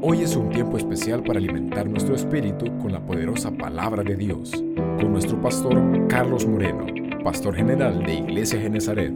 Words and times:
Hoy 0.00 0.22
es 0.22 0.36
un 0.36 0.48
tiempo 0.50 0.76
especial 0.76 1.24
para 1.24 1.40
alimentar 1.40 1.88
nuestro 1.88 2.14
espíritu 2.14 2.66
con 2.78 2.92
la 2.92 3.04
poderosa 3.04 3.50
palabra 3.50 4.04
de 4.04 4.14
Dios, 4.14 4.52
con 4.52 5.10
nuestro 5.10 5.42
pastor 5.42 6.06
Carlos 6.06 6.46
Moreno, 6.46 6.86
pastor 7.24 7.56
general 7.56 8.04
de 8.04 8.14
Iglesia 8.14 8.60
Genezaret. 8.60 9.12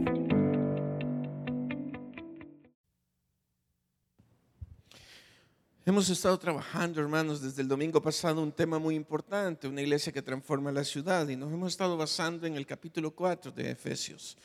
Hemos 5.85 6.09
estado 6.09 6.37
trabajando, 6.37 6.99
hermanos, 6.99 7.41
desde 7.41 7.61
el 7.61 7.69
domingo 7.69 8.01
pasado 8.01 8.43
un 8.43 8.51
tema 8.51 8.77
muy 8.77 8.95
importante, 8.95 9.69
una 9.69 9.81
iglesia 9.81 10.11
que 10.11 10.21
transforma 10.21 10.69
la 10.73 10.83
ciudad, 10.83 11.29
y 11.29 11.37
nos 11.37 11.53
hemos 11.53 11.71
estado 11.71 11.95
basando 11.95 12.45
en 12.45 12.55
el 12.55 12.65
capítulo 12.65 13.11
4 13.11 13.53
de 13.53 13.71
Efesios. 13.71 14.37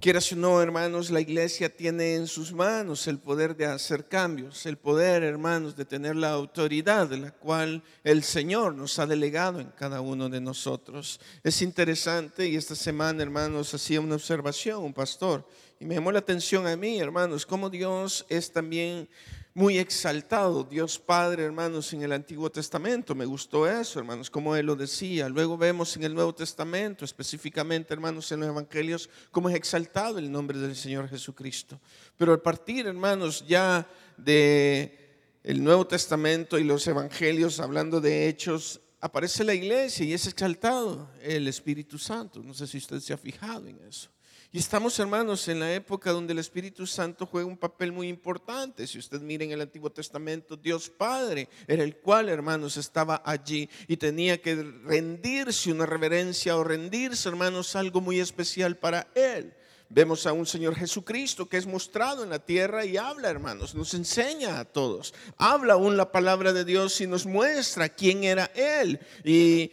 Quieras 0.00 0.32
o 0.32 0.36
no, 0.36 0.60
hermanos, 0.60 1.10
la 1.10 1.20
iglesia 1.20 1.74
tiene 1.74 2.16
en 2.16 2.26
sus 2.26 2.52
manos 2.52 3.06
el 3.06 3.18
poder 3.18 3.56
de 3.56 3.64
hacer 3.66 4.06
cambios, 4.06 4.66
el 4.66 4.76
poder, 4.76 5.22
hermanos, 5.22 5.76
de 5.76 5.84
tener 5.84 6.16
la 6.16 6.30
autoridad 6.30 7.08
de 7.08 7.16
la 7.16 7.30
cual 7.30 7.82
el 8.02 8.22
Señor 8.22 8.74
nos 8.74 8.98
ha 8.98 9.06
delegado 9.06 9.60
en 9.60 9.68
cada 9.68 10.00
uno 10.00 10.28
de 10.28 10.40
nosotros. 10.40 11.20
Es 11.42 11.62
interesante 11.62 12.46
y 12.46 12.56
esta 12.56 12.74
semana, 12.74 13.22
hermanos, 13.22 13.72
hacía 13.72 14.00
una 14.00 14.16
observación 14.16 14.82
un 14.82 14.92
pastor 14.92 15.48
y 15.80 15.86
me 15.86 15.94
llamó 15.94 16.12
la 16.12 16.18
atención 16.18 16.66
a 16.66 16.76
mí, 16.76 16.98
hermanos, 16.98 17.46
cómo 17.46 17.70
Dios 17.70 18.26
es 18.28 18.52
también 18.52 19.08
muy 19.56 19.78
exaltado, 19.78 20.64
Dios 20.64 20.98
Padre, 20.98 21.44
hermanos, 21.44 21.92
en 21.92 22.02
el 22.02 22.12
Antiguo 22.12 22.50
Testamento. 22.50 23.14
Me 23.14 23.24
gustó 23.24 23.70
eso, 23.70 24.00
hermanos, 24.00 24.28
como 24.28 24.56
Él 24.56 24.66
lo 24.66 24.74
decía. 24.74 25.28
Luego 25.28 25.56
vemos 25.56 25.96
en 25.96 26.02
el 26.02 26.12
Nuevo 26.12 26.34
Testamento, 26.34 27.04
específicamente, 27.04 27.94
hermanos, 27.94 28.30
en 28.32 28.40
los 28.40 28.48
Evangelios, 28.48 29.08
cómo 29.30 29.48
es 29.48 29.54
exaltado 29.54 30.18
el 30.18 30.30
nombre 30.30 30.58
del 30.58 30.74
Señor 30.74 31.08
Jesucristo. 31.08 31.80
Pero 32.16 32.32
al 32.32 32.42
partir, 32.42 32.88
hermanos, 32.88 33.44
ya 33.46 33.86
de 34.16 34.98
el 35.44 35.62
Nuevo 35.62 35.86
Testamento 35.86 36.58
y 36.58 36.64
los 36.64 36.84
Evangelios, 36.88 37.60
hablando 37.60 38.00
de 38.00 38.28
hechos, 38.28 38.80
aparece 39.00 39.44
la 39.44 39.54
iglesia 39.54 40.04
y 40.04 40.14
es 40.14 40.26
exaltado 40.26 41.10
el 41.22 41.46
Espíritu 41.46 41.96
Santo. 41.96 42.42
No 42.42 42.54
sé 42.54 42.66
si 42.66 42.78
usted 42.78 42.98
se 42.98 43.12
ha 43.12 43.18
fijado 43.18 43.68
en 43.68 43.78
eso. 43.86 44.13
Y 44.54 44.58
estamos, 44.58 44.96
hermanos, 45.00 45.48
en 45.48 45.58
la 45.58 45.74
época 45.74 46.12
donde 46.12 46.32
el 46.32 46.38
Espíritu 46.38 46.86
Santo 46.86 47.26
juega 47.26 47.48
un 47.48 47.56
papel 47.56 47.90
muy 47.90 48.06
importante. 48.06 48.86
Si 48.86 49.00
usted 49.00 49.20
mira 49.20 49.42
en 49.42 49.50
el 49.50 49.60
Antiguo 49.60 49.90
Testamento, 49.90 50.56
Dios 50.56 50.88
Padre 50.88 51.48
era 51.66 51.82
el 51.82 51.96
cual, 51.96 52.28
hermanos, 52.28 52.76
estaba 52.76 53.20
allí 53.26 53.68
y 53.88 53.96
tenía 53.96 54.40
que 54.40 54.54
rendirse 54.54 55.72
una 55.72 55.86
reverencia 55.86 56.56
o 56.56 56.62
rendirse, 56.62 57.28
hermanos, 57.28 57.74
algo 57.74 58.00
muy 58.00 58.20
especial 58.20 58.76
para 58.76 59.08
Él. 59.16 59.52
Vemos 59.88 60.24
a 60.24 60.32
un 60.32 60.46
Señor 60.46 60.76
Jesucristo 60.76 61.48
que 61.48 61.56
es 61.56 61.66
mostrado 61.66 62.22
en 62.22 62.30
la 62.30 62.38
tierra 62.38 62.84
y 62.84 62.96
habla, 62.96 63.30
hermanos, 63.30 63.74
nos 63.74 63.92
enseña 63.94 64.60
a 64.60 64.64
todos. 64.64 65.14
Habla 65.36 65.74
aún 65.74 65.96
la 65.96 66.12
palabra 66.12 66.52
de 66.52 66.64
Dios 66.64 67.00
y 67.00 67.08
nos 67.08 67.26
muestra 67.26 67.88
quién 67.88 68.22
era 68.22 68.52
Él. 68.54 69.00
Y 69.24 69.72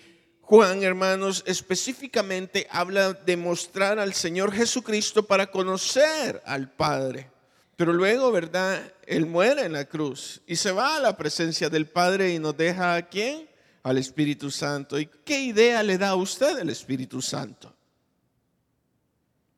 Juan, 0.51 0.83
hermanos, 0.83 1.45
específicamente 1.47 2.67
habla 2.69 3.13
de 3.13 3.37
mostrar 3.37 3.99
al 3.99 4.13
Señor 4.13 4.51
Jesucristo 4.51 5.25
para 5.25 5.47
conocer 5.47 6.43
al 6.45 6.69
Padre. 6.69 7.31
Pero 7.77 7.93
luego, 7.93 8.33
¿verdad? 8.33 8.83
Él 9.07 9.27
muere 9.27 9.63
en 9.63 9.71
la 9.71 9.85
cruz 9.85 10.41
y 10.45 10.57
se 10.57 10.73
va 10.73 10.97
a 10.97 10.99
la 10.99 11.15
presencia 11.15 11.69
del 11.69 11.85
Padre 11.85 12.33
y 12.33 12.39
nos 12.39 12.57
deja 12.57 12.95
a 12.95 13.07
quién? 13.07 13.47
Al 13.81 13.97
Espíritu 13.97 14.51
Santo. 14.51 14.99
¿Y 14.99 15.05
qué 15.23 15.39
idea 15.39 15.83
le 15.83 15.97
da 15.97 16.09
a 16.09 16.15
usted 16.15 16.59
el 16.59 16.69
Espíritu 16.69 17.21
Santo? 17.21 17.73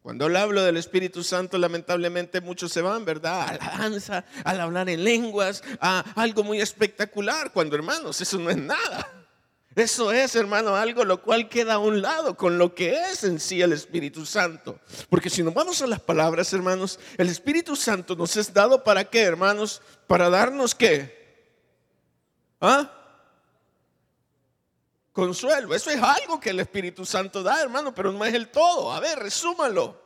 Cuando 0.03 0.25
hablo 0.25 0.61
del 0.61 0.77
Espíritu 0.77 1.23
Santo, 1.23 1.57
lamentablemente 1.57 2.39
muchos 2.39 2.71
se 2.71 2.81
van, 2.81 3.03
¿verdad? 3.03 3.49
A 3.49 3.53
la 3.53 3.77
danza, 3.79 4.25
al 4.43 4.61
hablar 4.61 4.87
en 4.89 5.03
lenguas, 5.03 5.63
a 5.81 6.01
algo 6.15 6.43
muy 6.43 6.61
espectacular, 6.61 7.51
cuando 7.51 7.75
hermanos, 7.75 8.21
eso 8.21 8.37
no 8.37 8.51
es 8.51 8.57
nada. 8.57 9.22
Eso 9.75 10.11
es, 10.11 10.35
hermano, 10.35 10.75
algo 10.75 11.03
lo 11.03 11.21
cual 11.21 11.49
queda 11.49 11.75
a 11.75 11.79
un 11.79 12.01
lado 12.01 12.37
con 12.37 12.57
lo 12.57 12.75
que 12.75 12.93
es 12.93 13.23
en 13.23 13.39
sí 13.39 13.61
el 13.61 13.73
Espíritu 13.73 14.25
Santo. 14.25 14.79
Porque 15.09 15.29
si 15.29 15.41
nos 15.41 15.53
vamos 15.53 15.81
a 15.81 15.87
las 15.87 15.99
palabras, 15.99 16.53
hermanos, 16.53 16.99
el 17.17 17.29
Espíritu 17.29 17.75
Santo 17.75 18.15
nos 18.15 18.37
es 18.37 18.53
dado 18.53 18.83
para 18.83 19.03
qué, 19.05 19.21
hermanos? 19.21 19.81
Para 20.05 20.29
darnos 20.29 20.75
qué? 20.75 21.23
¿Ah? 22.61 22.91
Consuelo. 25.11 25.73
Eso 25.73 25.89
es 25.89 26.01
algo 26.01 26.39
que 26.39 26.51
el 26.51 26.59
Espíritu 26.59 27.05
Santo 27.05 27.41
da, 27.41 27.61
hermano, 27.61 27.95
pero 27.95 28.11
no 28.11 28.23
es 28.25 28.33
el 28.33 28.49
todo. 28.49 28.91
A 28.91 28.99
ver, 28.99 29.17
resúmalo. 29.17 29.99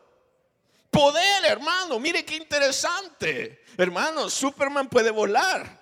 Poder, 0.89 1.45
hermano. 1.45 1.99
Mire 1.99 2.23
qué 2.23 2.35
interesante. 2.35 3.63
Hermano, 3.77 4.29
Superman 4.29 4.87
puede 4.87 5.11
volar. 5.11 5.76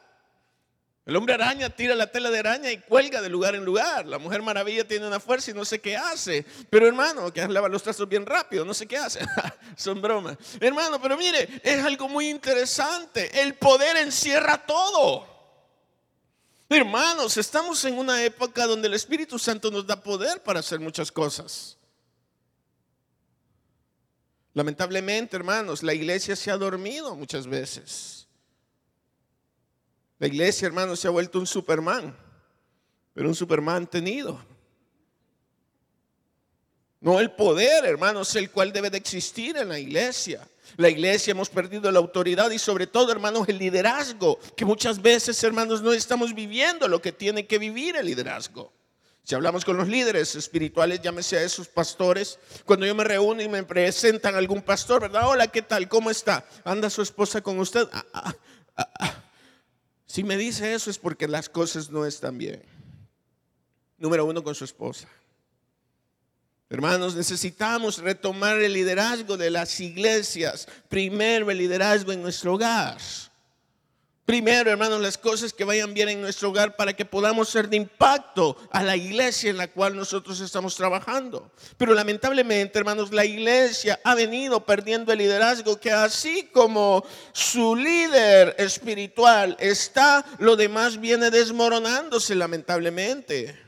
El 1.06 1.16
hombre 1.16 1.36
araña 1.36 1.70
tira 1.70 1.94
la 1.94 2.12
tela 2.12 2.32
de 2.32 2.40
araña 2.40 2.72
y 2.72 2.80
cuelga 2.80 3.22
de 3.22 3.30
lugar 3.30 3.54
en 3.54 3.64
lugar. 3.64 4.08
La 4.08 4.18
mujer 4.18 4.42
maravilla 4.42 4.88
tiene 4.88 5.08
una 5.08 5.20
fuerza 5.20 5.52
y 5.52 5.54
no 5.54 5.64
sé 5.64 5.80
qué 5.80 5.96
hace. 5.96 6.44
Pero 6.72 6.88
hermano, 6.88 7.32
que 7.32 7.48
lava 7.48 7.70
los 7.70 7.84
trazos 7.84 8.10
bien 8.10 8.26
rápido, 8.26 8.66
no 8.66 8.74
sé 8.74 8.88
qué 8.88 8.98
hace. 8.98 9.20
Son 9.76 10.02
bromas. 10.02 10.36
Hermano, 10.60 11.00
pero 11.00 11.16
mire, 11.16 11.62
es 11.64 11.84
algo 11.84 12.10
muy 12.10 12.30
interesante. 12.30 13.40
El 13.40 13.54
poder 13.54 13.98
encierra 13.98 14.66
todo. 14.66 15.28
Hermanos, 16.68 17.38
estamos 17.38 17.86
en 17.86 18.00
una 18.00 18.24
época 18.24 18.66
donde 18.66 18.88
el 18.88 18.96
Espíritu 18.96 19.38
Santo 19.38 19.70
nos 19.70 19.86
da 19.86 20.02
poder 20.02 20.42
para 20.42 20.62
hacer 20.62 20.80
muchas 20.80 21.12
cosas. 21.12 21.78
Lamentablemente, 24.56 25.36
hermanos, 25.36 25.84
la 25.84 25.94
iglesia 25.94 26.36
se 26.36 26.50
ha 26.50 26.58
dormido 26.58 27.16
muchas 27.16 27.46
veces. 27.46 28.15
La 30.26 30.30
iglesia, 30.30 30.66
hermanos, 30.66 31.00
se 31.00 31.08
ha 31.08 31.12
vuelto 31.12 31.38
un 31.38 31.46
Superman, 31.46 32.18
pero 33.14 33.30
un 33.30 33.36
Superman 33.36 33.86
tenido. 33.86 34.44
No 37.00 37.20
el 37.20 37.30
poder, 37.30 37.86
hermanos, 37.86 38.36
el 38.36 38.50
cual 38.50 38.74
debe 38.74 38.90
de 38.90 38.98
existir 38.98 39.56
en 39.56 39.70
la 39.70 39.78
iglesia. 39.78 40.42
La 40.78 40.90
iglesia 40.90 41.30
hemos 41.30 41.48
perdido 41.50 41.92
la 41.92 42.00
autoridad 42.00 42.50
y 42.50 42.58
sobre 42.58 42.88
todo, 42.88 43.12
hermanos, 43.12 43.48
el 43.48 43.60
liderazgo, 43.60 44.40
que 44.58 44.66
muchas 44.66 45.00
veces, 45.00 45.44
hermanos, 45.44 45.84
no 45.84 45.94
estamos 45.94 46.34
viviendo 46.34 46.88
lo 46.88 47.00
que 47.00 47.12
tiene 47.12 47.46
que 47.46 47.60
vivir 47.60 47.96
el 47.96 48.08
liderazgo. 48.08 48.74
Si 49.22 49.36
hablamos 49.36 49.64
con 49.64 49.78
los 49.78 49.88
líderes 49.88 50.34
espirituales, 50.34 51.02
llámese 51.02 51.38
a 51.38 51.44
esos 51.44 51.68
pastores, 51.68 52.40
cuando 52.66 52.88
yo 52.88 52.96
me 52.96 53.04
reúno 53.04 53.44
y 53.44 53.48
me 53.48 53.62
presentan 53.62 54.34
algún 54.34 54.64
pastor, 54.64 55.02
¿verdad? 55.02 55.28
Hola, 55.28 55.50
¿qué 55.50 55.62
tal? 55.62 55.88
¿Cómo 55.88 56.10
está? 56.10 56.48
¿Anda 56.64 56.90
su 56.90 57.04
esposa 57.04 57.42
con 57.42 57.60
usted? 57.60 57.88
Ah, 57.94 58.06
ah, 58.12 58.34
ah, 58.76 59.25
si 60.16 60.24
me 60.24 60.38
dice 60.38 60.74
eso 60.74 60.90
es 60.90 60.98
porque 60.98 61.28
las 61.28 61.50
cosas 61.50 61.90
no 61.90 62.06
están 62.06 62.38
bien. 62.38 62.64
Número 63.98 64.26
uno, 64.26 64.42
con 64.46 64.56
su 64.56 64.64
esposa. 64.64 65.10
Hermanos, 66.70 67.16
necesitamos 67.16 67.98
retomar 67.98 68.62
el 68.62 68.72
liderazgo 68.72 69.36
de 69.36 69.50
las 69.50 69.78
iglesias. 69.82 70.70
Primero, 70.88 71.52
el 71.52 71.58
liderazgo 71.58 72.14
en 72.14 72.22
nuestro 72.22 72.54
hogar. 72.54 72.98
Primero, 74.26 74.72
hermanos, 74.72 75.00
las 75.02 75.20
cosas 75.20 75.54
que 75.54 75.64
vayan 75.64 75.94
bien 75.94 76.10
en 76.10 76.20
nuestro 76.20 76.50
hogar 76.50 76.76
para 76.76 76.94
que 76.94 77.06
podamos 77.06 77.48
ser 77.48 77.70
de 77.70 77.78
impacto 77.78 78.58
a 78.72 78.82
la 78.82 78.96
iglesia 78.96 79.52
en 79.52 79.58
la 79.58 79.68
cual 79.68 79.96
nosotros 79.96 80.40
estamos 80.40 80.76
trabajando. 80.76 81.52
Pero 81.78 81.94
lamentablemente, 81.94 82.80
hermanos, 82.80 83.14
la 83.14 83.24
iglesia 83.24 84.00
ha 84.04 84.16
venido 84.16 84.66
perdiendo 84.66 85.14
el 85.14 85.20
liderazgo 85.20 85.80
que 85.80 85.92
así 85.92 86.50
como 86.52 87.06
su 87.34 87.76
líder 87.76 88.56
espiritual 88.58 89.56
está, 89.60 90.26
lo 90.40 90.56
demás 90.56 91.00
viene 91.00 91.30
desmoronándose 91.30 92.34
lamentablemente. 92.34 93.65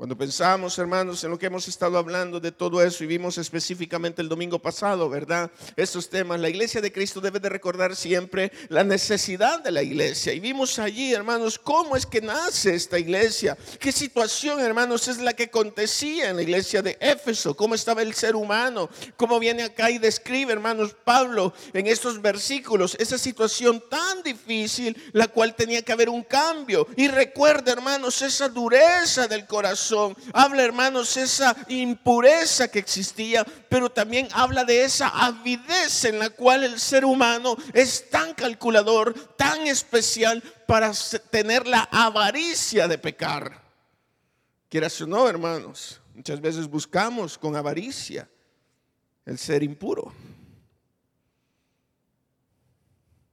Cuando 0.00 0.16
pensamos, 0.16 0.78
hermanos, 0.78 1.22
en 1.24 1.30
lo 1.30 1.38
que 1.38 1.44
hemos 1.44 1.68
estado 1.68 1.98
hablando 1.98 2.40
de 2.40 2.52
todo 2.52 2.82
eso 2.82 3.04
y 3.04 3.06
vimos 3.06 3.36
específicamente 3.36 4.22
el 4.22 4.30
domingo 4.30 4.58
pasado, 4.58 5.10
¿verdad? 5.10 5.50
Estos 5.76 6.08
temas, 6.08 6.40
la 6.40 6.48
iglesia 6.48 6.80
de 6.80 6.90
Cristo 6.90 7.20
debe 7.20 7.38
de 7.38 7.50
recordar 7.50 7.94
siempre 7.94 8.50
la 8.70 8.82
necesidad 8.82 9.62
de 9.62 9.70
la 9.70 9.82
iglesia. 9.82 10.32
Y 10.32 10.40
vimos 10.40 10.78
allí, 10.78 11.12
hermanos, 11.12 11.58
cómo 11.58 11.98
es 11.98 12.06
que 12.06 12.22
nace 12.22 12.74
esta 12.74 12.98
iglesia. 12.98 13.58
¿Qué 13.78 13.92
situación, 13.92 14.60
hermanos, 14.60 15.06
es 15.06 15.18
la 15.18 15.34
que 15.34 15.42
acontecía 15.42 16.30
en 16.30 16.36
la 16.36 16.42
iglesia 16.44 16.80
de 16.80 16.96
Éfeso? 16.98 17.54
¿Cómo 17.54 17.74
estaba 17.74 18.00
el 18.00 18.14
ser 18.14 18.36
humano? 18.36 18.88
¿Cómo 19.18 19.38
viene 19.38 19.64
acá 19.64 19.90
y 19.90 19.98
describe, 19.98 20.54
hermanos, 20.54 20.96
Pablo 21.04 21.52
en 21.74 21.86
estos 21.86 22.22
versículos 22.22 22.96
esa 22.98 23.18
situación 23.18 23.84
tan 23.90 24.22
difícil, 24.22 24.96
la 25.12 25.28
cual 25.28 25.54
tenía 25.54 25.82
que 25.82 25.92
haber 25.92 26.08
un 26.08 26.22
cambio? 26.22 26.86
Y 26.96 27.08
recuerda, 27.08 27.72
hermanos, 27.72 28.22
esa 28.22 28.48
dureza 28.48 29.28
del 29.28 29.46
corazón 29.46 29.89
Habla, 30.32 30.62
hermanos, 30.62 31.16
esa 31.16 31.56
impureza 31.68 32.68
que 32.68 32.78
existía, 32.78 33.44
pero 33.68 33.90
también 33.90 34.28
habla 34.32 34.64
de 34.64 34.84
esa 34.84 35.08
avidez 35.08 36.04
en 36.04 36.18
la 36.18 36.30
cual 36.30 36.64
el 36.64 36.78
ser 36.78 37.04
humano 37.04 37.56
es 37.72 38.08
tan 38.10 38.34
calculador, 38.34 39.14
tan 39.36 39.66
especial 39.66 40.42
para 40.66 40.92
tener 41.30 41.66
la 41.66 41.88
avaricia 41.90 42.88
de 42.88 42.98
pecar. 42.98 43.60
Quieras 44.68 45.00
o 45.00 45.06
no, 45.06 45.28
hermanos, 45.28 46.00
muchas 46.14 46.40
veces 46.40 46.68
buscamos 46.68 47.36
con 47.36 47.56
avaricia 47.56 48.28
el 49.26 49.38
ser 49.38 49.62
impuro. 49.62 50.12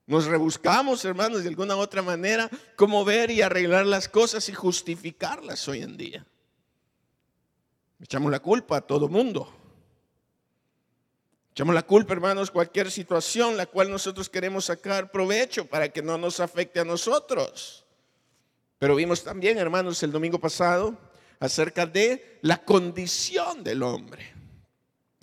Nos 0.08 0.26
rebuscamos, 0.26 1.04
hermanos, 1.04 1.44
de 1.44 1.50
alguna 1.50 1.76
otra 1.76 2.02
manera, 2.02 2.50
cómo 2.78 3.04
ver 3.04 3.30
y 3.30 3.42
arreglar 3.42 3.86
las 3.86 4.08
cosas 4.08 4.48
y 4.48 4.54
justificarlas 4.54 5.68
hoy 5.68 5.82
en 5.82 5.98
día. 5.98 6.26
Echamos 8.00 8.32
la 8.32 8.40
culpa 8.40 8.78
a 8.78 8.82
todo 8.82 9.10
mundo. 9.10 9.54
Echamos 11.52 11.74
la 11.74 11.82
culpa, 11.82 12.14
hermanos, 12.14 12.52
cualquier 12.52 12.92
situación 12.92 13.58
la 13.58 13.66
cual 13.66 13.90
nosotros 13.90 14.30
queremos 14.30 14.66
sacar 14.66 15.12
provecho 15.12 15.66
para 15.66 15.90
que 15.90 16.04
no 16.04 16.18
nos 16.18 16.40
afecte 16.40 16.80
a 16.80 16.86
nosotros. 16.86 17.84
Pero 18.78 18.96
vimos 18.96 19.24
también, 19.24 19.58
hermanos, 19.58 20.04
el 20.04 20.12
domingo 20.12 20.40
pasado 20.40 20.96
acerca 21.40 21.86
de 21.86 22.40
la 22.42 22.64
condición 22.64 23.64
del 23.64 23.82
hombre, 23.82 24.34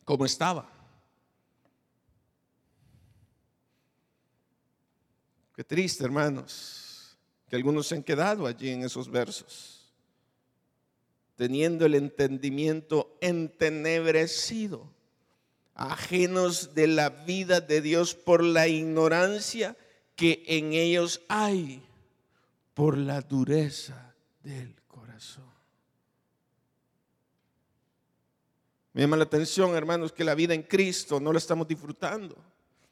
cómo 0.04 0.24
estaba. 0.24 0.68
Qué 5.54 5.62
triste, 5.62 6.02
hermanos, 6.04 7.16
que 7.48 7.54
algunos 7.54 7.86
se 7.86 7.94
han 7.94 8.02
quedado 8.02 8.44
allí 8.44 8.70
en 8.70 8.82
esos 8.82 9.08
versos, 9.08 9.83
teniendo 11.36 11.86
el 11.86 11.94
entendimiento 11.94 13.16
entenebrecido, 13.20 14.92
ajenos 15.74 16.74
de 16.74 16.86
la 16.86 17.10
vida 17.10 17.60
de 17.60 17.80
Dios 17.80 18.14
por 18.14 18.42
la 18.42 18.68
ignorancia 18.68 19.76
que 20.16 20.44
en 20.46 20.72
ellos 20.72 21.22
hay, 21.28 21.82
por 22.72 22.96
la 22.96 23.20
dureza 23.20 24.14
del 24.42 24.74
corazón. 24.86 25.44
Me 28.92 29.02
llama 29.02 29.16
la 29.16 29.24
atención, 29.24 29.74
hermanos, 29.74 30.12
que 30.12 30.22
la 30.22 30.36
vida 30.36 30.54
en 30.54 30.62
Cristo 30.62 31.18
no 31.18 31.32
la 31.32 31.38
estamos 31.38 31.66
disfrutando. 31.66 32.36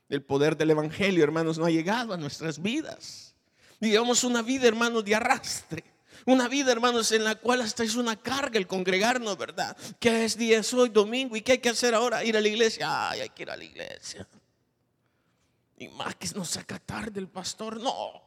El 0.08 0.22
poder 0.22 0.56
del 0.56 0.72
Evangelio, 0.72 1.22
hermanos, 1.22 1.58
no 1.58 1.64
ha 1.64 1.70
llegado 1.70 2.12
a 2.12 2.16
nuestras 2.16 2.60
vidas. 2.60 3.34
Digamos 3.80 4.24
una 4.24 4.42
vida, 4.42 4.66
hermanos, 4.66 5.04
de 5.04 5.14
arrastre. 5.14 5.84
Una 6.26 6.48
vida, 6.48 6.72
hermanos, 6.72 7.12
en 7.12 7.24
la 7.24 7.34
cual 7.34 7.60
hasta 7.62 7.84
es 7.84 7.94
una 7.94 8.16
carga 8.16 8.58
el 8.58 8.66
congregarnos, 8.66 9.36
¿verdad? 9.36 9.76
Que 9.98 10.24
es 10.24 10.36
día 10.36 10.60
hoy, 10.74 10.88
domingo, 10.88 11.36
¿y 11.36 11.42
qué 11.42 11.52
hay 11.52 11.58
que 11.58 11.70
hacer 11.70 11.94
ahora? 11.94 12.24
Ir 12.24 12.36
a 12.36 12.40
la 12.40 12.48
iglesia. 12.48 13.10
Ay, 13.10 13.20
hay 13.20 13.28
que 13.30 13.42
ir 13.42 13.50
a 13.50 13.56
la 13.56 13.64
iglesia. 13.64 14.26
Y 15.78 15.88
más 15.88 16.14
que 16.16 16.28
nos 16.34 16.50
saca 16.50 16.78
tarde 16.78 17.18
el 17.18 17.28
pastor, 17.28 17.80
no. 17.80 18.22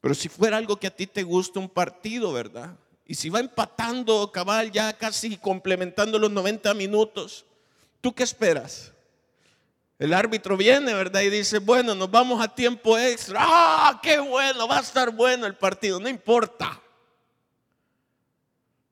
Pero 0.00 0.14
si 0.14 0.28
fuera 0.28 0.56
algo 0.56 0.76
que 0.76 0.86
a 0.86 0.94
ti 0.94 1.06
te 1.06 1.22
gusta 1.22 1.58
un 1.58 1.68
partido, 1.68 2.32
¿verdad? 2.32 2.76
Y 3.04 3.14
si 3.14 3.28
va 3.28 3.40
empatando 3.40 4.30
cabal 4.32 4.72
ya 4.72 4.92
casi 4.92 5.36
complementando 5.36 6.18
los 6.18 6.30
90 6.30 6.72
minutos, 6.74 7.44
¿Tú 8.06 8.14
qué 8.14 8.22
esperas? 8.22 8.92
El 9.98 10.12
árbitro 10.12 10.56
viene, 10.56 10.92
¿verdad? 10.92 11.22
Y 11.22 11.30
dice, 11.30 11.58
bueno, 11.58 11.94
nos 11.94 12.10
vamos 12.10 12.42
a 12.42 12.54
tiempo 12.54 12.98
extra. 12.98 13.40
¡Ah, 13.42 13.98
qué 14.02 14.18
bueno! 14.18 14.68
Va 14.68 14.78
a 14.78 14.82
estar 14.82 15.10
bueno 15.10 15.46
el 15.46 15.54
partido, 15.54 15.98
no 15.98 16.08
importa. 16.08 16.80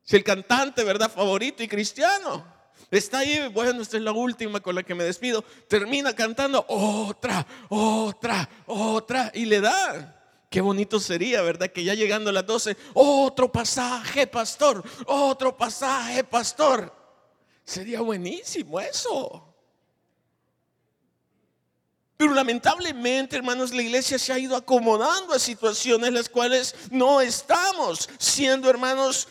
Si 0.02 0.16
el 0.16 0.24
cantante, 0.24 0.82
¿verdad? 0.82 1.10
Favorito 1.10 1.62
y 1.62 1.68
cristiano. 1.68 2.52
Está 2.90 3.18
ahí, 3.18 3.48
bueno, 3.48 3.82
esta 3.82 3.96
es 3.96 4.02
la 4.02 4.12
última 4.12 4.60
con 4.60 4.74
la 4.74 4.82
que 4.82 4.94
me 4.94 5.04
despido. 5.04 5.42
Termina 5.68 6.14
cantando 6.14 6.64
otra, 6.68 7.46
otra, 7.68 8.48
otra. 8.66 9.30
Y 9.34 9.44
le 9.44 9.60
da. 9.60 10.22
Qué 10.48 10.60
bonito 10.60 11.00
sería, 11.00 11.42
¿verdad? 11.42 11.70
Que 11.70 11.84
ya 11.84 11.94
llegando 11.94 12.30
a 12.30 12.32
las 12.32 12.46
12, 12.46 12.76
otro 12.94 13.50
pasaje, 13.50 14.26
pastor, 14.26 14.84
otro 15.06 15.56
pasaje, 15.56 16.22
pastor. 16.22 16.94
Sería 17.64 18.00
buenísimo 18.00 18.78
eso. 18.78 19.53
Pero 22.16 22.32
lamentablemente, 22.32 23.36
hermanos, 23.36 23.72
la 23.72 23.82
iglesia 23.82 24.18
se 24.18 24.32
ha 24.32 24.38
ido 24.38 24.56
acomodando 24.56 25.34
a 25.34 25.38
situaciones 25.38 26.08
en 26.08 26.14
las 26.14 26.28
cuales 26.28 26.74
no 26.90 27.20
estamos 27.20 28.08
siendo, 28.18 28.70
hermanos, 28.70 29.26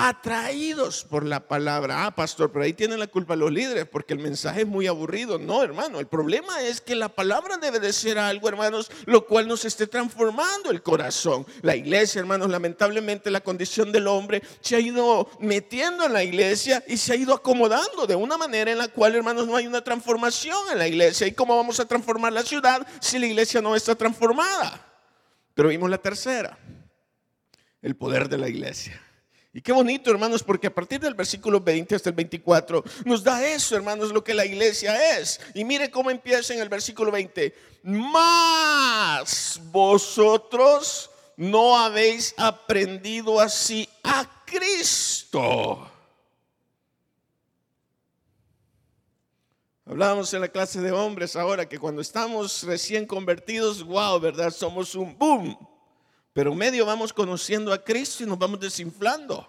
atraídos 0.00 1.04
por 1.04 1.26
la 1.26 1.40
palabra. 1.40 2.06
Ah, 2.06 2.14
pastor, 2.14 2.50
pero 2.50 2.64
ahí 2.64 2.72
tienen 2.72 2.98
la 2.98 3.06
culpa 3.06 3.36
los 3.36 3.52
líderes 3.52 3.86
porque 3.86 4.14
el 4.14 4.18
mensaje 4.18 4.62
es 4.62 4.66
muy 4.66 4.86
aburrido. 4.86 5.38
No, 5.38 5.62
hermano, 5.62 6.00
el 6.00 6.06
problema 6.06 6.62
es 6.62 6.80
que 6.80 6.94
la 6.94 7.10
palabra 7.10 7.58
debe 7.58 7.80
de 7.80 7.92
ser 7.92 8.18
algo, 8.18 8.48
hermanos, 8.48 8.90
lo 9.04 9.26
cual 9.26 9.46
nos 9.46 9.66
esté 9.66 9.86
transformando 9.86 10.70
el 10.70 10.82
corazón. 10.82 11.44
La 11.60 11.76
iglesia, 11.76 12.18
hermanos, 12.18 12.48
lamentablemente 12.48 13.30
la 13.30 13.42
condición 13.42 13.92
del 13.92 14.06
hombre 14.06 14.42
se 14.62 14.76
ha 14.76 14.80
ido 14.80 15.28
metiendo 15.38 16.06
en 16.06 16.14
la 16.14 16.24
iglesia 16.24 16.82
y 16.88 16.96
se 16.96 17.12
ha 17.12 17.16
ido 17.16 17.34
acomodando 17.34 18.06
de 18.06 18.14
una 18.14 18.38
manera 18.38 18.72
en 18.72 18.78
la 18.78 18.88
cual, 18.88 19.14
hermanos, 19.14 19.46
no 19.46 19.54
hay 19.54 19.66
una 19.66 19.84
transformación 19.84 20.56
en 20.72 20.78
la 20.78 20.88
iglesia. 20.88 21.26
¿Y 21.26 21.32
cómo 21.32 21.54
vamos 21.54 21.78
a 21.78 21.84
transformar 21.84 22.32
la 22.32 22.42
ciudad 22.42 22.86
si 23.00 23.18
la 23.18 23.26
iglesia 23.26 23.60
no 23.60 23.76
está 23.76 23.94
transformada? 23.94 24.80
Pero 25.52 25.68
vimos 25.68 25.90
la 25.90 25.98
tercera, 25.98 26.58
el 27.82 27.96
poder 27.96 28.30
de 28.30 28.38
la 28.38 28.48
iglesia. 28.48 28.98
Y 29.52 29.60
qué 29.60 29.72
bonito, 29.72 30.10
hermanos, 30.10 30.44
porque 30.44 30.68
a 30.68 30.74
partir 30.74 31.00
del 31.00 31.14
versículo 31.14 31.60
20 31.60 31.96
hasta 31.96 32.10
el 32.10 32.14
24 32.14 32.84
nos 33.04 33.24
da 33.24 33.44
eso, 33.44 33.74
hermanos, 33.74 34.12
lo 34.12 34.22
que 34.22 34.32
la 34.32 34.46
iglesia 34.46 35.18
es. 35.18 35.40
Y 35.54 35.64
mire 35.64 35.90
cómo 35.90 36.10
empieza 36.10 36.54
en 36.54 36.60
el 36.60 36.68
versículo 36.68 37.10
20. 37.10 37.52
Más 37.82 39.60
vosotros 39.72 41.10
no 41.36 41.76
habéis 41.76 42.32
aprendido 42.36 43.40
así 43.40 43.88
a 44.04 44.44
Cristo. 44.46 45.90
Hablábamos 49.84 50.32
en 50.32 50.42
la 50.42 50.48
clase 50.48 50.80
de 50.80 50.92
hombres 50.92 51.34
ahora 51.34 51.68
que 51.68 51.80
cuando 51.80 52.00
estamos 52.00 52.62
recién 52.62 53.04
convertidos, 53.04 53.82
wow, 53.82 54.20
¿verdad? 54.20 54.52
Somos 54.52 54.94
un 54.94 55.18
boom. 55.18 55.58
Pero 56.32 56.54
medio 56.54 56.86
vamos 56.86 57.12
conociendo 57.12 57.72
a 57.72 57.82
Cristo 57.82 58.22
y 58.22 58.26
nos 58.26 58.38
vamos 58.38 58.60
desinflando. 58.60 59.48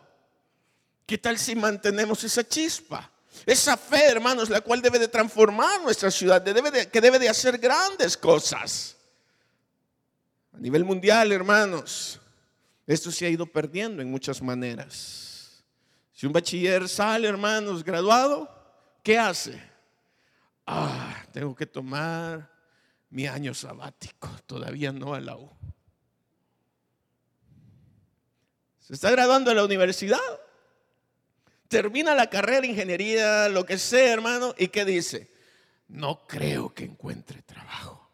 ¿Qué 1.05 1.17
tal 1.17 1.37
si 1.37 1.55
mantenemos 1.55 2.23
esa 2.23 2.47
chispa? 2.47 3.11
Esa 3.45 3.77
fe, 3.77 4.05
hermanos, 4.05 4.49
la 4.49 4.61
cual 4.61 4.81
debe 4.81 4.99
de 4.99 5.07
transformar 5.07 5.81
nuestra 5.81 6.11
ciudad, 6.11 6.43
que 6.43 7.01
debe 7.01 7.19
de 7.19 7.29
hacer 7.29 7.57
grandes 7.57 8.17
cosas. 8.17 8.97
A 10.53 10.57
nivel 10.57 10.83
mundial, 10.83 11.31
hermanos, 11.31 12.19
esto 12.85 13.11
se 13.11 13.25
ha 13.25 13.29
ido 13.29 13.45
perdiendo 13.45 14.01
en 14.01 14.11
muchas 14.11 14.41
maneras. 14.41 15.63
Si 16.13 16.25
un 16.25 16.33
bachiller 16.33 16.87
sale, 16.89 17.27
hermanos, 17.27 17.83
graduado, 17.83 18.49
¿qué 19.01 19.17
hace? 19.17 19.61
Ah, 20.67 21.25
tengo 21.31 21.55
que 21.55 21.65
tomar 21.65 22.51
mi 23.09 23.27
año 23.27 23.53
sabático, 23.53 24.29
todavía 24.45 24.91
no 24.91 25.13
a 25.13 25.19
la 25.19 25.38
U. 25.38 25.50
Está 28.91 29.10
graduando 29.10 29.51
en 29.51 29.57
la 29.57 29.63
universidad. 29.63 30.19
Termina 31.69 32.13
la 32.13 32.29
carrera, 32.29 32.67
ingeniería, 32.67 33.48
lo 33.48 33.65
que 33.65 33.77
sea, 33.77 34.12
hermano. 34.12 34.53
¿Y 34.57 34.67
qué 34.67 34.83
dice? 34.83 35.31
No 35.88 36.27
creo 36.27 36.74
que 36.74 36.83
encuentre 36.83 37.41
trabajo. 37.41 38.12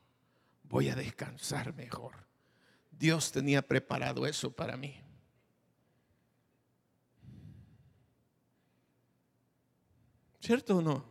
Voy 0.62 0.90
a 0.90 0.96
descansar 0.96 1.74
mejor. 1.74 2.14
Dios 2.92 3.32
tenía 3.32 3.64
preparado 3.64 4.28
eso 4.28 4.52
para 4.52 4.78
mí. 4.78 4.96
¿Cierto 10.40 10.78
o 10.78 10.82
no? 10.84 11.04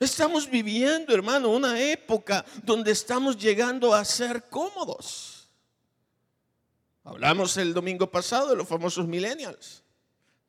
Estamos 0.00 0.48
viviendo, 0.48 1.14
hermano, 1.14 1.50
una 1.50 1.78
época 1.78 2.42
donde 2.62 2.92
estamos 2.92 3.36
llegando 3.36 3.92
a 3.92 4.02
ser 4.02 4.44
cómodos. 4.48 5.35
Hablamos 7.06 7.56
el 7.56 7.72
domingo 7.72 8.10
pasado 8.10 8.50
de 8.50 8.56
los 8.56 8.66
famosos 8.66 9.06
millennials. 9.06 9.80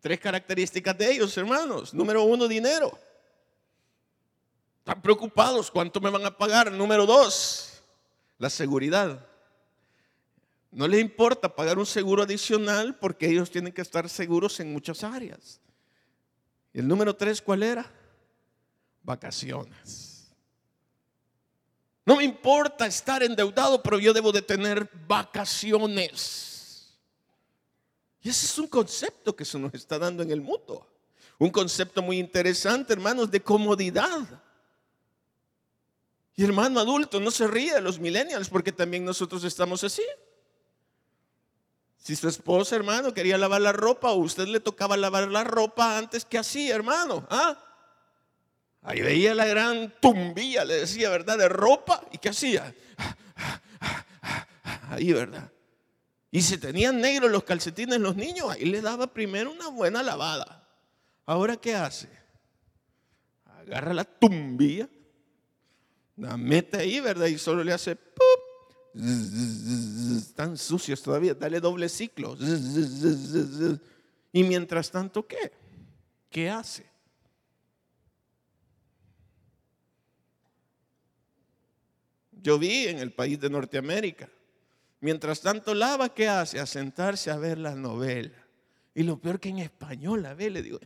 Tres 0.02 0.20
características 0.20 0.98
de 0.98 1.12
ellos, 1.12 1.38
hermanos. 1.38 1.94
Número 1.94 2.24
uno, 2.24 2.48
dinero. 2.48 2.98
Están 4.80 5.00
preocupados, 5.00 5.70
¿cuánto 5.70 6.02
me 6.02 6.10
van 6.10 6.26
a 6.26 6.36
pagar? 6.36 6.72
Número 6.72 7.06
dos, 7.06 7.84
la 8.40 8.50
seguridad. 8.50 9.24
No 10.72 10.88
les 10.88 11.00
importa 11.00 11.56
pagar 11.56 11.78
un 11.78 11.86
seguro 11.86 12.24
adicional 12.24 12.98
porque 12.98 13.30
ellos 13.30 13.52
tienen 13.52 13.72
que 13.72 13.84
estar 13.84 14.10
seguros 14.10 14.60
en 14.60 14.74
muchas 14.74 15.04
áreas. 15.04 15.62
Y 16.74 16.80
el 16.80 16.88
número 16.88 17.16
tres, 17.16 17.40
¿cuál 17.40 17.62
era? 17.62 17.86
Vacaciones. 19.04 20.07
No 22.08 22.16
me 22.16 22.24
importa 22.24 22.88
estar 22.88 23.22
endeudado, 23.22 23.84
pero 23.84 24.00
yo 24.00 24.14
debo 24.14 24.32
de 24.32 24.42
tener 24.42 24.90
vacaciones. 25.10 26.96
Y 28.22 28.30
ese 28.30 28.46
es 28.46 28.58
un 28.58 28.68
concepto 28.68 29.36
que 29.36 29.44
se 29.44 29.60
nos 29.60 29.74
está 29.74 30.00
dando 30.00 30.24
en 30.24 30.32
el 30.32 30.40
mundo. 30.40 30.88
Un 31.38 31.50
concepto 31.50 32.02
muy 32.02 32.18
interesante, 32.18 32.94
hermanos, 32.94 33.30
de 33.30 33.44
comodidad. 33.44 34.42
Y 36.38 36.46
hermano 36.46 36.80
adulto, 36.80 37.20
no 37.20 37.30
se 37.30 37.46
ríe 37.46 37.74
de 37.74 37.82
los 37.82 38.00
millennials 38.00 38.48
porque 38.48 38.72
también 38.72 39.04
nosotros 39.04 39.44
estamos 39.44 39.84
así. 39.84 40.06
Si 41.98 42.16
su 42.16 42.30
esposa, 42.30 42.78
hermano, 42.78 43.14
quería 43.14 43.38
lavar 43.38 43.60
la 43.60 43.74
ropa 43.74 44.12
o 44.12 44.20
usted 44.20 44.48
le 44.48 44.62
tocaba 44.62 44.96
lavar 44.96 45.28
la 45.28 45.44
ropa 45.44 45.98
antes 45.98 46.24
que 46.24 46.38
así, 46.38 46.72
hermano, 46.72 47.28
¿ah? 47.30 47.67
Ahí 48.88 49.02
veía 49.02 49.36
la 49.36 49.46
gran 49.46 49.94
tumbilla, 50.00 50.64
le 50.64 50.76
decía, 50.76 51.10
¿verdad? 51.10 51.38
De 51.38 51.50
ropa. 51.50 52.02
¿Y 52.14 52.20
qué 52.20 52.30
hacía? 52.30 52.74
Ahí, 54.90 55.12
¿verdad? 55.12 55.52
Y 56.32 56.42
si 56.42 56.58
tenían 56.58 57.02
negros 57.02 57.30
los 57.30 57.44
calcetines 57.44 58.00
los 58.00 58.16
niños, 58.16 58.50
ahí 58.50 58.64
le 58.64 58.82
daba 58.82 59.08
primero 59.08 59.52
una 59.52 59.68
buena 59.68 60.02
lavada. 60.02 60.66
Ahora, 61.26 61.58
¿qué 61.58 61.76
hace? 61.76 62.08
Agarra 63.44 63.94
la 63.94 64.06
tumbilla, 64.06 64.88
la 66.16 66.38
mete 66.38 66.78
ahí, 66.78 67.02
¿verdad? 67.02 67.26
Y 67.26 67.38
solo 67.38 67.66
le 67.66 67.74
hace 67.74 67.98
¡pup! 67.98 69.04
Están 70.18 70.58
sucios 70.58 71.02
todavía, 71.04 71.34
dale 71.34 71.60
doble 71.60 71.90
ciclo. 71.90 72.38
Y 74.32 74.44
mientras 74.46 74.90
tanto, 74.92 75.28
¿qué? 75.28 75.52
¿Qué 76.30 76.50
hace? 76.50 76.90
Yo 82.48 82.58
vi 82.58 82.88
en 82.88 83.00
el 83.00 83.12
país 83.12 83.38
de 83.42 83.50
Norteamérica. 83.50 84.30
Mientras 85.02 85.42
tanto 85.42 85.76
lava, 85.76 86.14
¿qué 86.14 86.30
hace? 86.30 86.62
A 86.62 86.66
sentarse 86.66 87.30
a 87.30 87.36
ver 87.36 87.58
la 87.58 87.76
novela. 87.76 88.42
Y 88.96 89.04
lo 89.04 89.20
peor 89.20 89.38
que 89.38 89.50
en 89.50 89.60
español 89.60 90.24
la 90.24 90.34
ve, 90.34 90.50
le 90.50 90.62
digo. 90.62 90.80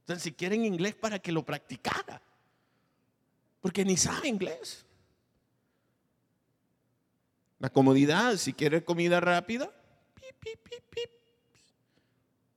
Entonces, 0.00 0.24
si 0.24 0.32
quiere 0.32 0.56
en 0.56 0.66
inglés 0.66 0.94
para 0.94 1.18
que 1.18 1.32
lo 1.32 1.42
practicara. 1.42 2.20
Porque 3.62 3.82
ni 3.82 3.96
sabe 3.96 4.28
inglés. 4.28 4.84
La 7.60 7.70
comodidad, 7.70 8.36
si 8.36 8.52
quiere 8.52 8.84
comida 8.84 9.20
rápida, 9.20 9.72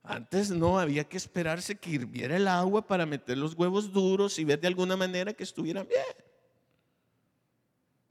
Antes 0.02 0.50
no 0.50 0.78
había 0.78 1.04
que 1.04 1.16
esperarse 1.16 1.76
que 1.76 1.92
hirviera 1.92 2.36
el 2.36 2.46
agua 2.46 2.86
para 2.86 3.06
meter 3.06 3.38
los 3.38 3.54
huevos 3.54 3.90
duros 3.90 4.38
y 4.38 4.44
ver 4.44 4.60
de 4.60 4.66
alguna 4.66 4.98
manera 4.98 5.32
que 5.32 5.44
estuvieran 5.44 5.88
bien. 5.88 6.23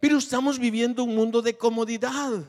Pero 0.03 0.17
estamos 0.17 0.59
viviendo 0.59 1.05
un 1.05 1.15
mundo 1.15 1.41
de 1.41 1.57
comodidad, 1.57 2.43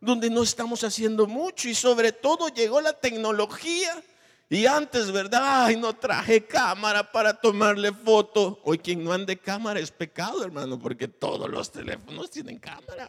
donde 0.00 0.28
no 0.28 0.42
estamos 0.42 0.82
haciendo 0.82 1.28
mucho 1.28 1.68
y 1.68 1.74
sobre 1.76 2.10
todo 2.10 2.48
llegó 2.48 2.80
la 2.80 2.94
tecnología. 2.94 4.02
Y 4.50 4.66
antes, 4.66 5.12
¿verdad? 5.12 5.66
Ay, 5.66 5.76
no 5.76 5.92
traje 5.94 6.44
cámara 6.44 7.12
para 7.12 7.32
tomarle 7.32 7.92
foto. 7.92 8.60
Hoy 8.64 8.78
quien 8.78 9.04
no 9.04 9.12
ande 9.12 9.38
cámara 9.38 9.78
es 9.78 9.92
pecado, 9.92 10.42
hermano, 10.42 10.80
porque 10.80 11.06
todos 11.06 11.48
los 11.48 11.70
teléfonos 11.70 12.28
tienen 12.28 12.58
cámara. 12.58 13.08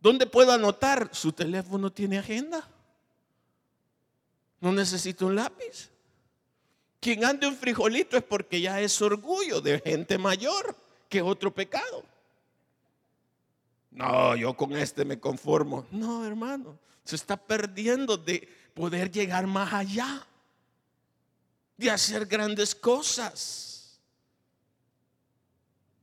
¿Dónde 0.00 0.26
puedo 0.26 0.52
anotar? 0.52 1.08
Su 1.10 1.32
teléfono 1.32 1.90
tiene 1.90 2.18
agenda. 2.18 2.68
No 4.60 4.70
necesito 4.70 5.26
un 5.26 5.34
lápiz. 5.34 5.90
Quien 7.00 7.24
ande 7.24 7.48
un 7.48 7.56
frijolito 7.56 8.16
es 8.16 8.22
porque 8.22 8.60
ya 8.60 8.80
es 8.80 9.02
orgullo 9.02 9.60
de 9.60 9.80
gente 9.80 10.18
mayor 10.18 10.83
otro 11.22 11.52
pecado. 11.52 12.04
No, 13.90 14.34
yo 14.34 14.54
con 14.54 14.76
este 14.76 15.04
me 15.04 15.18
conformo. 15.18 15.86
No, 15.90 16.26
hermano, 16.26 16.76
se 17.04 17.16
está 17.16 17.36
perdiendo 17.36 18.16
de 18.16 18.48
poder 18.74 19.10
llegar 19.10 19.46
más 19.46 19.72
allá, 19.72 20.26
de 21.76 21.90
hacer 21.90 22.26
grandes 22.26 22.74
cosas. 22.74 23.73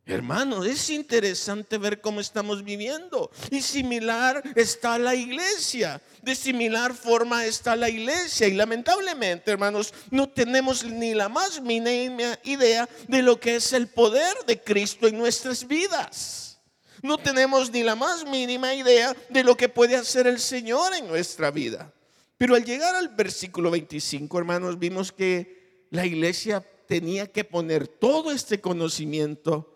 Hermano, 0.06 0.64
es 0.64 0.90
interesante 0.90 1.78
ver 1.78 2.02
cómo 2.02 2.20
estamos 2.20 2.64
viviendo. 2.64 3.30
Y 3.52 3.62
similar 3.62 4.42
está 4.56 4.98
la 4.98 5.14
iglesia. 5.14 6.02
De 6.24 6.36
similar 6.36 6.94
forma 6.94 7.46
está 7.46 7.76
la 7.76 7.88
iglesia. 7.88 8.48
Y 8.48 8.54
lamentablemente, 8.54 9.52
hermanos, 9.52 9.94
no 10.10 10.28
tenemos 10.28 10.84
ni 10.84 11.14
la 11.14 11.30
más 11.30 11.62
mínima 11.62 12.40
idea 12.44 12.90
de 13.08 13.22
lo 13.22 13.40
que 13.40 13.56
es 13.56 13.74
el 13.74 13.88
poder 13.88 14.36
de 14.48 14.60
Cristo 14.62 15.08
en 15.08 15.18
nuestras 15.18 15.68
vidas. 15.68 16.60
No 17.04 17.18
tenemos 17.18 17.72
ni 17.72 17.84
la 17.84 17.96
más 17.96 18.26
mínima 18.26 18.74
idea 18.74 19.16
de 19.30 19.44
lo 19.44 19.56
que 19.56 19.70
puede 19.70 19.96
hacer 19.96 20.28
el 20.28 20.40
Señor 20.40 20.94
en 20.94 21.08
nuestra 21.08 21.52
vida. 21.52 21.94
Pero 22.38 22.56
al 22.56 22.66
llegar 22.66 22.96
al 22.96 23.10
versículo 23.10 23.70
25, 23.70 24.38
hermanos, 24.38 24.80
vimos 24.80 25.12
que 25.12 25.86
la 25.92 26.06
iglesia 26.06 26.66
tenía 26.88 27.32
que 27.32 27.44
poner 27.44 27.88
todo 27.88 28.32
este 28.32 28.60
conocimiento 28.60 29.71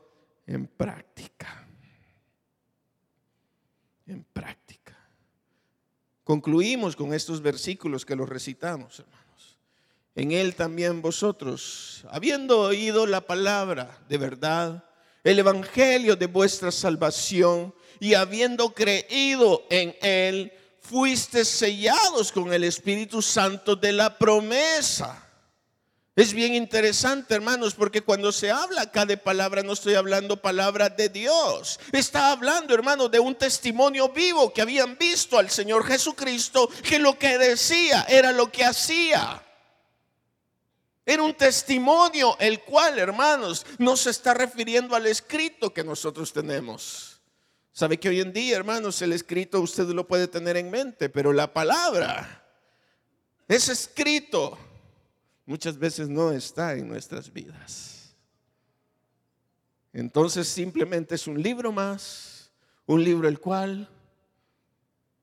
en 0.47 0.67
práctica. 0.67 1.67
En 4.07 4.23
práctica. 4.23 4.97
Concluimos 6.23 6.95
con 6.95 7.13
estos 7.13 7.41
versículos 7.41 8.05
que 8.05 8.15
los 8.15 8.29
recitamos, 8.29 8.99
hermanos. 8.99 9.59
En 10.15 10.31
él 10.31 10.55
también 10.55 11.01
vosotros, 11.01 12.05
habiendo 12.09 12.61
oído 12.61 13.05
la 13.05 13.21
palabra 13.21 13.99
de 14.07 14.17
verdad, 14.17 14.89
el 15.23 15.39
evangelio 15.39 16.15
de 16.15 16.27
vuestra 16.27 16.71
salvación, 16.71 17.73
y 17.99 18.13
habiendo 18.13 18.73
creído 18.73 19.63
en 19.69 19.95
él, 20.01 20.51
fuiste 20.81 21.45
sellados 21.45 22.31
con 22.31 22.53
el 22.53 22.63
Espíritu 22.63 23.21
Santo 23.21 23.75
de 23.75 23.93
la 23.93 24.17
promesa 24.17 25.25
es 26.15 26.34
bien 26.34 26.53
interesante, 26.53 27.36
hermanos, 27.36 27.74
porque 27.74 28.01
cuando 28.01 28.31
se 28.31 28.50
habla 28.50 28.84
acá 28.84 29.05
de 29.05 29.17
palabra, 29.17 29.63
no 29.63 29.74
estoy 29.74 29.95
hablando 29.95 30.41
palabra 30.41 30.88
de 30.88 31.10
Dios. 31.10 31.77
Está 31.91 32.31
hablando, 32.31 32.74
hermano, 32.74 33.10
de 33.10 33.19
un 33.19 33.36
testimonio 33.36 34.07
vivo 34.07 34.53
que 34.53 34.62
habían 34.62 34.98
visto 34.98 35.38
al 35.38 35.50
Señor 35.50 35.86
Jesucristo, 35.86 36.69
que 36.84 37.00
lo 37.00 37.19
que 37.19 37.38
decía 37.38 38.05
era 38.07 38.31
lo 38.31 38.50
que 38.50 38.63
hacía. 38.63 39.43
Era 41.05 41.22
un 41.22 41.34
testimonio 41.34 42.38
el 42.39 42.62
cual, 42.62 42.98
hermanos, 42.98 43.65
no 43.77 43.98
se 43.98 44.12
está 44.12 44.34
refiriendo 44.34 44.95
al 44.95 45.07
escrito 45.07 45.74
que 45.74 45.84
nosotros 45.84 46.31
tenemos. 46.31 47.19
Sabe 47.74 48.00
que 48.00 48.07
hoy 48.07 48.22
en 48.22 48.31
día, 48.31 48.55
hermanos, 48.55 49.01
el 49.01 49.12
escrito 49.12 49.60
usted 49.60 49.84
lo 49.89 50.07
puede 50.07 50.29
tener 50.29 50.55
en 50.55 50.72
mente, 50.72 51.10
pero 51.10 51.34
la 51.34 51.51
palabra 51.51 52.41
es 53.50 53.67
escrito 53.67 54.57
muchas 55.45 55.77
veces 55.77 56.09
no 56.09 56.31
está 56.31 56.73
en 56.73 56.87
nuestras 56.87 57.31
vidas. 57.31 58.15
Entonces 59.93 60.47
simplemente 60.47 61.15
es 61.15 61.25
un 61.27 61.41
libro 61.41 61.71
más, 61.71 62.51
un 62.85 63.03
libro 63.03 63.27
el 63.27 63.39
cual 63.39 63.89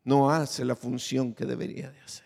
no 0.05 0.31
hace 0.31 0.65
la 0.65 0.77
función 0.77 1.35
que 1.35 1.45
debería 1.45 1.91
de 1.91 2.01
hacer. 2.01 2.25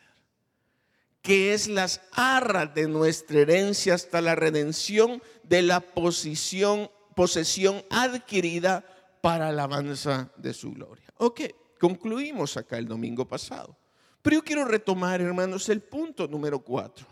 Que 1.22 1.52
es 1.54 1.66
las 1.66 2.00
arras 2.12 2.72
de 2.72 2.86
nuestra 2.86 3.40
herencia 3.40 3.94
hasta 3.94 4.20
la 4.20 4.36
redención 4.36 5.20
de 5.42 5.62
la 5.62 5.80
posición, 5.80 6.88
posesión 7.16 7.82
adquirida 7.90 8.84
para 9.20 9.46
la 9.46 9.64
alabanza 9.64 10.30
de 10.36 10.54
su 10.54 10.70
gloria. 10.72 11.06
Ok, 11.16 11.40
concluimos 11.80 12.56
acá 12.56 12.78
el 12.78 12.86
domingo 12.86 13.26
pasado. 13.26 13.76
Pero 14.22 14.36
yo 14.36 14.44
quiero 14.44 14.64
retomar, 14.64 15.20
hermanos, 15.20 15.68
el 15.68 15.80
punto 15.80 16.28
número 16.28 16.60
cuatro. 16.60 17.06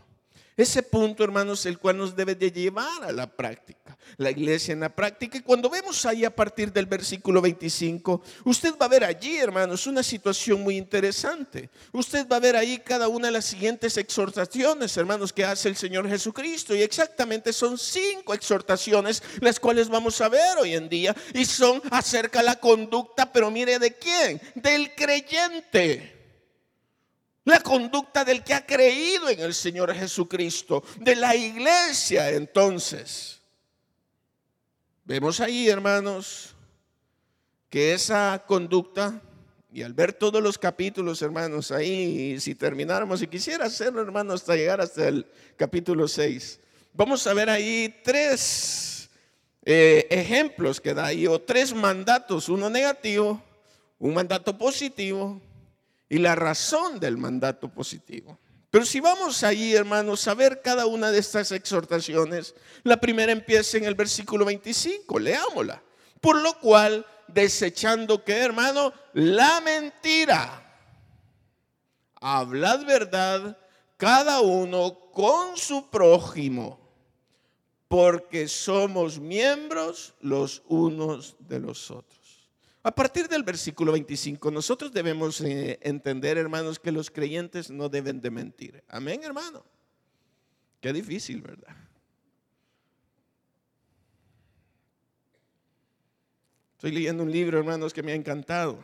Ese 0.57 0.85
punto, 0.85 1.25
hermanos, 1.25 1.67
el 1.67 1.79
cual 1.79 1.97
nos 1.97 2.15
debe 2.15 2.37
de 2.37 2.53
llevar 2.53 3.03
a 3.03 3.11
la 3.11 3.27
práctica. 3.27 3.99
La 4.19 4.31
iglesia 4.31 4.73
en 4.73 4.81
la 4.81 4.95
práctica. 4.95 5.39
Y 5.39 5.41
cuando 5.41 5.69
vemos 5.69 6.07
ahí 6.07 6.25
a 6.25 6.35
partir 6.35 6.73
del 6.73 6.87
versículo 6.87 7.41
25, 7.41 8.23
usted 8.45 8.75
va 8.81 8.87
a 8.87 8.89
ver 8.89 9.03
allí, 9.03 9.37
hermanos, 9.37 9.89
una 9.89 10.05
situación 10.05 10.63
muy 10.63 10.77
interesante. 10.77 11.71
Usted 11.93 12.29
va 12.29 12.37
a 12.37 12.41
ver 12.41 12.55
ahí 12.55 12.79
cada 12.79 13.09
una 13.09 13.27
de 13.27 13.33
las 13.33 13.47
siguientes 13.47 13.97
exhortaciones, 13.97 14.97
hermanos, 14.97 15.33
que 15.33 15.45
hace 15.45 15.69
el 15.69 15.77
Señor 15.77 16.09
Jesucristo. 16.09 16.77
Y 16.77 16.83
exactamente 16.83 17.53
son 17.53 17.77
cinco 17.77 18.33
exhortaciones 18.33 19.25
las 19.41 19.59
cuales 19.59 19.89
vamos 19.89 20.21
a 20.21 20.29
ver 20.29 20.59
hoy 20.59 20.75
en 20.75 20.89
día. 20.89 21.17
Y 21.33 21.45
son 21.47 21.83
acerca 21.91 22.39
de 22.39 22.45
la 22.45 22.61
conducta, 22.61 23.33
pero 23.33 23.51
mire 23.51 23.81
de 23.81 23.95
quién, 23.95 24.41
del 24.55 24.95
creyente. 24.95 26.14
La 27.45 27.61
conducta 27.61 28.25
del 28.25 28.43
que 28.43 28.55
ha 28.55 28.65
creído 28.65 29.29
en 29.29 29.41
el 29.41 29.53
Señor 29.53 29.95
Jesucristo, 29.95 30.83
de 30.99 31.15
la 31.15 31.37
iglesia 31.37 32.31
entonces. 32.31 33.43
Vemos 35.05 35.41
ahí, 35.41 35.69
hermanos, 35.69 36.55
que 37.69 37.93
esa 37.93 38.43
conducta, 38.47 39.21
y 39.71 39.83
al 39.83 39.93
ver 39.93 40.15
todos 40.15 40.43
los 40.43 40.57
capítulos, 40.57 41.21
hermanos, 41.21 41.71
ahí, 41.71 42.41
si 42.41 42.55
termináramos, 42.55 43.21
y 43.21 43.27
quisiera 43.27 43.67
hacerlo, 43.67 44.01
hermanos, 44.01 44.41
hasta 44.41 44.57
llegar 44.57 44.81
hasta 44.81 45.07
el 45.09 45.27
capítulo 45.59 46.09
6, 46.09 46.61
vamos 46.95 47.27
a 47.27 47.35
ver 47.35 47.51
ahí 47.51 47.95
tres 48.03 49.11
eh, 49.67 50.07
ejemplos 50.09 50.81
que 50.81 50.95
da 50.95 51.07
ahí, 51.07 51.27
o 51.27 51.43
tres 51.43 51.75
mandatos, 51.75 52.49
uno 52.49 52.71
negativo, 52.71 53.43
un 53.99 54.15
mandato 54.15 54.57
positivo 54.57 55.43
y 56.09 56.19
la 56.19 56.35
razón 56.35 57.01
del 57.01 57.17
mandato 57.17 57.69
positivo. 57.69 58.39
Pero 58.71 58.85
si 58.85 58.99
vamos 58.99 59.45
ahí, 59.45 59.73
hermanos, 59.73 60.27
a 60.27 60.35
ver 60.35 60.61
cada 60.61 60.87
una 60.87 61.11
de 61.13 61.21
estas 61.21 61.53
exhortaciones, 61.53 62.55
la 62.83 63.01
primera 63.01 63.31
empieza 63.31 63.77
en 63.77 63.85
el 63.85 63.95
versículo 63.95 64.45
25, 64.45 65.19
leámosla. 65.19 65.81
Por 66.21 66.43
lo 66.43 66.59
cual, 66.59 67.07
desechando 67.29 68.25
que, 68.25 68.33
hermano, 68.33 68.93
la 69.13 69.61
mentira, 69.61 70.61
hablad 72.21 72.85
verdad 72.85 73.57
cada 73.97 74.41
uno 74.41 75.11
con 75.13 75.57
su 75.57 75.89
prójimo, 75.89 76.81
porque 77.87 78.49
somos 78.49 79.21
miembros 79.21 80.15
los 80.21 80.63
unos 80.67 81.37
de 81.39 81.61
los 81.61 81.91
otros. 81.91 82.24
A 82.87 82.95
partir 82.95 83.29
del 83.29 83.43
versículo 83.43 83.93
25, 83.93 84.51
nosotros 84.51 84.93
debemos 84.93 85.41
eh, 85.41 85.79
entender, 85.81 86.37
hermanos, 86.37 86.79
que 86.79 86.93
los 86.93 87.11
creyentes 87.11 87.71
no 87.71 87.89
deben 87.89 88.21
de 88.21 88.31
mentir. 88.31 88.85
Amén, 88.89 89.23
hermano. 89.25 89.65
Qué 90.83 90.93
difícil, 90.93 91.41
¿verdad? 91.41 91.75
Estoy 96.75 96.93
leyendo 96.93 97.23
un 97.23 97.33
libro, 97.33 97.59
hermanos, 97.59 97.95
que 97.95 98.03
me 98.03 98.13
ha 98.13 98.17
encantado. 98.17 98.79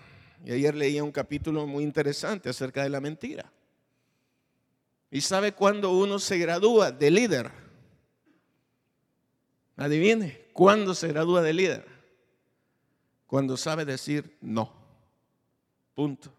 Y 0.47 0.52
ayer 0.52 0.75
leía 0.75 1.04
un 1.04 1.12
capítulo 1.12 1.66
muy 1.66 1.85
interesante 1.85 2.49
acerca 2.49 2.83
de 2.83 2.88
la 2.88 3.02
mentira. 3.02 3.52
¿Y 5.11 5.21
sabe 5.21 5.52
cuándo 5.52 5.90
uno 5.90 6.19
se 6.19 6.38
gradúa 6.38 6.90
de 6.90 7.11
líder? 7.11 7.50
Adivine, 9.76 10.47
¿cuándo 10.54 10.95
se 10.95 11.09
gradúa 11.09 11.42
de 11.42 11.52
líder? 11.52 11.89
Cuando 13.31 13.57
sabe 13.57 13.85
decir 13.85 14.37
no. 14.41 14.73
Punto. 15.95 16.35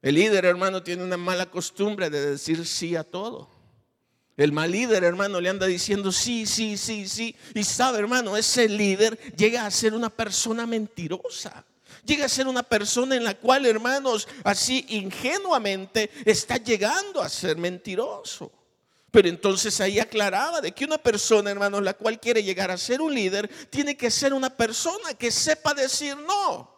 El 0.00 0.14
líder, 0.14 0.46
hermano, 0.46 0.82
tiene 0.82 1.04
una 1.04 1.18
mala 1.18 1.50
costumbre 1.50 2.08
de 2.08 2.30
decir 2.30 2.64
sí 2.66 2.96
a 2.96 3.04
todo. 3.04 3.50
El 4.38 4.52
mal 4.52 4.70
líder, 4.70 5.04
hermano, 5.04 5.38
le 5.38 5.50
anda 5.50 5.66
diciendo 5.66 6.10
sí, 6.12 6.46
sí, 6.46 6.78
sí, 6.78 7.06
sí. 7.06 7.36
Y 7.54 7.62
sabe, 7.62 7.98
hermano, 7.98 8.38
ese 8.38 8.70
líder 8.70 9.18
llega 9.36 9.66
a 9.66 9.70
ser 9.70 9.92
una 9.92 10.08
persona 10.08 10.66
mentirosa. 10.66 11.62
Llega 12.06 12.24
a 12.24 12.30
ser 12.30 12.46
una 12.46 12.62
persona 12.62 13.16
en 13.16 13.24
la 13.24 13.34
cual, 13.34 13.66
hermanos, 13.66 14.28
así 14.44 14.86
ingenuamente 14.88 16.10
está 16.24 16.56
llegando 16.56 17.20
a 17.20 17.28
ser 17.28 17.58
mentiroso. 17.58 18.50
Pero 19.10 19.28
entonces 19.28 19.80
ahí 19.80 19.98
aclaraba 19.98 20.60
de 20.60 20.72
que 20.72 20.84
una 20.84 20.98
persona, 20.98 21.50
hermanos, 21.50 21.82
la 21.82 21.94
cual 21.94 22.20
quiere 22.20 22.42
llegar 22.42 22.70
a 22.70 22.76
ser 22.76 23.00
un 23.00 23.14
líder, 23.14 23.48
tiene 23.70 23.96
que 23.96 24.10
ser 24.10 24.34
una 24.34 24.50
persona 24.50 25.14
que 25.14 25.30
sepa 25.30 25.72
decir 25.72 26.16
no. 26.16 26.76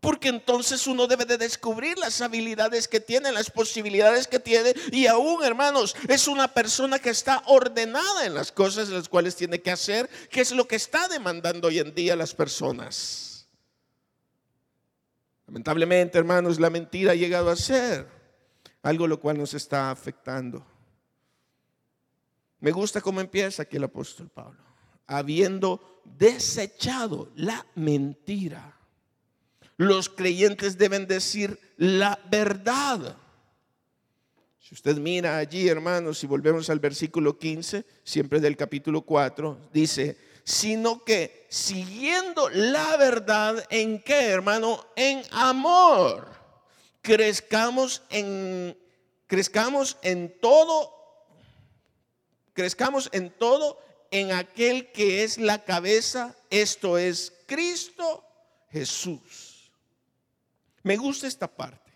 Porque 0.00 0.28
entonces 0.28 0.86
uno 0.86 1.08
debe 1.08 1.24
de 1.24 1.38
descubrir 1.38 1.98
las 1.98 2.20
habilidades 2.20 2.86
que 2.86 3.00
tiene, 3.00 3.32
las 3.32 3.50
posibilidades 3.50 4.28
que 4.28 4.38
tiene. 4.38 4.72
Y 4.92 5.06
aún, 5.08 5.42
hermanos, 5.42 5.96
es 6.08 6.28
una 6.28 6.46
persona 6.46 7.00
que 7.00 7.10
está 7.10 7.42
ordenada 7.46 8.24
en 8.24 8.34
las 8.34 8.52
cosas 8.52 8.88
las 8.88 9.08
cuales 9.08 9.34
tiene 9.34 9.60
que 9.60 9.72
hacer, 9.72 10.08
que 10.30 10.42
es 10.42 10.52
lo 10.52 10.68
que 10.68 10.76
está 10.76 11.08
demandando 11.08 11.66
hoy 11.66 11.80
en 11.80 11.92
día 11.92 12.14
las 12.14 12.32
personas. 12.34 13.48
Lamentablemente, 15.48 16.18
hermanos, 16.18 16.60
la 16.60 16.70
mentira 16.70 17.12
ha 17.12 17.16
llegado 17.16 17.50
a 17.50 17.56
ser 17.56 18.06
algo 18.82 19.08
lo 19.08 19.18
cual 19.18 19.38
nos 19.38 19.54
está 19.54 19.90
afectando. 19.90 20.64
Me 22.60 22.72
gusta 22.72 23.00
cómo 23.00 23.20
empieza 23.20 23.62
aquí 23.62 23.76
el 23.76 23.84
apóstol 23.84 24.28
Pablo. 24.28 24.60
Habiendo 25.06 26.02
desechado 26.04 27.30
la 27.36 27.64
mentira 27.74 28.76
los 29.76 30.08
creyentes 30.08 30.78
deben 30.78 31.06
decir 31.06 31.58
la 31.76 32.18
verdad. 32.30 33.16
Si 34.58 34.74
usted 34.74 34.96
mira 34.96 35.36
allí, 35.36 35.68
hermanos, 35.68 36.18
si 36.18 36.26
volvemos 36.26 36.70
al 36.70 36.80
versículo 36.80 37.38
15, 37.38 37.84
siempre 38.02 38.40
del 38.40 38.56
capítulo 38.56 39.02
4, 39.02 39.68
dice, 39.72 40.16
sino 40.44 41.04
que 41.04 41.46
siguiendo 41.48 42.48
la 42.48 42.96
verdad, 42.96 43.64
¿en 43.70 44.02
qué, 44.02 44.28
hermano? 44.28 44.84
En 44.96 45.22
amor. 45.30 46.26
Crezcamos 47.02 48.02
en 48.10 48.76
crezcamos 49.28 49.98
en 50.02 50.40
todo 50.40 50.95
crezcamos 52.56 53.08
en 53.12 53.30
todo 53.30 53.78
en 54.10 54.32
aquel 54.32 54.90
que 54.90 55.22
es 55.22 55.38
la 55.38 55.64
cabeza, 55.64 56.34
esto 56.50 56.98
es 56.98 57.32
Cristo 57.46 58.24
Jesús. 58.70 59.70
Me 60.82 60.96
gusta 60.96 61.26
esta 61.26 61.46
parte. 61.46 61.92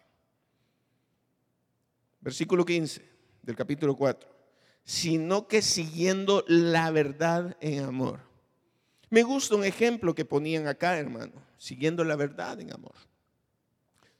Versículo 2.20 2.64
15 2.64 3.08
del 3.42 3.56
capítulo 3.56 3.96
4. 3.96 4.28
Sino 4.84 5.48
que 5.48 5.62
siguiendo 5.62 6.44
la 6.46 6.90
verdad 6.90 7.56
en 7.60 7.84
amor. 7.84 8.20
Me 9.08 9.22
gusta 9.22 9.56
un 9.56 9.64
ejemplo 9.64 10.14
que 10.14 10.24
ponían 10.24 10.66
acá, 10.66 10.98
hermano. 10.98 11.42
Siguiendo 11.56 12.04
la 12.04 12.16
verdad 12.16 12.60
en 12.60 12.72
amor. 12.72 12.94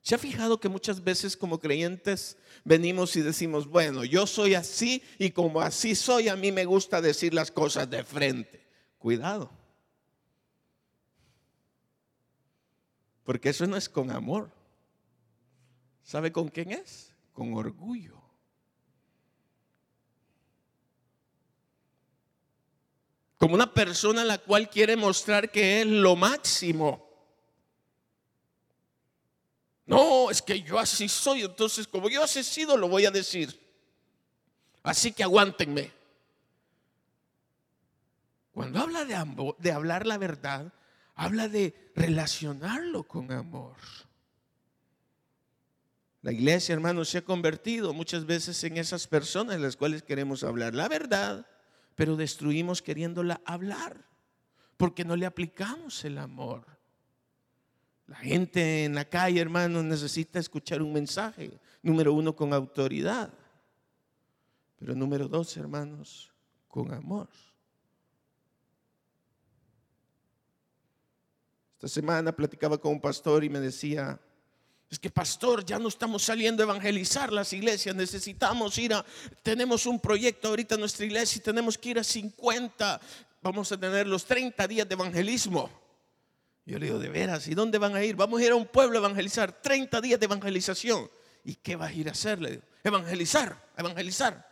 ¿Se 0.03 0.15
ha 0.15 0.19
fijado 0.19 0.61
que 0.61 0.69
muchas 0.69 1.05
veces 1.05 1.37
como 1.37 1.61
creyentes 1.61 2.39
venimos 2.65 3.15
y 3.17 3.23
decimos, 3.23 3.67
bueno, 3.67 4.05
yo 4.05 4.27
soy 4.27 4.55
así 4.55 5.03
y 5.19 5.31
como 5.31 5.61
así 5.61 5.95
soy, 5.95 6.29
a 6.29 6.37
mí 6.37 6.53
me 6.53 6.65
gusta 6.65 7.03
decir 7.03 7.35
las 7.35 7.51
cosas 7.51 7.89
de 7.91 8.03
frente? 8.03 8.67
Cuidado. 8.99 9.51
Porque 13.25 13.51
eso 13.51 13.67
no 13.67 13.77
es 13.77 13.89
con 13.89 14.11
amor. 14.11 14.51
¿Sabe 16.03 16.33
con 16.33 16.49
quién 16.49 16.73
es? 16.73 17.13
Con 17.33 17.55
orgullo. 17.55 18.21
Como 23.37 23.55
una 23.55 23.73
persona 23.73 24.23
a 24.23 24.25
la 24.25 24.39
cual 24.39 24.69
quiere 24.69 24.97
mostrar 24.97 25.51
que 25.51 25.83
es 25.83 25.87
lo 25.87 26.17
máximo. 26.17 27.10
No, 29.91 30.31
es 30.31 30.41
que 30.41 30.63
yo 30.63 30.79
así 30.79 31.09
soy, 31.09 31.43
entonces 31.43 31.89
como 31.89 32.09
yo 32.09 32.23
así 32.23 32.39
he 32.39 32.45
sido, 32.45 32.77
lo 32.77 32.89
voy 32.89 33.07
a 33.07 33.11
decir. 33.11 33.59
Así 34.85 35.11
que 35.11 35.25
aguántenme. 35.25 35.91
Cuando 38.53 38.79
habla 38.79 39.05
de, 39.05 39.17
de 39.59 39.73
hablar 39.73 40.07
la 40.07 40.17
verdad, 40.17 40.73
habla 41.17 41.49
de 41.49 41.91
relacionarlo 41.97 43.03
con 43.03 43.33
amor. 43.33 43.75
La 46.23 46.31
iglesia, 46.31 46.73
hermanos, 46.73 47.09
se 47.09 47.19
ha 47.19 47.25
convertido 47.25 47.93
muchas 47.93 48.27
veces 48.27 48.63
en 48.63 48.77
esas 48.77 49.09
personas 49.09 49.57
en 49.57 49.63
las 49.63 49.75
cuales 49.75 50.05
queremos 50.05 50.45
hablar 50.45 50.73
la 50.73 50.87
verdad, 50.87 51.49
pero 51.97 52.15
destruimos 52.15 52.81
queriéndola 52.81 53.41
hablar, 53.45 54.07
porque 54.77 55.05
no 55.05 55.17
le 55.17 55.27
aplicamos 55.27 56.05
el 56.05 56.19
amor. 56.19 56.80
La 58.11 58.17
gente 58.17 58.85
en 58.85 58.97
la 58.97 59.05
calle, 59.05 59.41
hermanos, 59.41 59.85
necesita 59.85 60.41
escuchar 60.41 60.83
un 60.83 60.93
mensaje, 60.93 61.53
número 61.81 62.13
uno, 62.13 62.35
con 62.35 62.53
autoridad, 62.53 63.33
pero 64.77 64.97
número 64.97 65.29
dos, 65.29 65.57
hermanos, 65.57 66.29
con 66.67 66.93
amor. 66.93 67.29
Esta 71.75 71.87
semana 71.87 72.33
platicaba 72.33 72.79
con 72.79 72.95
un 72.95 73.01
pastor 73.01 73.45
y 73.45 73.49
me 73.49 73.61
decía, 73.61 74.19
es 74.91 74.99
que 74.99 75.09
pastor, 75.09 75.65
ya 75.65 75.79
no 75.79 75.87
estamos 75.87 76.25
saliendo 76.25 76.65
a 76.65 76.67
evangelizar 76.67 77.33
las 77.33 77.53
iglesias, 77.53 77.95
necesitamos 77.95 78.77
ir 78.79 78.93
a, 78.93 79.07
tenemos 79.45 79.87
un 79.87 80.01
proyecto 80.01 80.49
ahorita 80.49 80.75
en 80.75 80.81
nuestra 80.81 81.07
iglesia 81.07 81.39
y 81.39 81.43
tenemos 81.43 81.79
que 81.79 81.91
ir 81.91 81.99
a 82.01 82.03
50, 82.03 83.01
vamos 83.41 83.71
a 83.71 83.79
tener 83.79 84.09
los 84.09 84.25
30 84.25 84.67
días 84.67 84.89
de 84.89 84.95
evangelismo. 84.95 85.71
Yo 86.71 86.79
le 86.79 86.87
digo, 86.87 87.01
de 87.01 87.09
veras, 87.09 87.49
¿y 87.49 87.57
dónde 87.57 87.79
van 87.79 87.97
a 87.97 88.05
ir? 88.05 88.15
Vamos 88.15 88.41
a 88.41 88.45
ir 88.45 88.53
a 88.53 88.55
un 88.55 88.65
pueblo 88.67 88.97
a 88.97 89.01
evangelizar, 89.01 89.61
30 89.61 90.01
días 90.01 90.21
de 90.21 90.27
evangelización. 90.27 91.11
¿Y 91.43 91.57
qué 91.57 91.75
vas 91.75 91.91
a 91.91 91.93
ir 91.93 92.09
a 92.09 92.13
hacer? 92.13 92.41
Le 92.41 92.51
digo, 92.53 92.63
evangelizar, 92.85 93.61
evangelizar. 93.77 94.49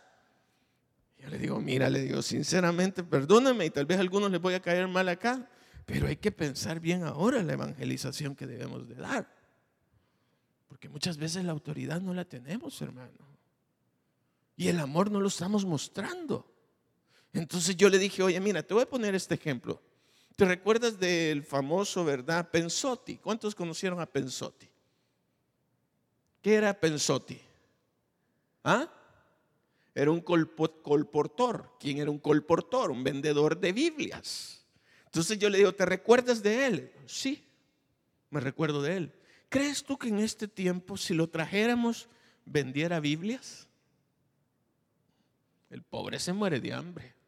Yo 1.17 1.29
le 1.29 1.37
digo, 1.37 1.61
mira, 1.61 1.89
le 1.89 2.01
digo, 2.01 2.21
sinceramente, 2.21 3.05
perdóname 3.05 3.67
y 3.67 3.69
tal 3.69 3.85
vez 3.85 3.99
a 3.99 4.01
algunos 4.01 4.29
les 4.31 4.41
voy 4.41 4.53
a 4.53 4.61
caer 4.61 4.85
mal 4.89 5.07
acá, 5.07 5.49
pero 5.85 6.07
hay 6.07 6.17
que 6.17 6.33
pensar 6.33 6.81
bien 6.81 7.05
ahora 7.05 7.41
la 7.41 7.53
evangelización 7.53 8.35
que 8.35 8.45
debemos 8.45 8.89
de 8.89 8.95
dar. 8.95 9.33
Porque 10.67 10.89
muchas 10.89 11.15
veces 11.15 11.45
la 11.45 11.53
autoridad 11.53 12.01
no 12.01 12.13
la 12.13 12.25
tenemos, 12.25 12.81
hermano. 12.81 13.29
Y 14.57 14.67
el 14.67 14.81
amor 14.81 15.09
no 15.09 15.21
lo 15.21 15.29
estamos 15.29 15.63
mostrando. 15.63 16.53
Entonces 17.31 17.77
yo 17.77 17.87
le 17.87 17.97
dije, 17.97 18.21
oye, 18.23 18.41
mira, 18.41 18.61
te 18.61 18.73
voy 18.73 18.83
a 18.83 18.89
poner 18.89 19.15
este 19.15 19.35
ejemplo. 19.35 19.81
¿Te 20.39 20.45
recuerdas 20.45 20.97
del 20.97 21.43
famoso, 21.43 22.05
verdad, 22.05 22.49
Pensotti? 22.49 23.17
¿Cuántos 23.17 23.53
conocieron 23.53 23.99
a 23.99 24.05
Pensotti? 24.05 24.69
¿Qué 26.41 26.55
era 26.55 26.73
Pensotti? 26.73 27.37
¿Ah? 28.63 28.89
Era 29.93 30.11
un 30.11 30.21
colportor. 30.21 31.73
¿Quién 31.77 31.97
era 31.97 32.09
un 32.09 32.19
colportor? 32.19 32.89
Un 32.89 33.03
vendedor 33.03 33.59
de 33.59 33.73
Biblias. 33.73 34.65
Entonces 35.07 35.37
yo 35.39 35.49
le 35.49 35.57
digo, 35.57 35.73
¿te 35.73 35.85
recuerdas 35.85 36.41
de 36.41 36.67
él? 36.67 36.93
Sí, 37.05 37.45
me 38.29 38.39
recuerdo 38.39 38.81
de 38.81 38.95
él. 38.95 39.13
¿Crees 39.49 39.83
tú 39.83 39.97
que 39.97 40.07
en 40.07 40.19
este 40.19 40.47
tiempo, 40.47 40.95
si 40.95 41.13
lo 41.13 41.27
trajéramos, 41.27 42.07
vendiera 42.45 43.01
Biblias? 43.01 43.67
El 45.69 45.83
pobre 45.83 46.17
se 46.17 46.31
muere 46.31 46.61
de 46.61 46.71
hambre. 46.71 47.18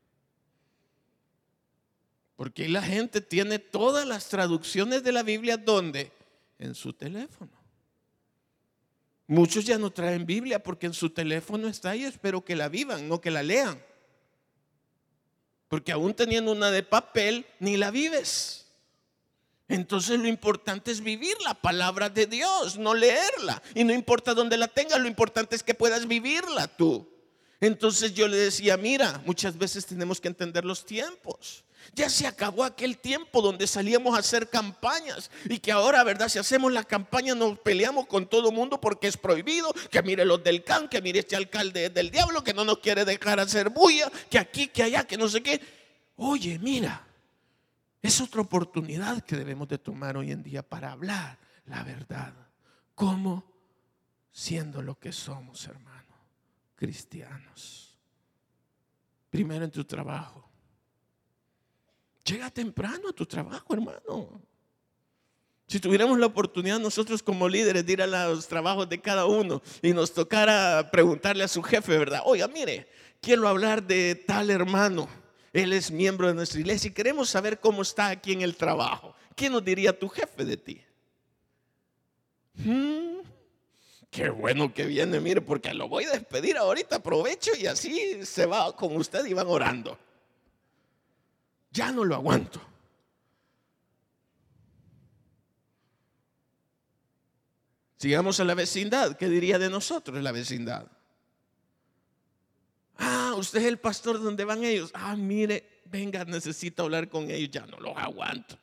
Porque 2.41 2.67
la 2.67 2.81
gente 2.81 3.21
tiene 3.21 3.59
todas 3.59 4.07
las 4.07 4.27
traducciones 4.27 5.03
de 5.03 5.11
la 5.11 5.21
Biblia 5.21 5.57
donde? 5.57 6.11
En 6.57 6.73
su 6.73 6.91
teléfono. 6.91 7.51
Muchos 9.27 9.63
ya 9.63 9.77
no 9.77 9.91
traen 9.91 10.25
Biblia 10.25 10.57
porque 10.63 10.87
en 10.87 10.93
su 10.95 11.11
teléfono 11.11 11.67
está 11.67 11.91
ahí, 11.91 12.03
espero 12.03 12.43
que 12.43 12.55
la 12.55 12.67
vivan, 12.67 13.07
no 13.07 13.21
que 13.21 13.29
la 13.29 13.43
lean. 13.43 13.79
Porque 15.67 15.91
aún 15.91 16.15
teniendo 16.15 16.51
una 16.51 16.71
de 16.71 16.81
papel, 16.81 17.45
ni 17.59 17.77
la 17.77 17.91
vives. 17.91 18.65
Entonces 19.67 20.19
lo 20.19 20.27
importante 20.27 20.89
es 20.89 21.01
vivir 21.01 21.35
la 21.43 21.53
palabra 21.53 22.09
de 22.09 22.25
Dios, 22.25 22.75
no 22.75 22.95
leerla. 22.95 23.61
Y 23.75 23.83
no 23.83 23.93
importa 23.93 24.33
dónde 24.33 24.57
la 24.57 24.67
tengas, 24.67 24.99
lo 24.99 25.07
importante 25.07 25.55
es 25.55 25.61
que 25.61 25.75
puedas 25.75 26.07
vivirla 26.07 26.75
tú. 26.75 27.07
Entonces 27.59 28.15
yo 28.15 28.27
le 28.27 28.37
decía, 28.37 28.77
mira, 28.77 29.21
muchas 29.27 29.59
veces 29.59 29.85
tenemos 29.85 30.19
que 30.19 30.29
entender 30.29 30.65
los 30.65 30.83
tiempos. 30.83 31.65
Ya 31.93 32.09
se 32.09 32.27
acabó 32.27 32.63
aquel 32.63 32.97
tiempo 32.97 33.41
donde 33.41 33.67
salíamos 33.67 34.15
a 34.15 34.19
hacer 34.19 34.49
campañas 34.49 35.29
y 35.45 35.59
que 35.59 35.71
ahora, 35.71 36.03
¿verdad? 36.03 36.29
Si 36.29 36.39
hacemos 36.39 36.71
la 36.71 36.83
campaña 36.83 37.35
nos 37.35 37.59
peleamos 37.59 38.07
con 38.07 38.27
todo 38.27 38.49
el 38.49 38.55
mundo 38.55 38.79
porque 38.79 39.07
es 39.07 39.17
prohibido, 39.17 39.73
que 39.89 40.01
mire 40.01 40.25
los 40.25 40.43
del 40.43 40.63
CAN, 40.63 40.87
que 40.87 41.01
mire 41.01 41.19
este 41.19 41.35
alcalde 41.35 41.89
del 41.89 42.11
diablo 42.11 42.43
que 42.43 42.53
no 42.53 42.63
nos 42.63 42.79
quiere 42.79 43.05
dejar 43.05 43.39
hacer 43.39 43.69
bulla, 43.69 44.11
que 44.29 44.39
aquí, 44.39 44.67
que 44.67 44.83
allá, 44.83 45.05
que 45.05 45.17
no 45.17 45.27
sé 45.27 45.41
qué. 45.41 45.61
Oye, 46.15 46.59
mira, 46.59 47.05
es 48.01 48.21
otra 48.21 48.41
oportunidad 48.41 49.21
que 49.23 49.35
debemos 49.35 49.67
de 49.67 49.77
tomar 49.77 50.17
hoy 50.17 50.31
en 50.31 50.43
día 50.43 50.63
para 50.63 50.91
hablar 50.91 51.37
la 51.65 51.83
verdad. 51.83 52.33
¿Cómo? 52.95 53.43
Siendo 54.31 54.81
lo 54.81 54.99
que 54.99 55.11
somos, 55.11 55.65
hermano, 55.67 56.15
cristianos. 56.75 57.97
Primero 59.29 59.65
en 59.65 59.71
tu 59.71 59.85
trabajo. 59.85 60.50
Llega 62.31 62.49
temprano 62.49 63.09
a 63.09 63.13
tu 63.13 63.25
trabajo, 63.25 63.73
hermano. 63.73 64.41
Si 65.67 65.79
tuviéramos 65.79 66.17
la 66.17 66.25
oportunidad 66.25 66.79
nosotros 66.79 67.21
como 67.23 67.47
líderes 67.47 67.85
de 67.85 67.93
ir 67.93 68.01
a 68.01 68.07
los 68.07 68.47
trabajos 68.47 68.87
de 68.89 69.01
cada 69.01 69.25
uno 69.25 69.61
y 69.81 69.93
nos 69.93 70.13
tocara 70.13 70.89
preguntarle 70.91 71.43
a 71.43 71.47
su 71.47 71.61
jefe, 71.61 71.97
¿verdad? 71.97 72.21
Oiga, 72.25 72.47
mire, 72.47 72.87
quiero 73.21 73.47
hablar 73.47 73.83
de 73.83 74.15
tal 74.15 74.49
hermano 74.49 75.07
él 75.53 75.73
es 75.73 75.91
miembro 75.91 76.27
de 76.27 76.33
nuestra 76.33 76.59
iglesia 76.59 76.89
y 76.89 76.93
queremos 76.93 77.29
saber 77.29 77.59
cómo 77.59 77.81
está 77.81 78.07
aquí 78.07 78.31
en 78.31 78.41
el 78.41 78.55
trabajo. 78.55 79.13
¿Qué 79.35 79.49
nos 79.49 79.63
diría 79.63 79.97
tu 79.97 80.07
jefe 80.07 80.45
de 80.45 80.57
ti? 80.57 80.81
Hmm, 82.53 83.19
qué 84.09 84.29
bueno 84.29 84.73
que 84.73 84.85
viene, 84.85 85.19
mire, 85.19 85.41
porque 85.41 85.73
lo 85.73 85.89
voy 85.89 86.05
a 86.05 86.11
despedir 86.11 86.57
ahorita, 86.57 86.97
aprovecho 86.97 87.51
y 87.59 87.65
así 87.65 88.25
se 88.25 88.45
va 88.45 88.73
con 88.75 88.95
usted 88.95 89.25
y 89.25 89.33
van 89.33 89.47
orando. 89.47 89.97
Ya 91.71 91.91
no 91.91 92.03
lo 92.03 92.15
aguanto. 92.15 92.61
Sigamos 97.97 98.39
a 98.39 98.45
la 98.45 98.55
vecindad. 98.55 99.15
¿Qué 99.15 99.29
diría 99.29 99.59
de 99.59 99.69
nosotros 99.69 100.21
la 100.21 100.31
vecindad? 100.31 100.87
Ah, 102.97 103.35
usted 103.37 103.59
es 103.59 103.65
el 103.65 103.77
pastor 103.77 104.21
donde 104.21 104.43
van 104.43 104.63
ellos. 104.63 104.91
Ah, 104.93 105.15
mire, 105.15 105.81
venga, 105.85 106.25
necesito 106.25 106.83
hablar 106.83 107.09
con 107.09 107.29
ellos. 107.29 107.51
Ya 107.51 107.65
no 107.65 107.79
los 107.79 107.95
aguanto. 107.95 108.57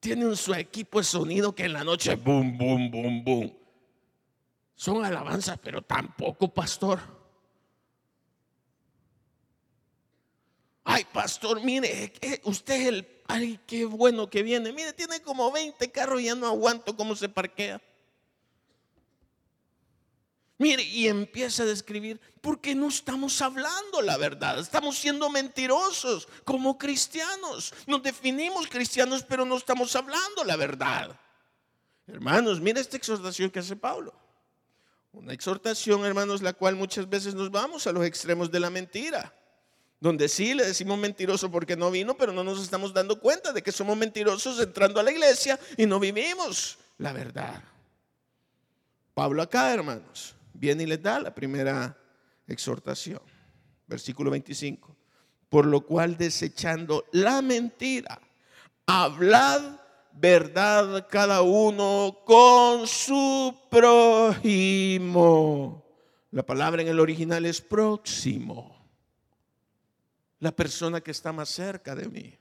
Tiene 0.00 0.26
un 0.26 0.36
su 0.36 0.54
equipo 0.54 0.98
de 0.98 1.04
sonido 1.04 1.54
que 1.54 1.64
en 1.64 1.74
la 1.74 1.84
noche, 1.84 2.16
boom, 2.16 2.56
boom, 2.56 2.90
boom, 2.90 3.24
boom. 3.24 3.52
Son 4.74 5.04
alabanzas, 5.04 5.58
pero 5.58 5.82
tampoco, 5.82 6.52
pastor. 6.52 7.21
Ay, 10.94 11.06
pastor, 11.10 11.62
mire, 11.62 12.12
usted 12.44 12.74
es 12.74 12.86
el, 12.86 13.22
ay, 13.26 13.58
qué 13.66 13.86
bueno 13.86 14.28
que 14.28 14.42
viene. 14.42 14.72
Mire, 14.72 14.92
tiene 14.92 15.22
como 15.22 15.50
20 15.50 15.90
carros 15.90 16.20
y 16.20 16.24
ya 16.24 16.34
no 16.34 16.46
aguanto 16.46 16.94
cómo 16.94 17.16
se 17.16 17.30
parquea. 17.30 17.80
Mire, 20.58 20.82
y 20.82 21.08
empieza 21.08 21.62
a 21.62 21.66
describir, 21.66 22.20
porque 22.42 22.74
no 22.74 22.88
estamos 22.88 23.40
hablando 23.40 24.02
la 24.02 24.18
verdad, 24.18 24.58
estamos 24.58 24.98
siendo 24.98 25.30
mentirosos 25.30 26.28
como 26.44 26.76
cristianos. 26.76 27.72
Nos 27.86 28.02
definimos 28.02 28.66
cristianos, 28.66 29.24
pero 29.26 29.46
no 29.46 29.56
estamos 29.56 29.96
hablando 29.96 30.44
la 30.44 30.56
verdad. 30.56 31.18
Hermanos, 32.06 32.60
mire 32.60 32.82
esta 32.82 32.98
exhortación 32.98 33.50
que 33.50 33.60
hace 33.60 33.76
Pablo. 33.76 34.12
Una 35.12 35.32
exhortación, 35.32 36.04
hermanos, 36.04 36.42
la 36.42 36.52
cual 36.52 36.76
muchas 36.76 37.08
veces 37.08 37.34
nos 37.34 37.50
vamos 37.50 37.86
a 37.86 37.92
los 37.92 38.04
extremos 38.04 38.50
de 38.50 38.60
la 38.60 38.68
mentira. 38.68 39.34
Donde 40.02 40.28
sí 40.28 40.52
le 40.52 40.64
decimos 40.64 40.98
mentiroso 40.98 41.48
porque 41.48 41.76
no 41.76 41.88
vino, 41.88 42.16
pero 42.16 42.32
no 42.32 42.42
nos 42.42 42.60
estamos 42.60 42.92
dando 42.92 43.20
cuenta 43.20 43.52
de 43.52 43.62
que 43.62 43.70
somos 43.70 43.96
mentirosos 43.96 44.58
entrando 44.58 44.98
a 44.98 45.04
la 45.04 45.12
iglesia 45.12 45.60
y 45.76 45.86
no 45.86 46.00
vivimos 46.00 46.76
la 46.98 47.12
verdad. 47.12 47.62
Pablo 49.14 49.42
acá, 49.42 49.72
hermanos, 49.72 50.34
viene 50.54 50.82
y 50.82 50.86
les 50.86 51.00
da 51.00 51.20
la 51.20 51.32
primera 51.32 51.96
exhortación. 52.48 53.22
Versículo 53.86 54.32
25. 54.32 54.96
Por 55.48 55.66
lo 55.66 55.82
cual 55.82 56.16
desechando 56.16 57.04
la 57.12 57.40
mentira, 57.40 58.20
hablad 58.86 59.62
verdad 60.14 61.06
cada 61.08 61.42
uno 61.42 62.18
con 62.26 62.88
su 62.88 63.56
prójimo. 63.70 65.04
La 66.32 66.44
palabra 66.44 66.82
en 66.82 66.88
el 66.88 66.98
original 66.98 67.46
es 67.46 67.60
próximo. 67.60 68.71
La 70.42 70.50
persona 70.50 71.00
que 71.00 71.12
está 71.12 71.32
más 71.32 71.50
cerca 71.50 71.94
de 71.94 72.08
mí. 72.08 72.36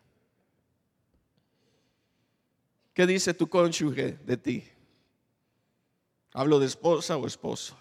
¿Qué 2.95 3.05
dice 3.05 3.31
tu 3.35 3.47
cónyuge 3.47 4.13
de 4.23 4.37
ti? 4.37 4.67
Hablo 6.33 6.59
de 6.59 6.65
esposa 6.65 7.15
o 7.15 7.27
esposo. 7.27 7.77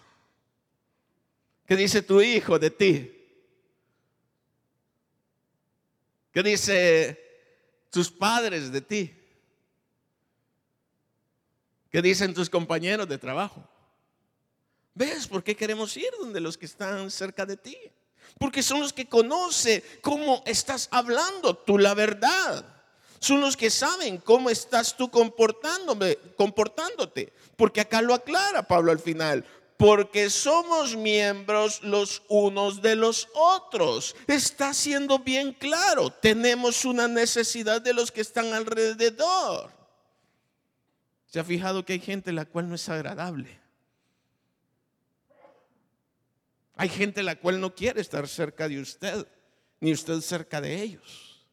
¿Qué 1.65 1.75
dice 1.75 2.03
tu 2.03 2.21
hijo 2.21 2.59
de 2.59 2.69
ti? 2.69 3.17
¿Qué 6.31 6.43
dice 6.43 7.19
tus 7.89 8.11
padres 8.11 8.71
de 8.71 8.81
ti? 8.81 9.17
¿Qué 11.89 11.99
dicen 11.99 12.35
tus 12.35 12.47
compañeros 12.47 13.09
de 13.09 13.17
trabajo? 13.17 13.67
¿Ves 14.93 15.27
por 15.27 15.43
qué 15.43 15.55
queremos 15.55 15.97
ir 15.97 16.11
donde 16.19 16.39
los 16.39 16.59
que 16.59 16.67
están 16.67 17.09
cerca 17.09 17.43
de 17.43 17.57
ti? 17.57 17.75
Porque 18.39 18.63
son 18.63 18.79
los 18.81 18.93
que 18.93 19.07
conocen 19.07 19.83
cómo 20.01 20.43
estás 20.45 20.87
hablando 20.91 21.55
tú 21.55 21.77
la 21.77 21.93
verdad. 21.93 22.65
Son 23.19 23.39
los 23.39 23.55
que 23.55 23.69
saben 23.69 24.17
cómo 24.17 24.49
estás 24.49 24.97
tú 24.97 25.11
comportándote. 25.11 26.19
Porque 27.55 27.81
acá 27.81 28.01
lo 28.01 28.13
aclara 28.13 28.63
Pablo 28.63 28.91
al 28.91 28.99
final 28.99 29.45
porque 29.81 30.29
somos 30.29 30.95
miembros 30.95 31.81
los 31.81 32.21
unos 32.27 32.83
de 32.83 32.95
los 32.95 33.27
otros. 33.33 34.15
Está 34.27 34.75
siendo 34.75 35.17
bien 35.17 35.53
claro, 35.53 36.11
tenemos 36.11 36.85
una 36.85 37.07
necesidad 37.07 37.81
de 37.81 37.95
los 37.95 38.11
que 38.11 38.21
están 38.21 38.53
alrededor. 38.53 39.71
¿Se 41.25 41.39
ha 41.39 41.43
fijado 41.43 41.83
que 41.83 41.93
hay 41.93 41.99
gente 41.99 42.31
la 42.31 42.45
cual 42.45 42.69
no 42.69 42.75
es 42.75 42.89
agradable? 42.89 43.60
Hay 46.81 46.89
gente 46.89 47.21
la 47.21 47.35
cual 47.35 47.61
no 47.61 47.75
quiere 47.75 48.01
estar 48.01 48.27
cerca 48.27 48.67
de 48.67 48.81
usted, 48.81 49.27
ni 49.81 49.93
usted 49.93 50.19
cerca 50.21 50.59
de 50.59 50.81
ellos. 50.81 51.45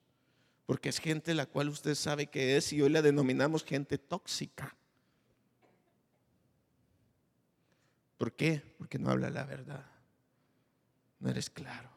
Porque 0.64 0.88
es 0.88 0.98
gente 0.98 1.34
la 1.34 1.44
cual 1.44 1.68
usted 1.68 1.94
sabe 1.96 2.28
que 2.28 2.56
es 2.56 2.72
y 2.72 2.80
hoy 2.80 2.88
la 2.88 3.02
denominamos 3.02 3.62
gente 3.62 3.98
tóxica. 3.98 4.74
¿Por 8.16 8.32
qué? 8.32 8.62
Porque 8.78 8.98
no 8.98 9.10
habla 9.10 9.28
la 9.28 9.44
verdad. 9.44 9.84
No 11.20 11.28
eres 11.28 11.50
claro. 11.50 11.90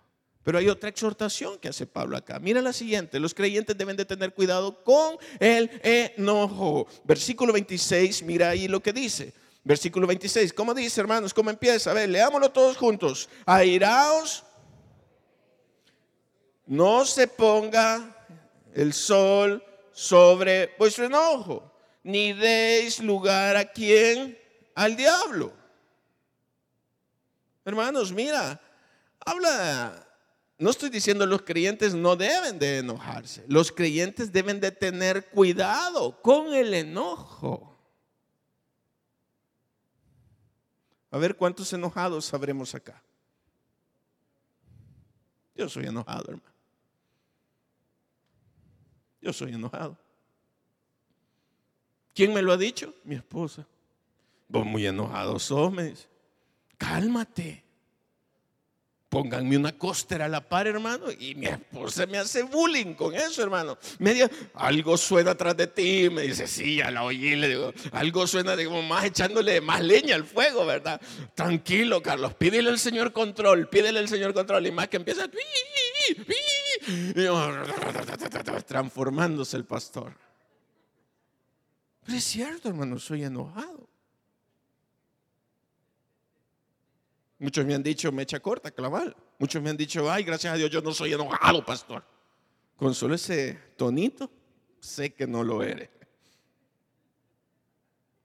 Pero 0.44 0.58
hay 0.58 0.68
otra 0.68 0.90
exhortación 0.90 1.58
que 1.58 1.70
hace 1.70 1.88
Pablo 1.88 2.18
acá. 2.18 2.38
Mira 2.38 2.62
la 2.62 2.74
siguiente. 2.74 3.18
Los 3.18 3.34
creyentes 3.34 3.78
deben 3.78 3.96
de 3.96 4.04
tener 4.04 4.34
cuidado 4.34 4.84
con 4.84 5.16
el 5.40 5.72
enojo. 5.84 6.86
Versículo 7.06 7.54
26, 7.54 8.24
mira 8.24 8.50
ahí 8.50 8.68
lo 8.68 8.84
que 8.84 8.92
dice. 8.92 9.34
Versículo 9.64 10.08
26, 10.08 10.54
¿cómo 10.54 10.74
dice 10.74 11.00
hermanos? 11.02 11.34
¿Cómo 11.34 11.50
empieza? 11.50 11.92
A 11.92 11.94
ver, 11.94 12.10
leámoslo 12.10 12.52
todos 12.52 12.78
juntos. 12.78 13.30
Airaos, 13.46 14.44
no 16.66 17.06
se 17.06 17.28
ponga 17.28 18.16
el 18.74 18.94
sol 18.94 19.64
sobre 19.92 20.74
vuestro 20.80 21.06
enojo, 21.06 21.72
ni 22.04 22.34
deis 22.34 23.00
lugar 23.00 23.56
a 23.56 23.66
quien, 23.66 24.38
al 24.74 24.96
diablo. 24.96 25.54
Hermanos, 27.64 28.12
mira, 28.12 28.60
habla, 29.20 30.08
no 30.58 30.72
estoy 30.72 30.90
diciendo 30.90 31.28
los 31.28 31.44
creyentes 31.44 31.94
no 31.94 32.16
deben 32.16 32.58
de 32.58 32.80
enojarse, 32.80 33.44
los 33.48 33.72
creyentes 33.72 34.32
deben 34.32 34.60
de 34.60 34.72
tener 34.72 35.30
cuidado 35.30 36.20
con 36.22 36.54
el 36.54 36.74
enojo. 36.74 37.71
A 41.12 41.18
ver 41.18 41.36
cuántos 41.36 41.72
enojados 41.74 42.26
sabremos 42.26 42.74
acá. 42.74 43.02
Yo 45.54 45.70
soy 45.70 45.86
enojado, 45.86 46.32
hermano. 46.32 46.56
Yo 49.22 49.32
soy 49.32 49.54
enojado. 49.54 49.98
¿Quién 52.16 52.34
me 52.34 52.42
lo 52.42 52.52
ha 52.52 52.58
dicho? 52.58 52.94
Mi 53.04 53.16
esposa. 53.16 53.68
Vos 54.48 54.66
muy 54.66 54.86
enojado 54.88 55.38
sos, 55.38 55.72
me 55.72 55.84
dice 55.84 56.12
cálmate. 56.82 57.64
Pónganme 59.12 59.58
una 59.58 59.78
costera 59.78 60.24
a 60.24 60.30
la 60.30 60.40
par, 60.40 60.68
hermano, 60.68 61.12
y 61.12 61.36
mi 61.36 61.46
esposa 61.48 62.06
me 62.06 62.18
hace 62.18 62.44
bullying 62.44 62.94
con 62.94 63.14
eso, 63.14 63.44
hermano. 63.44 63.78
Me 64.00 64.14
dice, 64.14 64.32
algo 64.54 64.96
suena 64.96 65.32
atrás 65.32 65.58
de 65.58 65.68
ti. 65.68 66.10
Me 66.10 66.22
dice, 66.22 66.48
sí, 66.48 66.78
ya 66.78 66.90
la 66.92 67.04
oí. 67.04 67.36
Le 67.36 67.50
digo, 67.50 67.74
algo 67.92 68.26
suena, 68.26 68.56
digo, 68.56 68.82
más 68.82 69.04
echándole 69.04 69.60
más 69.60 69.82
leña 69.82 70.16
al 70.16 70.24
fuego, 70.24 70.66
¿verdad? 70.66 71.02
Tranquilo, 71.36 72.02
Carlos, 72.02 72.36
pídele 72.36 72.70
al 72.70 72.80
Señor 72.80 73.12
control, 73.12 73.68
pídele 73.68 74.00
al 74.00 74.08
Señor 74.08 74.34
control. 74.34 74.66
Y 74.66 74.72
más 74.72 74.88
que 74.88 74.96
empieza, 74.96 75.28
transformándose 78.66 79.58
el 79.58 79.66
pastor. 79.66 80.14
Pero 82.06 82.18
es 82.18 82.24
cierto, 82.24 82.70
hermano, 82.70 82.98
soy 82.98 83.26
enojado. 83.26 83.90
Muchos 87.42 87.66
me 87.66 87.74
han 87.74 87.82
dicho, 87.82 88.12
mecha 88.12 88.40
corta, 88.40 88.70
claval. 88.70 89.16
Muchos 89.40 89.64
me 89.64 89.72
han 89.72 89.76
dicho, 89.76 90.12
ay, 90.12 90.24
gracias 90.24 90.54
a 90.54 90.58
Dios, 90.58 90.70
yo 90.70 90.80
no 90.80 90.94
soy 90.94 91.14
enojado, 91.14 91.66
pastor. 91.66 92.06
Con 92.76 92.94
solo 92.94 93.16
ese 93.16 93.56
tonito, 93.76 94.32
sé 94.80 95.16
que 95.16 95.26
no 95.26 95.44
lo 95.44 95.64
eres. 95.64 95.90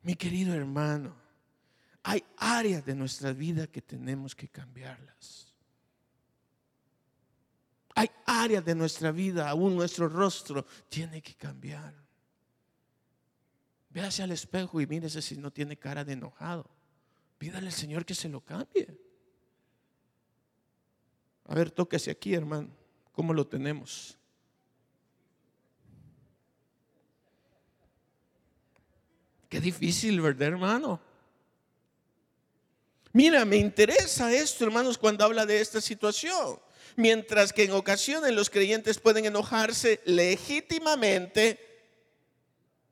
Mi 0.03 0.17
querido 0.17 0.55
hermano, 0.55 1.17
hay 2.03 2.23
áreas 2.37 2.85
de 2.85 2.95
nuestra 2.95 3.33
vida 3.33 3.67
que 3.67 3.81
tenemos 3.81 4.35
que 4.35 4.49
cambiarlas. 4.49 5.55
Hay 7.95 8.11
áreas 8.27 8.67
de 8.67 8.75
nuestra 8.75 9.13
vida, 9.13 9.49
aún 9.49 9.77
nuestro 9.77 10.11
rostro 10.11 10.67
tiene 10.91 11.23
que 11.23 11.35
cambiar. 11.35 11.95
Véase 13.89 14.23
al 14.23 14.33
espejo 14.33 14.79
y 14.79 14.87
mírese 14.87 15.23
si 15.23 15.39
no 15.39 15.51
tiene 15.51 15.79
cara 15.79 16.05
de 16.05 16.13
enojado. 16.13 16.69
Pídale 17.39 17.69
al 17.69 17.73
Señor 17.73 18.05
que 18.05 18.15
se 18.15 18.29
lo 18.29 18.43
cambie. 18.43 19.06
A 21.49 21.55
ver, 21.55 21.71
tóquese 21.71 22.11
aquí, 22.11 22.35
hermano. 22.35 22.69
¿Cómo 23.13 23.33
lo 23.33 23.47
tenemos? 23.47 24.17
Qué 29.49 29.61
difícil, 29.61 30.21
¿verdad, 30.21 30.49
hermano? 30.49 31.01
Mira, 33.13 33.45
me 33.45 33.57
interesa 33.57 34.33
esto, 34.33 34.65
hermanos, 34.65 34.99
cuando 34.99 35.25
habla 35.25 35.47
de 35.47 35.61
esta 35.61 35.81
situación. 35.81 36.59
Mientras 36.97 37.53
que 37.53 37.65
en 37.65 37.73
ocasiones 37.73 38.33
los 38.33 38.51
creyentes 38.51 38.99
pueden 38.99 39.25
enojarse 39.25 40.01
legítimamente, 40.05 41.59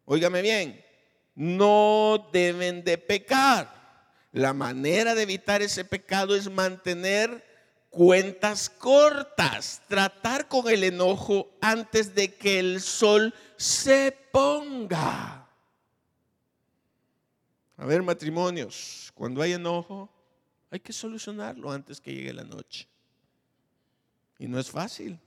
óigame 0.04 0.42
bien, 0.42 0.84
no 1.34 2.30
deben 2.32 2.84
de 2.84 2.98
pecar. 2.98 3.74
La 4.32 4.52
manera 4.52 5.14
de 5.14 5.22
evitar 5.22 5.60
ese 5.62 5.84
pecado 5.84 6.36
es 6.36 6.50
mantener 6.50 7.53
cuentas 7.94 8.68
cortas, 8.68 9.80
tratar 9.86 10.48
con 10.48 10.68
el 10.68 10.82
enojo 10.82 11.48
antes 11.60 12.12
de 12.14 12.34
que 12.34 12.58
el 12.58 12.80
sol 12.80 13.32
se 13.56 14.16
ponga. 14.32 15.48
A 17.76 17.86
ver, 17.86 18.02
matrimonios, 18.02 19.12
cuando 19.14 19.40
hay 19.42 19.52
enojo, 19.52 20.10
hay 20.70 20.80
que 20.80 20.92
solucionarlo 20.92 21.70
antes 21.70 22.00
que 22.00 22.12
llegue 22.12 22.32
la 22.32 22.42
noche. 22.42 22.88
Y 24.40 24.48
no 24.48 24.58
es 24.58 24.68
fácil. 24.70 25.20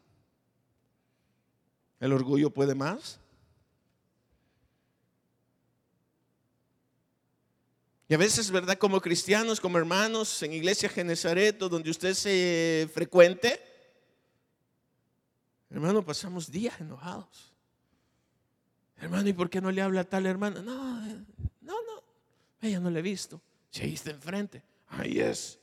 El 2.01 2.11
orgullo 2.11 2.49
puede 2.49 2.75
más. 2.75 3.19
Y 8.09 8.13
a 8.13 8.17
veces, 8.17 8.49
¿verdad? 8.51 8.77
Como 8.77 9.01
cristianos, 9.01 9.59
como 9.59 9.77
hermanos 9.77 10.41
en 10.41 10.53
Iglesia 10.53 10.87
Genezaret, 10.87 11.57
donde 11.57 11.89
usted 11.89 12.13
se 12.13 12.89
frecuente, 12.93 13.59
hermano, 15.69 16.05
pasamos 16.05 16.49
días 16.49 16.79
enojados. 16.79 17.53
Hermano, 18.95 19.27
¿y 19.27 19.33
por 19.33 19.49
qué 19.49 19.59
no 19.59 19.71
le 19.71 19.81
habla 19.81 20.01
a 20.01 20.03
tal 20.05 20.25
hermana? 20.25 20.61
No, 20.61 21.01
no, 21.01 21.73
no, 21.73 22.03
ella 22.61 22.79
no 22.79 22.89
le 22.89 22.99
he 22.99 23.03
visto. 23.03 23.41
Si 23.69 23.83
ahí 23.83 23.93
está 23.93 24.11
enfrente, 24.11 24.63
ahí 24.87 25.19
es. 25.19 25.59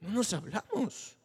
No 0.00 0.08
nos 0.08 0.32
hablamos. 0.32 1.19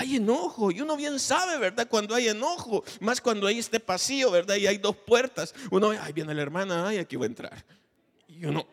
Hay 0.00 0.16
enojo 0.16 0.70
y 0.70 0.80
uno 0.80 0.96
bien 0.96 1.20
sabe, 1.20 1.58
¿verdad? 1.58 1.86
Cuando 1.86 2.14
hay 2.14 2.28
enojo, 2.28 2.82
más 3.00 3.20
cuando 3.20 3.46
hay 3.46 3.58
este 3.58 3.80
pasillo, 3.80 4.30
¿verdad? 4.30 4.56
Y 4.56 4.66
hay 4.66 4.78
dos 4.78 4.96
puertas. 4.96 5.54
Uno, 5.70 5.90
ahí 5.90 6.14
viene 6.14 6.32
la 6.32 6.40
hermana, 6.40 6.88
ay, 6.88 6.96
aquí 6.96 7.16
voy 7.16 7.26
a 7.26 7.26
entrar. 7.26 7.64
Y 8.26 8.46
uno, 8.46 8.66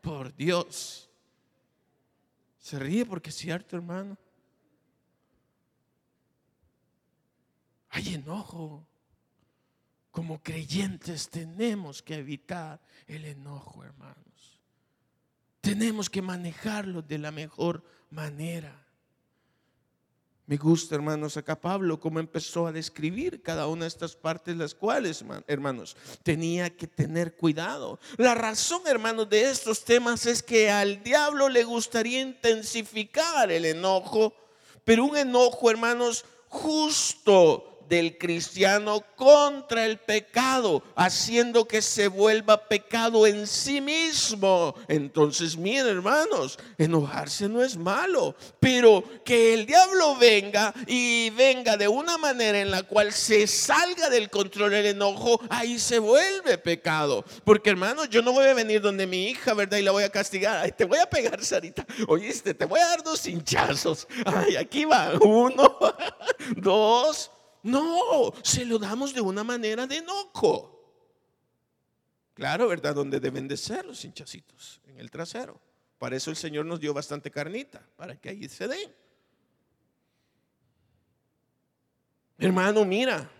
por 0.00 0.34
Dios, 0.34 1.08
se 2.58 2.80
ríe 2.80 3.06
porque 3.06 3.30
es 3.30 3.36
cierto, 3.36 3.76
hermano. 3.76 4.18
Hay 7.90 8.14
enojo. 8.14 8.84
Como 10.10 10.42
creyentes 10.42 11.28
tenemos 11.28 12.02
que 12.02 12.16
evitar 12.16 12.80
el 13.06 13.24
enojo, 13.24 13.84
hermanos. 13.84 14.60
Tenemos 15.60 16.10
que 16.10 16.22
manejarlo 16.22 17.02
de 17.02 17.18
la 17.18 17.30
mejor 17.30 17.84
manera. 18.10 18.82
Me 20.52 20.58
gusta, 20.58 20.94
hermanos, 20.94 21.38
acá 21.38 21.58
Pablo, 21.58 21.98
cómo 21.98 22.20
empezó 22.20 22.66
a 22.66 22.72
describir 22.72 23.40
cada 23.40 23.66
una 23.68 23.84
de 23.84 23.88
estas 23.88 24.14
partes, 24.14 24.54
las 24.54 24.74
cuales, 24.74 25.24
hermanos, 25.46 25.96
tenía 26.22 26.68
que 26.68 26.86
tener 26.86 27.36
cuidado. 27.36 27.98
La 28.18 28.34
razón, 28.34 28.82
hermanos, 28.84 29.30
de 29.30 29.50
estos 29.50 29.82
temas 29.82 30.26
es 30.26 30.42
que 30.42 30.70
al 30.70 31.02
diablo 31.02 31.48
le 31.48 31.64
gustaría 31.64 32.20
intensificar 32.20 33.50
el 33.50 33.64
enojo, 33.64 34.34
pero 34.84 35.06
un 35.06 35.16
enojo, 35.16 35.70
hermanos, 35.70 36.22
justo 36.48 37.71
del 37.92 38.16
cristiano 38.16 39.04
contra 39.16 39.84
el 39.84 39.98
pecado, 39.98 40.82
haciendo 40.96 41.68
que 41.68 41.82
se 41.82 42.08
vuelva 42.08 42.66
pecado 42.66 43.26
en 43.26 43.46
sí 43.46 43.82
mismo. 43.82 44.74
Entonces, 44.88 45.58
miren 45.58 45.88
hermanos, 45.88 46.58
enojarse 46.78 47.50
no 47.50 47.62
es 47.62 47.76
malo, 47.76 48.34
pero 48.58 49.04
que 49.26 49.52
el 49.52 49.66
diablo 49.66 50.16
venga 50.16 50.72
y 50.86 51.28
venga 51.36 51.76
de 51.76 51.86
una 51.86 52.16
manera 52.16 52.60
en 52.60 52.70
la 52.70 52.82
cual 52.82 53.12
se 53.12 53.46
salga 53.46 54.08
del 54.08 54.30
control 54.30 54.72
el 54.72 54.86
enojo, 54.86 55.38
ahí 55.50 55.78
se 55.78 55.98
vuelve 55.98 56.56
pecado. 56.56 57.26
Porque 57.44 57.68
hermanos, 57.68 58.08
yo 58.08 58.22
no 58.22 58.32
voy 58.32 58.46
a 58.46 58.54
venir 58.54 58.80
donde 58.80 59.06
mi 59.06 59.26
hija, 59.26 59.52
¿verdad? 59.52 59.76
Y 59.76 59.82
la 59.82 59.90
voy 59.90 60.04
a 60.04 60.08
castigar. 60.08 60.62
Ay, 60.64 60.72
te 60.72 60.86
voy 60.86 60.98
a 60.98 61.10
pegar, 61.10 61.44
Sarita. 61.44 61.84
Oíste, 62.08 62.54
te 62.54 62.64
voy 62.64 62.80
a 62.80 62.86
dar 62.86 63.02
dos 63.02 63.26
hinchazos. 63.26 64.08
Ay, 64.24 64.56
aquí 64.56 64.86
va. 64.86 65.12
Uno, 65.20 65.76
dos. 66.56 67.30
No, 67.62 68.32
se 68.42 68.64
lo 68.64 68.78
damos 68.78 69.14
de 69.14 69.20
una 69.20 69.44
manera 69.44 69.86
de 69.86 69.98
enojo. 69.98 70.72
Claro, 72.34 72.68
¿verdad? 72.68 72.94
Donde 72.94 73.20
deben 73.20 73.46
de 73.46 73.56
ser 73.56 73.84
los 73.84 74.04
hinchacitos, 74.04 74.80
en 74.86 74.98
el 74.98 75.10
trasero. 75.10 75.60
Para 75.98 76.16
eso 76.16 76.30
el 76.30 76.36
Señor 76.36 76.66
nos 76.66 76.80
dio 76.80 76.92
bastante 76.92 77.30
carnita, 77.30 77.86
para 77.96 78.16
que 78.16 78.30
ahí 78.30 78.48
se 78.48 78.66
den. 78.66 78.92
Hermano, 82.38 82.84
mira, 82.84 83.30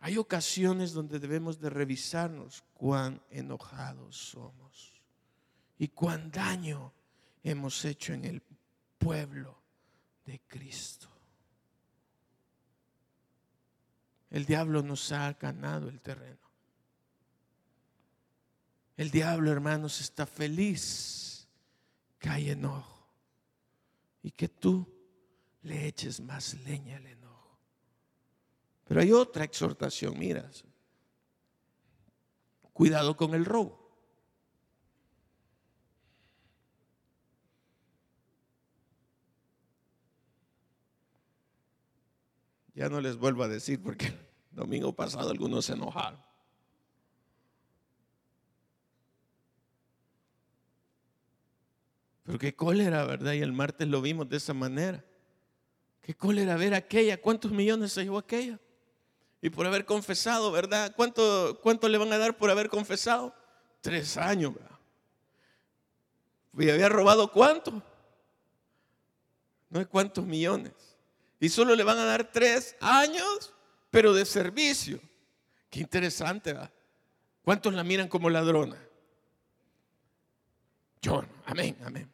hay 0.00 0.18
ocasiones 0.18 0.92
donde 0.92 1.20
debemos 1.20 1.60
de 1.60 1.70
revisarnos 1.70 2.64
cuán 2.74 3.22
enojados 3.30 4.16
somos 4.16 5.00
y 5.78 5.88
cuán 5.88 6.30
daño 6.30 6.92
hemos 7.44 7.84
hecho 7.84 8.12
en 8.12 8.24
el 8.24 8.42
pueblo 8.98 9.56
de 10.24 10.40
Cristo. 10.48 11.13
El 14.34 14.46
diablo 14.46 14.82
nos 14.82 15.12
ha 15.12 15.32
ganado 15.34 15.88
el 15.88 16.00
terreno. 16.00 16.40
El 18.96 19.12
diablo, 19.12 19.52
hermanos, 19.52 20.00
está 20.00 20.26
feliz 20.26 21.46
que 22.18 22.28
hay 22.28 22.50
enojo 22.50 23.08
y 24.24 24.32
que 24.32 24.48
tú 24.48 24.92
le 25.62 25.86
eches 25.86 26.18
más 26.18 26.54
leña 26.64 26.96
al 26.96 27.06
enojo. 27.06 27.60
Pero 28.82 29.02
hay 29.02 29.12
otra 29.12 29.44
exhortación, 29.44 30.18
mira. 30.18 30.50
Cuidado 32.72 33.16
con 33.16 33.34
el 33.34 33.44
robo. 33.44 33.83
Ya 42.74 42.88
no 42.88 43.00
les 43.00 43.16
vuelvo 43.16 43.44
a 43.44 43.48
decir 43.48 43.80
porque 43.82 44.06
el 44.06 44.16
domingo 44.50 44.92
pasado 44.92 45.30
algunos 45.30 45.66
se 45.66 45.74
enojaron. 45.74 46.20
Pero 52.24 52.38
qué 52.38 52.54
cólera, 52.54 53.04
¿verdad? 53.04 53.34
Y 53.34 53.42
el 53.42 53.52
martes 53.52 53.86
lo 53.86 54.00
vimos 54.00 54.28
de 54.28 54.38
esa 54.38 54.54
manera. 54.54 55.04
Qué 56.00 56.14
cólera 56.14 56.56
ver 56.56 56.74
aquella. 56.74 57.20
¿Cuántos 57.20 57.52
millones 57.52 57.92
se 57.92 58.02
llevó 58.02 58.18
aquella? 58.18 58.58
Y 59.40 59.50
por 59.50 59.66
haber 59.66 59.84
confesado, 59.84 60.50
¿verdad? 60.50 60.94
¿Cuánto, 60.96 61.60
¿Cuánto 61.62 61.88
le 61.88 61.98
van 61.98 62.12
a 62.12 62.18
dar 62.18 62.36
por 62.36 62.50
haber 62.50 62.68
confesado? 62.68 63.34
Tres 63.82 64.16
años, 64.16 64.54
¿verdad? 64.54 64.78
Y 66.56 66.70
había 66.70 66.88
robado 66.88 67.30
cuánto? 67.30 67.82
No 69.68 69.80
hay 69.80 69.84
cuántos 69.84 70.24
millones. 70.24 70.93
Y 71.40 71.48
solo 71.48 71.74
le 71.74 71.84
van 71.84 71.98
a 71.98 72.04
dar 72.04 72.30
tres 72.32 72.76
años, 72.80 73.54
pero 73.90 74.12
de 74.12 74.24
servicio. 74.24 75.00
Qué 75.70 75.80
interesante, 75.80 76.52
¿verdad? 76.52 76.72
¿Cuántos 77.42 77.74
la 77.74 77.84
miran 77.84 78.08
como 78.08 78.30
ladrona? 78.30 78.78
Yo, 81.02 81.22
amén, 81.44 81.76
amén. 81.84 82.10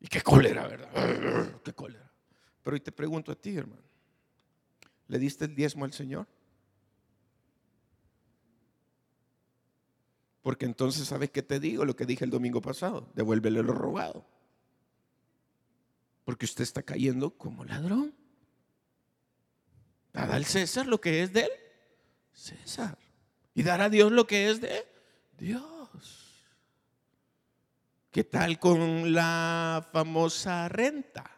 Y 0.00 0.08
qué 0.08 0.22
cólera, 0.22 0.66
¿verdad? 0.66 1.60
Qué 1.62 1.72
cólera. 1.74 2.10
Pero 2.62 2.74
hoy 2.74 2.80
te 2.80 2.92
pregunto 2.92 3.30
a 3.32 3.34
ti, 3.34 3.56
hermano. 3.56 3.82
¿Le 5.08 5.18
diste 5.18 5.44
el 5.44 5.54
diezmo 5.54 5.84
al 5.84 5.92
Señor? 5.92 6.26
Porque 10.42 10.64
entonces, 10.64 11.06
¿sabes 11.06 11.30
qué 11.30 11.42
te 11.42 11.60
digo? 11.60 11.84
Lo 11.84 11.94
que 11.94 12.06
dije 12.06 12.24
el 12.24 12.30
domingo 12.30 12.60
pasado. 12.60 13.10
Devuélvele 13.14 13.62
lo 13.62 13.72
robado. 13.72 14.26
Porque 16.24 16.46
usted 16.46 16.62
está 16.62 16.82
cayendo 16.82 17.30
como 17.36 17.64
ladrón. 17.64 18.14
Dada 20.12 20.36
al 20.36 20.44
César 20.44 20.86
lo 20.86 21.00
que 21.00 21.22
es 21.22 21.32
de 21.32 21.42
él. 21.42 21.50
César. 22.32 22.98
Y 23.54 23.62
dar 23.62 23.80
a 23.80 23.88
Dios 23.88 24.12
lo 24.12 24.26
que 24.26 24.50
es 24.50 24.60
de 24.60 24.86
Dios. 25.38 26.32
¿Qué 28.10 28.24
tal 28.24 28.58
con 28.58 29.12
la 29.12 29.88
famosa 29.92 30.68
renta? 30.68 31.30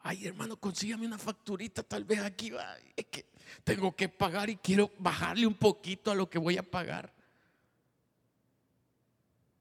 Ay, 0.00 0.26
hermano, 0.26 0.56
consígame 0.56 1.06
una 1.06 1.18
facturita, 1.18 1.82
tal 1.82 2.04
vez 2.04 2.20
aquí 2.20 2.50
va. 2.50 2.76
Es 2.96 3.06
que 3.06 3.26
tengo 3.62 3.94
que 3.94 4.08
pagar 4.08 4.48
y 4.48 4.56
quiero 4.56 4.90
bajarle 4.98 5.46
un 5.46 5.54
poquito 5.54 6.10
a 6.10 6.14
lo 6.14 6.30
que 6.30 6.38
voy 6.38 6.56
a 6.56 6.62
pagar. 6.62 7.12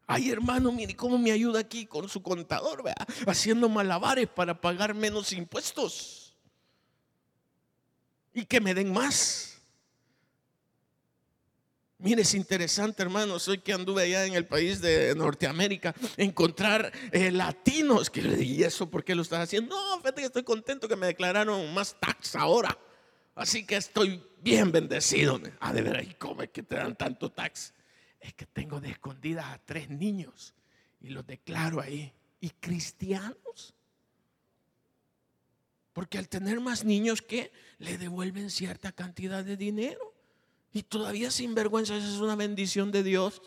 Ay, 0.08 0.32
hermano, 0.32 0.72
mire 0.72 0.96
cómo 0.96 1.18
me 1.18 1.32
ayuda 1.32 1.60
aquí 1.60 1.86
con 1.86 2.08
su 2.08 2.24
contador, 2.24 2.82
¿vea? 2.82 2.96
haciendo 3.28 3.68
malabares 3.68 4.28
para 4.28 4.60
pagar 4.60 4.94
menos 4.94 5.34
impuestos 5.34 6.28
y 8.34 8.46
que 8.46 8.62
me 8.62 8.74
den 8.74 8.94
más. 8.94 9.58
Mire, 11.98 12.22
es 12.22 12.36
interesante, 12.36 13.02
hermano. 13.02 13.40
Soy 13.40 13.58
que 13.58 13.74
anduve 13.74 14.04
allá 14.04 14.26
en 14.26 14.36
el 14.36 14.46
país 14.46 14.80
de 14.80 15.16
Norteamérica, 15.16 15.96
encontrar 16.16 16.92
eh, 17.12 17.32
latinos. 17.32 18.12
Que 18.12 18.22
le 18.22 18.36
dije, 18.36 18.68
eso 18.68 18.90
por 18.90 19.04
qué 19.04 19.16
lo 19.16 19.24
estás 19.24 19.40
haciendo? 19.40 19.76
No, 19.76 19.98
fíjate 19.98 20.22
que 20.22 20.28
estoy 20.28 20.44
contento 20.44 20.88
que 20.88 20.96
me 20.96 21.08
declararon 21.08 21.74
más 21.74 21.96
tax 22.00 22.36
ahora. 22.36 22.78
Así 23.34 23.66
que 23.66 23.78
estoy 23.78 24.24
bien 24.42 24.72
bendecido. 24.72 25.42
Ah, 25.60 25.74
de 25.74 25.82
ver, 25.82 26.04
¿y 26.04 26.14
cómo 26.14 26.44
es 26.44 26.52
que 26.52 26.62
te 26.62 26.76
dan 26.76 26.96
tanto 26.96 27.32
tax? 27.32 27.74
Es 28.20 28.34
que 28.34 28.46
tengo 28.46 28.80
de 28.80 28.90
escondidas 28.90 29.46
a 29.46 29.60
tres 29.60 29.90
niños 29.90 30.54
y 31.00 31.10
los 31.10 31.26
declaro 31.26 31.82
ahí. 31.82 32.14
¿Y 32.40 32.50
cristianos? 32.50 33.74
Porque 35.94 36.18
al 36.18 36.30
tener 36.30 36.60
más 36.60 36.86
niños, 36.86 37.22
¿qué? 37.22 37.52
Le 37.80 37.98
devuelven 37.98 38.52
cierta 38.52 38.92
cantidad 38.92 39.44
de 39.44 39.58
dinero. 39.58 40.14
Y 40.72 40.84
todavía 40.84 41.32
sin 41.32 41.56
vergüenza, 41.56 41.98
esa 41.98 42.08
es 42.08 42.20
una 42.20 42.36
bendición 42.36 42.92
de 42.92 43.02
Dios. 43.02 43.42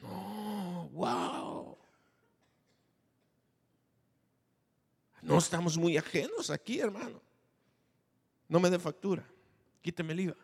No, 0.00 0.88
wow. 0.92 1.76
No 5.20 5.38
estamos 5.38 5.76
muy 5.76 5.96
ajenos 5.96 6.50
aquí, 6.50 6.80
hermano. 6.80 7.20
No 8.48 8.60
me 8.60 8.70
dé 8.70 8.78
factura. 8.78 9.26
Quíteme 9.82 10.12
el 10.12 10.20
IVA. 10.20 10.43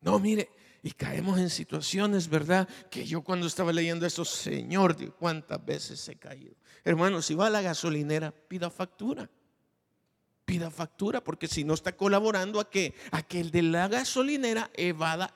No, 0.00 0.18
mire, 0.18 0.50
y 0.82 0.92
caemos 0.92 1.38
en 1.38 1.50
situaciones, 1.50 2.28
¿verdad? 2.28 2.68
Que 2.90 3.04
yo 3.04 3.22
cuando 3.22 3.46
estaba 3.46 3.72
leyendo 3.72 4.06
eso, 4.06 4.24
Señor, 4.24 4.96
cuántas 5.12 5.64
veces 5.64 6.08
he 6.08 6.16
caído. 6.16 6.54
Hermano, 6.84 7.20
si 7.20 7.34
va 7.34 7.48
a 7.48 7.50
la 7.50 7.60
gasolinera, 7.60 8.30
pida 8.30 8.70
factura. 8.70 9.28
Pida 10.46 10.70
factura, 10.70 11.22
porque 11.22 11.48
si 11.48 11.64
no 11.64 11.74
está 11.74 11.96
colaborando 11.96 12.60
a 12.60 12.70
que, 12.70 12.94
a 13.10 13.22
que 13.22 13.40
el 13.40 13.50
de 13.50 13.62
la 13.62 13.88
gasolinera 13.88 14.70
evada 14.74 15.34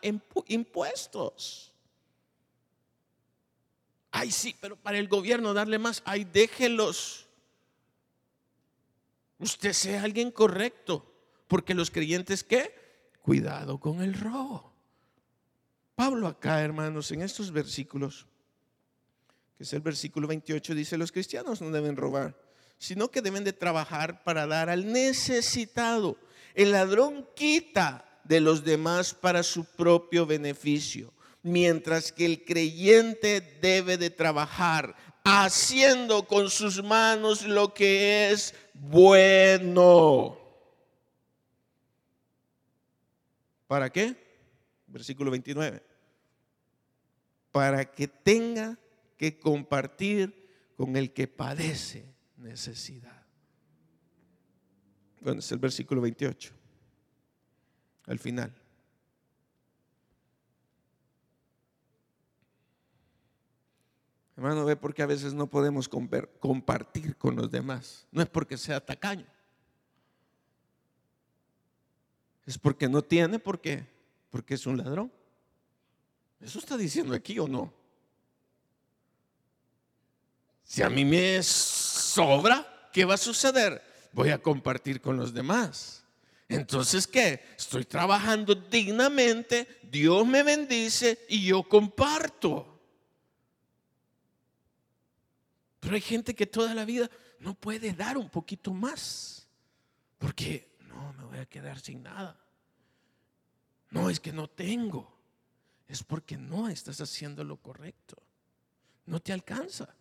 impuestos. 0.48 1.72
Ay, 4.10 4.30
sí, 4.30 4.56
pero 4.60 4.76
para 4.76 4.98
el 4.98 5.08
gobierno 5.08 5.52
darle 5.52 5.78
más, 5.78 6.02
ay, 6.06 6.24
déjelos. 6.24 7.26
Usted 9.38 9.72
sea 9.72 10.02
alguien 10.04 10.30
correcto, 10.30 11.04
porque 11.48 11.74
los 11.74 11.90
creyentes, 11.90 12.42
¿qué? 12.42 12.83
Cuidado 13.24 13.80
con 13.80 14.02
el 14.02 14.12
robo. 14.12 14.70
Pablo 15.94 16.26
acá, 16.26 16.60
hermanos, 16.60 17.10
en 17.10 17.22
estos 17.22 17.50
versículos, 17.50 18.26
que 19.56 19.62
es 19.62 19.72
el 19.72 19.80
versículo 19.80 20.28
28, 20.28 20.74
dice, 20.74 20.98
los 20.98 21.10
cristianos 21.10 21.62
no 21.62 21.70
deben 21.70 21.96
robar, 21.96 22.38
sino 22.76 23.10
que 23.10 23.22
deben 23.22 23.42
de 23.42 23.54
trabajar 23.54 24.22
para 24.24 24.46
dar 24.46 24.68
al 24.68 24.92
necesitado. 24.92 26.18
El 26.54 26.72
ladrón 26.72 27.26
quita 27.34 28.04
de 28.24 28.42
los 28.42 28.62
demás 28.62 29.14
para 29.14 29.42
su 29.42 29.64
propio 29.64 30.26
beneficio, 30.26 31.10
mientras 31.42 32.12
que 32.12 32.26
el 32.26 32.44
creyente 32.44 33.40
debe 33.62 33.96
de 33.96 34.10
trabajar 34.10 34.96
haciendo 35.24 36.24
con 36.24 36.50
sus 36.50 36.82
manos 36.82 37.46
lo 37.46 37.72
que 37.72 38.32
es 38.32 38.54
bueno. 38.74 40.43
¿Para 43.66 43.90
qué? 43.90 44.16
Versículo 44.86 45.30
29. 45.30 45.82
Para 47.50 47.84
que 47.92 48.08
tenga 48.08 48.78
que 49.16 49.38
compartir 49.38 50.72
con 50.76 50.96
el 50.96 51.12
que 51.12 51.28
padece 51.28 52.14
necesidad. 52.36 53.24
Bueno, 55.20 55.38
es 55.38 55.50
el 55.52 55.58
versículo 55.58 56.00
28. 56.00 56.52
Al 58.06 58.18
final. 58.18 58.54
Hermano, 64.36 64.64
ve 64.64 64.76
porque 64.76 65.02
a 65.02 65.06
veces 65.06 65.32
no 65.32 65.46
podemos 65.46 65.88
compartir 65.88 67.16
con 67.16 67.36
los 67.36 67.50
demás. 67.50 68.06
No 68.10 68.20
es 68.20 68.28
porque 68.28 68.58
sea 68.58 68.84
tacaño. 68.84 69.26
Es 72.46 72.58
porque 72.58 72.88
no 72.88 73.02
tiene, 73.02 73.38
¿por 73.38 73.60
qué? 73.60 73.86
Porque 74.30 74.54
es 74.54 74.66
un 74.66 74.76
ladrón. 74.76 75.10
¿Eso 76.40 76.58
está 76.58 76.76
diciendo 76.76 77.14
aquí 77.14 77.38
o 77.38 77.48
no? 77.48 77.72
Si 80.64 80.82
a 80.82 80.90
mí 80.90 81.04
me 81.04 81.42
sobra, 81.42 82.88
¿qué 82.92 83.04
va 83.04 83.14
a 83.14 83.18
suceder? 83.18 83.82
Voy 84.12 84.30
a 84.30 84.42
compartir 84.42 85.00
con 85.00 85.16
los 85.16 85.32
demás. 85.32 86.04
Entonces, 86.48 87.06
¿qué? 87.06 87.42
Estoy 87.56 87.84
trabajando 87.84 88.54
dignamente, 88.54 89.66
Dios 89.82 90.26
me 90.26 90.42
bendice 90.42 91.18
y 91.28 91.46
yo 91.46 91.62
comparto. 91.62 92.80
Pero 95.80 95.94
hay 95.94 96.00
gente 96.00 96.34
que 96.34 96.46
toda 96.46 96.74
la 96.74 96.84
vida 96.84 97.10
no 97.40 97.54
puede 97.54 97.92
dar 97.92 98.16
un 98.16 98.28
poquito 98.28 98.72
más. 98.72 99.46
Porque 100.18 100.73
no, 100.94 101.12
me 101.14 101.24
voy 101.24 101.38
a 101.38 101.46
quedar 101.46 101.78
sin 101.80 102.02
nada. 102.02 102.38
No, 103.90 104.10
es 104.10 104.20
que 104.20 104.32
no 104.32 104.48
tengo. 104.48 105.12
Es 105.86 106.02
porque 106.02 106.36
no 106.36 106.68
estás 106.68 107.00
haciendo 107.00 107.44
lo 107.44 107.56
correcto. 107.56 108.16
No 109.06 109.20
te 109.20 109.32
alcanza. 109.32 109.94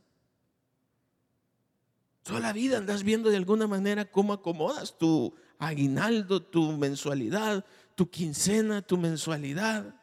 Toda 2.23 2.39
la 2.39 2.53
vida 2.53 2.77
andas 2.77 3.03
viendo 3.03 3.30
de 3.30 3.38
alguna 3.38 3.67
manera 3.67 4.09
cómo 4.09 4.32
acomodas 4.34 4.97
tu 4.97 5.36
aguinaldo, 5.59 6.41
tu 6.41 6.72
mensualidad, 6.72 7.65
tu 7.95 8.09
quincena, 8.09 8.82
tu 8.82 8.97
mensualidad. 8.97 9.93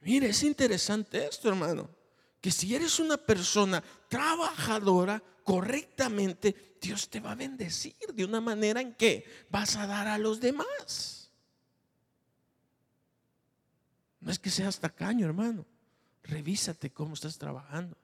Mire, 0.00 0.30
es 0.30 0.42
interesante 0.42 1.26
esto, 1.26 1.48
hermano. 1.48 1.90
Que 2.40 2.50
si 2.50 2.74
eres 2.74 2.98
una 2.98 3.18
persona 3.18 3.82
trabajadora, 4.08 5.22
correctamente, 5.44 6.67
Dios 6.80 7.08
te 7.08 7.20
va 7.20 7.32
a 7.32 7.34
bendecir 7.34 7.94
de 8.14 8.24
una 8.24 8.40
manera 8.40 8.80
en 8.80 8.94
que 8.94 9.24
vas 9.50 9.76
a 9.76 9.86
dar 9.86 10.06
a 10.06 10.18
los 10.18 10.40
demás. 10.40 11.30
No 14.20 14.30
es 14.30 14.38
que 14.38 14.50
seas 14.50 14.78
tacaño, 14.78 15.26
hermano. 15.26 15.64
Revísate 16.24 16.90
cómo 16.90 17.14
estás 17.14 17.38
trabajando. 17.38 17.96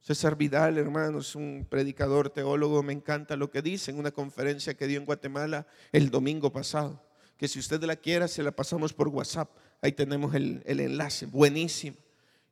César 0.00 0.36
Vidal, 0.36 0.78
hermano, 0.78 1.18
es 1.18 1.34
un 1.34 1.66
predicador, 1.68 2.30
teólogo, 2.30 2.82
me 2.82 2.92
encanta 2.92 3.36
lo 3.36 3.50
que 3.50 3.62
dice 3.62 3.90
en 3.90 3.98
una 3.98 4.10
conferencia 4.10 4.74
que 4.74 4.86
dio 4.86 4.98
en 4.98 5.04
Guatemala 5.04 5.66
el 5.92 6.10
domingo 6.10 6.52
pasado. 6.52 7.02
Que 7.36 7.48
si 7.48 7.58
usted 7.58 7.82
la 7.84 7.96
quiera, 7.96 8.26
se 8.26 8.42
la 8.42 8.50
pasamos 8.50 8.92
por 8.92 9.08
WhatsApp. 9.08 9.50
Ahí 9.82 9.92
tenemos 9.92 10.34
el, 10.34 10.62
el 10.66 10.80
enlace, 10.80 11.26
buenísimo. 11.26 11.96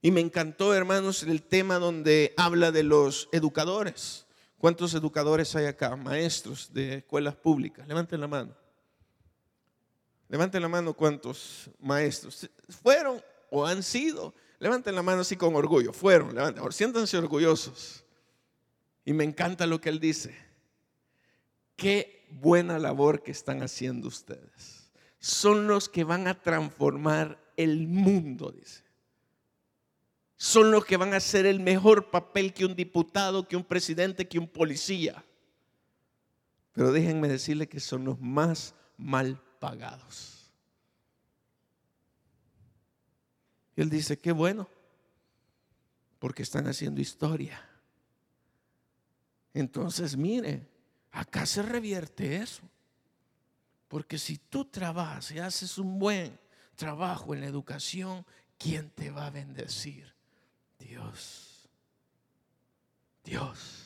Y 0.00 0.10
me 0.10 0.20
encantó, 0.20 0.74
hermanos, 0.74 1.22
el 1.24 1.42
tema 1.42 1.78
donde 1.78 2.34
habla 2.36 2.70
de 2.70 2.84
los 2.84 3.28
educadores, 3.32 4.26
¿Cuántos 4.58 4.92
educadores 4.94 5.54
hay 5.54 5.66
acá? 5.66 5.94
Maestros 5.94 6.72
de 6.72 6.96
escuelas 6.96 7.36
públicas. 7.36 7.86
Levanten 7.86 8.20
la 8.20 8.26
mano. 8.26 8.56
Levanten 10.28 10.60
la 10.60 10.68
mano 10.68 10.92
cuántos 10.94 11.70
maestros 11.78 12.50
fueron 12.82 13.22
o 13.50 13.64
han 13.64 13.84
sido. 13.84 14.34
Levanten 14.58 14.96
la 14.96 15.02
mano 15.02 15.20
así 15.20 15.36
con 15.36 15.54
orgullo. 15.54 15.92
Fueron, 15.92 16.34
levanten. 16.34 16.72
Siéntanse 16.72 17.16
orgullosos. 17.16 18.04
Y 19.04 19.12
me 19.12 19.22
encanta 19.22 19.64
lo 19.64 19.80
que 19.80 19.90
él 19.90 20.00
dice. 20.00 20.36
Qué 21.76 22.26
buena 22.28 22.80
labor 22.80 23.22
que 23.22 23.30
están 23.30 23.62
haciendo 23.62 24.08
ustedes. 24.08 24.90
Son 25.20 25.68
los 25.68 25.88
que 25.88 26.02
van 26.02 26.26
a 26.26 26.42
transformar 26.42 27.40
el 27.56 27.86
mundo, 27.86 28.50
dice 28.50 28.87
son 30.38 30.70
los 30.70 30.84
que 30.84 30.96
van 30.96 31.12
a 31.12 31.16
hacer 31.16 31.46
el 31.46 31.58
mejor 31.58 32.10
papel 32.10 32.54
que 32.54 32.64
un 32.64 32.76
diputado, 32.76 33.46
que 33.48 33.56
un 33.56 33.64
presidente, 33.64 34.28
que 34.28 34.38
un 34.38 34.46
policía. 34.46 35.24
Pero 36.72 36.92
déjenme 36.92 37.26
decirle 37.26 37.68
que 37.68 37.80
son 37.80 38.04
los 38.04 38.20
más 38.20 38.76
mal 38.96 39.42
pagados. 39.58 40.52
Y 43.74 43.80
él 43.80 43.90
dice, 43.90 44.16
qué 44.16 44.30
bueno, 44.30 44.68
porque 46.20 46.44
están 46.44 46.68
haciendo 46.68 47.00
historia. 47.00 47.60
Entonces, 49.52 50.16
mire, 50.16 50.68
acá 51.10 51.46
se 51.46 51.62
revierte 51.62 52.36
eso. 52.36 52.62
Porque 53.88 54.18
si 54.18 54.38
tú 54.38 54.64
trabajas 54.66 55.32
y 55.32 55.40
haces 55.40 55.78
un 55.78 55.98
buen 55.98 56.38
trabajo 56.76 57.34
en 57.34 57.40
la 57.40 57.48
educación, 57.48 58.24
¿quién 58.56 58.90
te 58.90 59.10
va 59.10 59.26
a 59.26 59.30
bendecir? 59.30 60.17
Dios. 60.78 61.68
Dios. 63.24 63.84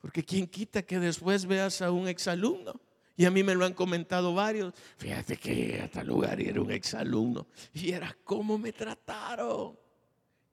Porque 0.00 0.24
quien 0.24 0.46
quita 0.46 0.82
que 0.82 0.98
después 0.98 1.46
veas 1.46 1.82
a 1.82 1.90
un 1.90 2.08
exalumno. 2.08 2.80
Y 3.16 3.24
a 3.24 3.32
mí 3.32 3.42
me 3.42 3.54
lo 3.54 3.64
han 3.64 3.74
comentado 3.74 4.32
varios. 4.32 4.72
Fíjate 4.96 5.36
que 5.36 5.80
a 5.82 5.90
tal 5.90 6.06
lugar 6.06 6.40
era 6.40 6.60
un 6.60 6.70
exalumno. 6.70 7.48
Y 7.74 7.90
era 7.92 8.16
cómo 8.22 8.58
me 8.58 8.72
trataron. 8.72 9.76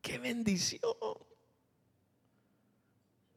Qué 0.02 0.18
bendición. 0.18 0.82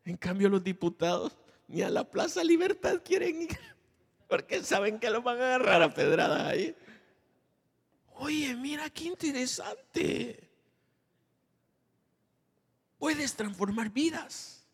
En 0.04 0.16
cambio 0.16 0.48
los 0.48 0.64
diputados 0.64 1.36
ni 1.66 1.82
a 1.82 1.90
la 1.90 2.04
Plaza 2.09 2.42
Libertad 2.42 3.02
quieren 3.04 3.42
ir. 3.42 3.59
Porque 4.28 4.62
saben 4.62 4.98
que 4.98 5.11
lo 5.11 5.20
van 5.20 5.38
a 5.40 5.44
agarrar 5.44 5.82
a 5.82 5.92
pedradas 5.92 6.46
ahí. 6.46 6.74
Oye, 8.14 8.56
mira 8.56 8.88
qué 8.90 9.04
interesante. 9.04 10.47
Puedes 12.99 13.34
transformar 13.34 13.90
vidas 13.90 14.66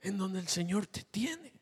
en 0.00 0.18
donde 0.18 0.40
el 0.40 0.48
Señor 0.48 0.86
te 0.86 1.02
tiene. 1.02 1.52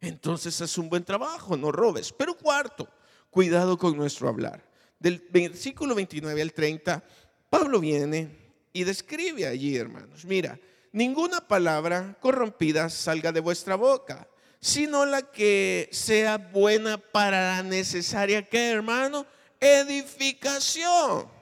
Entonces 0.00 0.60
es 0.60 0.78
un 0.78 0.88
buen 0.88 1.04
trabajo, 1.04 1.56
no 1.56 1.72
robes. 1.72 2.12
Pero 2.12 2.36
cuarto, 2.36 2.88
cuidado 3.30 3.76
con 3.76 3.96
nuestro 3.96 4.28
hablar. 4.28 4.64
Del 4.98 5.26
versículo 5.30 5.94
29 5.94 6.40
al 6.40 6.52
30, 6.52 7.04
Pablo 7.48 7.80
viene 7.80 8.54
y 8.72 8.84
describe 8.84 9.46
allí, 9.46 9.76
hermanos, 9.76 10.24
mira, 10.24 10.58
ninguna 10.92 11.46
palabra 11.46 12.16
corrompida 12.20 12.88
salga 12.88 13.32
de 13.32 13.40
vuestra 13.40 13.74
boca, 13.74 14.28
sino 14.60 15.06
la 15.06 15.22
que 15.22 15.88
sea 15.90 16.38
buena 16.38 16.98
para 16.98 17.56
la 17.56 17.62
necesaria, 17.62 18.48
que 18.48 18.70
hermano? 18.70 19.26
Edificación 19.58 21.39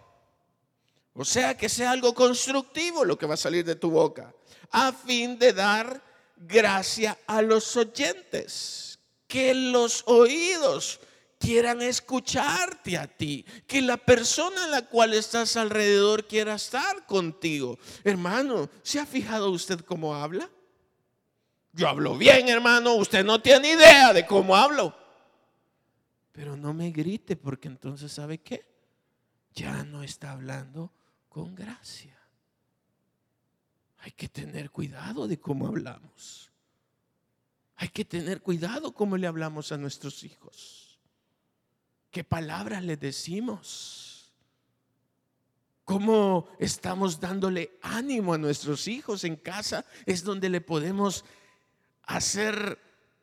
o 1.18 1.24
sea, 1.24 1.56
que 1.56 1.68
sea 1.68 1.90
algo 1.90 2.14
constructivo 2.14 3.04
lo 3.04 3.18
que 3.18 3.26
va 3.26 3.34
a 3.34 3.36
salir 3.36 3.64
de 3.64 3.74
tu 3.74 3.90
boca, 3.90 4.32
a 4.70 4.92
fin 4.92 5.36
de 5.36 5.52
dar 5.52 6.00
gracia 6.36 7.18
a 7.26 7.42
los 7.42 7.76
oyentes, 7.76 9.00
que 9.26 9.52
los 9.52 10.04
oídos 10.06 11.00
quieran 11.40 11.82
escucharte 11.82 12.96
a 12.96 13.08
ti, 13.08 13.44
que 13.66 13.82
la 13.82 13.96
persona 13.96 14.66
a 14.66 14.68
la 14.68 14.82
cual 14.82 15.12
estás 15.12 15.56
alrededor 15.56 16.24
quiera 16.28 16.54
estar 16.54 17.04
contigo. 17.04 17.80
Hermano, 18.04 18.70
¿se 18.84 19.00
ha 19.00 19.06
fijado 19.06 19.50
usted 19.50 19.80
cómo 19.80 20.14
habla? 20.14 20.48
Yo 21.72 21.88
hablo 21.88 22.16
bien, 22.16 22.48
hermano, 22.48 22.94
usted 22.94 23.24
no 23.24 23.42
tiene 23.42 23.72
idea 23.72 24.12
de 24.12 24.24
cómo 24.24 24.54
hablo. 24.54 24.96
Pero 26.30 26.56
no 26.56 26.72
me 26.72 26.92
grite 26.92 27.34
porque 27.34 27.66
entonces 27.66 28.12
¿sabe 28.12 28.38
qué? 28.38 28.64
Ya 29.52 29.82
no 29.82 30.04
está 30.04 30.30
hablando 30.30 30.92
con 31.28 31.54
gracia. 31.54 32.16
Hay 33.98 34.12
que 34.12 34.28
tener 34.28 34.70
cuidado 34.70 35.28
de 35.28 35.38
cómo 35.38 35.66
hablamos. 35.66 36.50
Hay 37.76 37.88
que 37.88 38.04
tener 38.04 38.42
cuidado 38.42 38.92
cómo 38.92 39.16
le 39.16 39.26
hablamos 39.26 39.70
a 39.72 39.76
nuestros 39.76 40.24
hijos. 40.24 40.98
¿Qué 42.10 42.24
palabras 42.24 42.82
le 42.82 42.96
decimos? 42.96 44.32
¿Cómo 45.84 46.48
estamos 46.58 47.20
dándole 47.20 47.78
ánimo 47.82 48.34
a 48.34 48.38
nuestros 48.38 48.88
hijos 48.88 49.24
en 49.24 49.36
casa? 49.36 49.84
Es 50.06 50.24
donde 50.24 50.48
le 50.48 50.60
podemos 50.60 51.24
hacer 52.02 52.78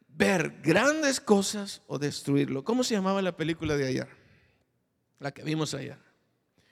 ver 0.08 0.62
grandes 0.62 1.20
cosas 1.20 1.82
o 1.88 2.00
destruirlo. 2.00 2.64
¿Cómo 2.64 2.84
se 2.84 2.96
llamaba 2.96 3.22
la 3.22 3.36
película 3.36 3.76
de 3.76 3.88
ayer? 3.88 4.10
La 5.20 5.32
que 5.32 5.44
vimos 5.44 5.74
ayer 5.74 6.05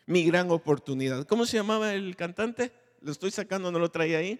mi 0.05 0.23
gran 0.23 0.51
oportunidad. 0.51 1.25
¿Cómo 1.25 1.45
se 1.45 1.57
llamaba 1.57 1.93
el 1.93 2.15
cantante? 2.15 2.71
Lo 3.01 3.11
estoy 3.11 3.31
sacando, 3.31 3.71
no 3.71 3.79
lo 3.79 3.91
traía 3.91 4.19
ahí. 4.19 4.39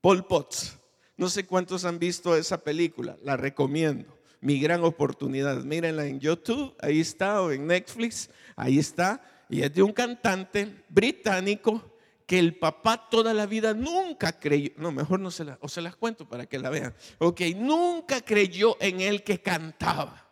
Paul 0.00 0.24
Potts. 0.26 0.78
No 1.16 1.28
sé 1.28 1.46
cuántos 1.46 1.84
han 1.84 1.98
visto 1.98 2.36
esa 2.36 2.62
película, 2.62 3.18
la 3.24 3.36
recomiendo. 3.36 4.16
Mi 4.40 4.60
gran 4.60 4.84
oportunidad. 4.84 5.64
Mírenla 5.64 6.06
en 6.06 6.20
YouTube, 6.20 6.74
ahí 6.80 7.00
está, 7.00 7.42
o 7.42 7.50
en 7.50 7.66
Netflix, 7.66 8.30
ahí 8.54 8.78
está. 8.78 9.20
Y 9.48 9.62
es 9.62 9.74
de 9.74 9.82
un 9.82 9.92
cantante 9.92 10.84
británico 10.88 11.98
que 12.24 12.38
el 12.38 12.56
papá 12.56 13.08
toda 13.10 13.34
la 13.34 13.46
vida 13.46 13.72
nunca 13.74 14.38
creyó, 14.38 14.70
no, 14.76 14.92
mejor 14.92 15.18
no 15.18 15.30
se 15.30 15.44
las, 15.44 15.58
o 15.62 15.68
se 15.68 15.80
las 15.80 15.96
cuento 15.96 16.28
para 16.28 16.46
que 16.46 16.58
la 16.58 16.68
vean. 16.68 16.94
Ok, 17.18 17.40
nunca 17.56 18.20
creyó 18.20 18.76
en 18.80 19.00
él 19.00 19.24
que 19.24 19.40
cantaba. 19.40 20.28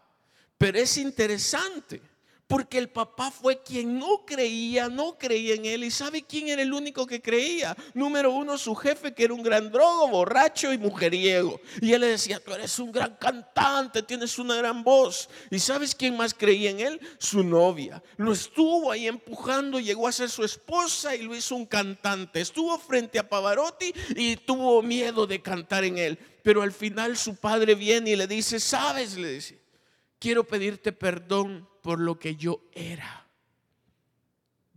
Pero 0.59 0.79
es 0.79 0.99
interesante 0.99 2.01
porque 2.47 2.79
el 2.79 2.89
papá 2.89 3.31
fue 3.31 3.63
quien 3.63 3.99
no 3.99 4.25
creía, 4.25 4.89
no 4.89 5.19
creía 5.19 5.55
en 5.55 5.65
él. 5.65 5.85
¿Y 5.85 5.91
sabe 5.91 6.23
quién 6.23 6.49
era 6.49 6.63
el 6.63 6.73
único 6.73 7.07
que 7.07 7.21
creía? 7.21 7.77
Número 7.93 8.31
uno, 8.31 8.57
su 8.57 8.75
jefe, 8.77 9.15
que 9.15 9.25
era 9.25 9.35
un 9.35 9.43
gran 9.43 9.71
drogo, 9.71 10.09
borracho 10.09 10.73
y 10.73 10.79
mujeriego. 10.79 11.61
Y 11.81 11.93
él 11.93 12.03
le 12.03 12.09
decía, 12.09 12.39
tú 12.39 12.53
eres 12.53 12.79
un 12.79 12.93
gran 12.93 13.17
cantante, 13.17 14.03
tienes 14.03 14.39
una 14.39 14.55
gran 14.57 14.85
voz. 14.85 15.29
¿Y 15.51 15.59
sabes 15.59 15.95
quién 15.95 16.17
más 16.17 16.35
creía 16.35 16.71
en 16.71 16.81
él? 16.81 17.01
Su 17.19 17.43
novia. 17.43 18.03
Lo 18.17 18.33
estuvo 18.33 18.93
ahí 18.93 19.09
empujando, 19.09 19.81
llegó 19.81 20.07
a 20.07 20.13
ser 20.13 20.31
su 20.31 20.45
esposa 20.45 21.17
y 21.17 21.23
lo 21.23 21.35
hizo 21.35 21.57
un 21.57 21.67
cantante. 21.67 22.41
Estuvo 22.41 22.79
frente 22.79 23.19
a 23.19 23.29
Pavarotti 23.29 23.93
y 24.15 24.37
tuvo 24.37 24.83
miedo 24.83 25.27
de 25.27 25.43
cantar 25.43 25.83
en 25.83 25.99
él. 25.99 26.19
Pero 26.45 26.63
al 26.63 26.71
final 26.71 27.17
su 27.17 27.35
padre 27.35 27.75
viene 27.75 28.11
y 28.11 28.17
le 28.17 28.29
dice, 28.29 28.61
¿sabes? 28.61 29.17
Le 29.17 29.33
dice, 29.33 29.59
quiero 30.21 30.45
pedirte 30.45 30.93
perdón 30.93 31.69
por 31.87 32.01
lo 32.01 32.19
que 32.19 32.35
yo 32.35 32.63
era. 32.73 33.29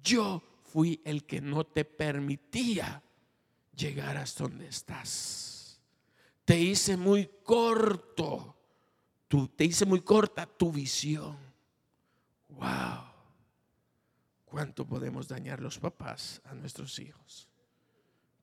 Yo 0.03 0.43
fui 0.65 1.01
el 1.03 1.25
que 1.25 1.41
no 1.41 1.65
te 1.65 1.83
permitía 1.83 3.01
llegar 3.75 4.15
hasta 4.15 4.43
donde 4.43 4.67
estás. 4.67 5.81
Te 6.45 6.59
hice 6.59 6.97
muy 6.97 7.27
corto, 7.43 8.55
te 9.55 9.65
hice 9.65 9.87
muy 9.87 10.01
corta 10.01 10.45
tu 10.45 10.71
visión. 10.71 11.35
Wow. 12.49 13.05
¿Cuánto 14.45 14.85
podemos 14.85 15.27
dañar 15.27 15.61
los 15.61 15.79
papás 15.79 16.39
a 16.45 16.53
nuestros 16.53 16.99
hijos? 16.99 17.49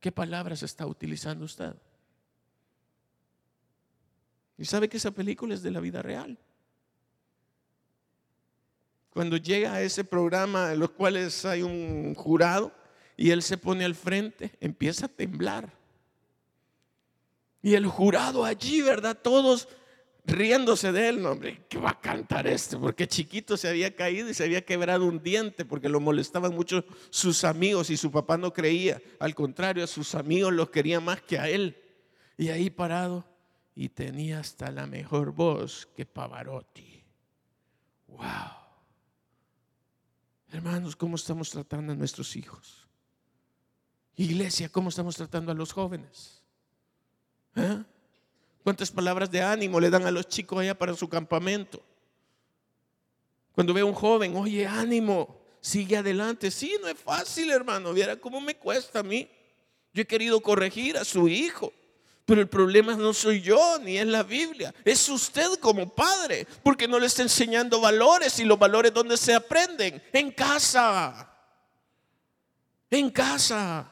¿Qué 0.00 0.10
palabras 0.10 0.64
está 0.64 0.88
utilizando 0.88 1.44
usted? 1.44 1.76
¿Y 4.58 4.64
sabe 4.64 4.88
que 4.88 4.96
esa 4.96 5.12
película 5.12 5.54
es 5.54 5.62
de 5.62 5.70
la 5.70 5.78
vida 5.78 6.02
real? 6.02 6.36
Cuando 9.16 9.38
llega 9.38 9.72
a 9.72 9.80
ese 9.80 10.04
programa 10.04 10.74
en 10.74 10.78
los 10.78 10.90
cuales 10.90 11.46
hay 11.46 11.62
un 11.62 12.14
jurado 12.14 12.70
y 13.16 13.30
él 13.30 13.42
se 13.42 13.56
pone 13.56 13.82
al 13.86 13.94
frente, 13.94 14.52
empieza 14.60 15.06
a 15.06 15.08
temblar. 15.08 15.72
Y 17.62 17.76
el 17.76 17.86
jurado 17.86 18.44
allí, 18.44 18.82
¿verdad? 18.82 19.16
Todos 19.16 19.68
riéndose 20.26 20.92
de 20.92 21.08
él, 21.08 21.22
no, 21.22 21.30
hombre, 21.30 21.62
¿qué 21.66 21.78
va 21.78 21.92
a 21.92 21.98
cantar 21.98 22.46
este? 22.46 22.76
Porque 22.76 23.08
chiquito 23.08 23.56
se 23.56 23.70
había 23.70 23.96
caído 23.96 24.28
y 24.28 24.34
se 24.34 24.44
había 24.44 24.66
quebrado 24.66 25.06
un 25.06 25.22
diente 25.22 25.64
porque 25.64 25.88
lo 25.88 25.98
molestaban 25.98 26.54
mucho 26.54 26.84
sus 27.08 27.42
amigos 27.44 27.88
y 27.88 27.96
su 27.96 28.10
papá 28.10 28.36
no 28.36 28.52
creía. 28.52 29.00
Al 29.18 29.34
contrario, 29.34 29.82
a 29.82 29.86
sus 29.86 30.14
amigos 30.14 30.52
los 30.52 30.68
quería 30.68 31.00
más 31.00 31.22
que 31.22 31.38
a 31.38 31.48
él. 31.48 31.82
Y 32.36 32.50
ahí 32.50 32.68
parado 32.68 33.24
y 33.74 33.88
tenía 33.88 34.40
hasta 34.40 34.70
la 34.70 34.86
mejor 34.86 35.32
voz 35.32 35.88
que 35.96 36.04
Pavarotti. 36.04 37.02
¡Wow! 38.08 38.65
Hermanos, 40.56 40.96
¿cómo 40.96 41.16
estamos 41.16 41.50
tratando 41.50 41.92
a 41.92 41.94
nuestros 41.94 42.34
hijos? 42.34 42.86
Iglesia, 44.16 44.70
¿cómo 44.70 44.88
estamos 44.88 45.14
tratando 45.14 45.52
a 45.52 45.54
los 45.54 45.70
jóvenes? 45.70 46.40
¿Eh? 47.54 47.84
¿Cuántas 48.64 48.90
palabras 48.90 49.30
de 49.30 49.42
ánimo 49.42 49.78
le 49.78 49.90
dan 49.90 50.06
a 50.06 50.10
los 50.10 50.26
chicos 50.28 50.58
allá 50.58 50.74
para 50.74 50.94
su 50.94 51.10
campamento? 51.10 51.82
Cuando 53.52 53.74
veo 53.74 53.84
a 53.84 53.90
un 53.90 53.94
joven, 53.94 54.34
oye, 54.34 54.66
ánimo, 54.66 55.38
sigue 55.60 55.98
adelante. 55.98 56.50
Sí, 56.50 56.74
no 56.80 56.88
es 56.88 56.98
fácil, 56.98 57.50
hermano. 57.50 57.92
Viera 57.92 58.16
cómo 58.16 58.40
me 58.40 58.56
cuesta 58.56 59.00
a 59.00 59.02
mí. 59.02 59.28
Yo 59.92 60.04
he 60.04 60.06
querido 60.06 60.40
corregir 60.40 60.96
a 60.96 61.04
su 61.04 61.28
hijo. 61.28 61.70
Pero 62.26 62.40
el 62.40 62.48
problema 62.48 62.96
no 62.96 63.14
soy 63.14 63.40
yo 63.40 63.78
ni 63.78 63.98
es 63.98 64.06
la 64.06 64.24
Biblia, 64.24 64.74
es 64.84 65.08
usted 65.08 65.46
como 65.60 65.88
padre, 65.94 66.44
porque 66.64 66.88
no 66.88 66.98
le 66.98 67.06
está 67.06 67.22
enseñando 67.22 67.80
valores 67.80 68.40
y 68.40 68.44
los 68.44 68.58
valores 68.58 68.92
donde 68.92 69.16
se 69.16 69.32
aprenden, 69.32 70.02
en 70.12 70.32
casa. 70.32 71.32
En 72.90 73.10
casa. 73.10 73.88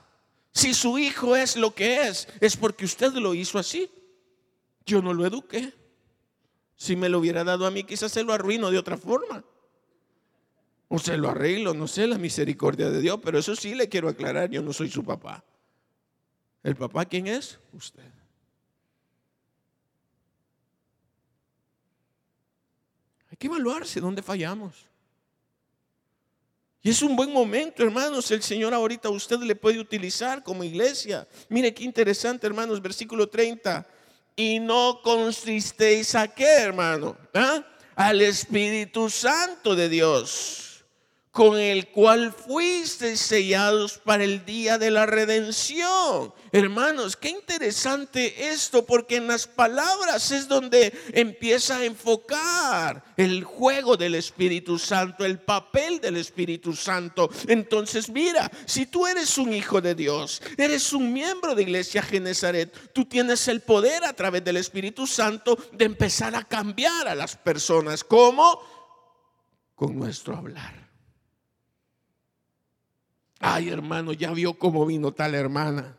Si 0.53 0.75
su 0.75 0.99
hijo 0.99 1.37
es 1.37 1.57
lo 1.57 1.73
que 1.73 2.09
es, 2.09 2.27
es 2.41 2.57
porque 2.57 2.85
usted 2.85 3.13
lo 3.13 3.35
hizo 3.35 3.57
así. 3.57 3.89
Yo 4.85 5.01
no 5.01 5.15
lo 5.15 5.25
eduqué. 5.25 5.73
Si 6.75 6.97
me 6.97 7.09
lo 7.09 7.21
hubiera 7.21 7.45
dado 7.45 7.67
a 7.67 7.71
mí, 7.71 7.85
quizás 7.85 8.11
se 8.11 8.25
lo 8.25 8.33
arruino 8.33 8.69
de 8.73 8.79
otra 8.79 8.97
forma. 8.97 9.45
O 10.89 10.99
se 10.99 11.17
lo 11.17 11.29
arreglo, 11.29 11.73
no 11.73 11.87
sé, 11.87 12.09
la 12.09 12.19
misericordia 12.19 12.91
de 12.91 13.01
Dios. 13.01 13.21
Pero 13.23 13.39
eso 13.39 13.55
sí 13.55 13.77
le 13.77 13.89
quiero 13.89 14.09
aclarar, 14.09 14.51
yo 14.51 14.61
no 14.61 14.73
soy 14.73 14.91
su 14.91 15.05
papá. 15.05 15.45
¿El 16.65 16.75
papá 16.75 17.05
quién 17.05 17.29
es? 17.29 17.61
Usted. 17.73 18.14
Que 23.45 23.49
evaluarse 23.49 24.01
dónde 24.01 24.23
fallamos. 24.23 24.87
Y 26.83 26.89
es 26.89 27.03
un 27.03 27.15
buen 27.15 27.31
momento, 27.31 27.83
hermanos. 27.83 28.31
El 28.31 28.43
Señor 28.43 28.73
ahorita 28.73 29.11
usted 29.11 29.39
le 29.41 29.55
puede 29.55 29.79
utilizar 29.79 30.43
como 30.43 30.65
iglesia. 30.65 31.29
Mire 31.51 31.75
qué 31.75 31.85
interesante, 31.85 32.47
hermanos, 32.47 32.81
versículo 32.81 33.29
30. 33.29 33.87
Y 34.35 34.61
no 34.61 35.01
consisteis 35.03 36.15
a 36.15 36.27
qué, 36.27 36.57
hermano? 36.57 37.19
¿Ah? 37.35 37.63
Al 37.95 38.23
Espíritu 38.23 39.11
Santo 39.11 39.77
de 39.77 39.91
Dios 39.91 40.74
con 41.35 41.59
el 41.59 41.89
cual 41.89 42.33
fuiste 42.33 43.17
sellados 43.17 43.99
para 43.99 44.23
el 44.23 44.45
día 44.45 44.79
de 44.79 44.93
la 44.93 45.05
redención. 45.05 46.33
Hermanos, 46.53 47.17
qué 47.17 47.31
interesante 47.31 48.51
esto, 48.51 48.87
porque 48.87 49.17
en 49.17 49.27
las 49.27 49.49
palabras 49.49 50.31
es 50.31 50.47
donde 50.47 50.97
empieza 51.13 51.79
a 51.79 51.85
enfocar 51.85 53.03
el 53.17 53.43
juego 53.43 53.97
del 53.97 54.15
Espíritu 54.15 54.79
Santo, 54.79 55.25
el 55.25 55.41
papel 55.41 56.01
del 56.01 56.19
Espíritu 56.19 56.73
Santo. 56.73 57.29
Entonces, 57.49 58.09
mira, 58.11 58.49
si 58.65 58.87
tú 58.87 59.05
eres 59.05 59.37
un 59.37 59.53
hijo 59.53 59.81
de 59.81 59.97
Dios, 59.97 60.41
eres 60.57 60.93
un 60.93 61.13
miembro 61.13 61.57
de 61.57 61.63
Iglesia 61.63 62.01
Genezaret, 62.05 62.93
tú 62.93 63.07
tienes 63.07 63.49
el 63.49 63.61
poder 63.61 64.05
a 64.05 64.13
través 64.13 64.45
del 64.45 64.59
Espíritu 64.59 65.05
Santo 65.05 65.59
de 65.73 65.87
empezar 65.87 66.37
a 66.37 66.45
cambiar 66.45 67.09
a 67.09 67.17
las 67.17 67.35
personas. 67.35 68.05
¿Cómo? 68.05 68.61
Con 69.75 69.99
nuestro 69.99 70.37
hablar. 70.37 70.84
Ay, 73.47 73.69
hermano, 73.69 74.15
ya 74.15 74.33
vio 74.33 74.55
cómo 74.55 74.87
vino 74.87 75.13
tal 75.13 75.35
hermana. 75.35 75.99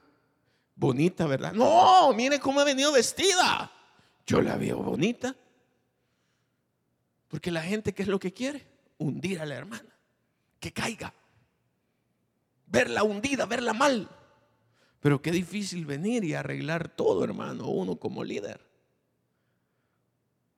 Bonita, 0.75 1.27
¿verdad? 1.27 1.53
No, 1.53 2.11
mire 2.13 2.39
cómo 2.39 2.59
ha 2.59 2.63
venido 2.63 2.91
vestida. 2.91 3.71
Yo 4.25 4.41
la 4.41 4.57
veo 4.57 4.77
bonita. 4.77 5.35
Porque 7.27 7.51
la 7.51 7.61
gente, 7.61 7.93
¿qué 7.93 8.01
es 8.01 8.07
lo 8.07 8.17
que 8.17 8.33
quiere? 8.33 8.65
Hundir 8.97 9.41
a 9.41 9.45
la 9.45 9.53
hermana. 9.53 9.95
Que 10.59 10.73
caiga. 10.73 11.13
Verla 12.65 13.03
hundida, 13.03 13.45
verla 13.45 13.73
mal. 13.73 14.09
Pero 14.99 15.21
qué 15.21 15.29
difícil 15.29 15.85
venir 15.85 16.23
y 16.23 16.33
arreglar 16.33 16.89
todo, 16.89 17.23
hermano, 17.23 17.67
uno 17.67 17.97
como 17.97 18.23
líder. 18.23 18.59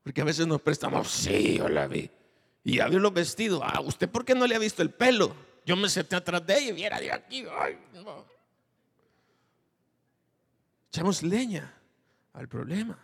Porque 0.04 0.22
a 0.22 0.24
veces 0.26 0.48
nos 0.48 0.62
prestamos, 0.62 1.12
sí, 1.12 1.58
yo 1.58 1.68
la 1.68 1.86
vi. 1.88 2.10
Y 2.64 2.78
ya 2.78 2.88
vio 2.88 3.00
los 3.00 3.14
vestidos. 3.14 3.62
Ah, 3.62 3.82
¿usted 3.82 4.08
por 4.10 4.24
qué 4.24 4.36
no 4.36 4.48
le 4.48 4.56
ha 4.56 4.60
visto 4.60 4.82
el 4.82 4.92
pelo? 4.92 5.47
Yo 5.68 5.76
me 5.76 5.90
senté 5.90 6.16
atrás 6.16 6.48
de 6.48 6.58
ella 6.58 6.70
y 6.70 6.72
viera 6.72 6.98
de 6.98 7.12
aquí. 7.12 7.46
Echamos 10.88 11.22
leña 11.22 11.74
al 12.32 12.48
problema. 12.48 12.98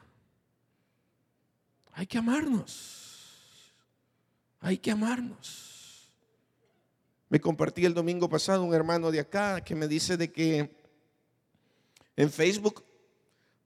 Hay 1.91 2.07
que 2.07 2.17
amarnos. 2.17 3.73
Hay 4.61 4.77
que 4.77 4.91
amarnos. 4.91 6.09
Me 7.27 7.41
compartí 7.41 7.83
el 7.83 7.93
domingo 7.93 8.29
pasado 8.29 8.63
un 8.63 8.73
hermano 8.73 9.11
de 9.11 9.19
acá 9.19 9.59
que 9.59 9.75
me 9.75 9.89
dice 9.89 10.15
de 10.15 10.31
que 10.31 10.73
en 12.15 12.31
Facebook 12.31 12.85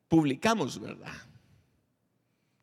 publicamos, 0.08 0.82
¿verdad? 0.82 1.14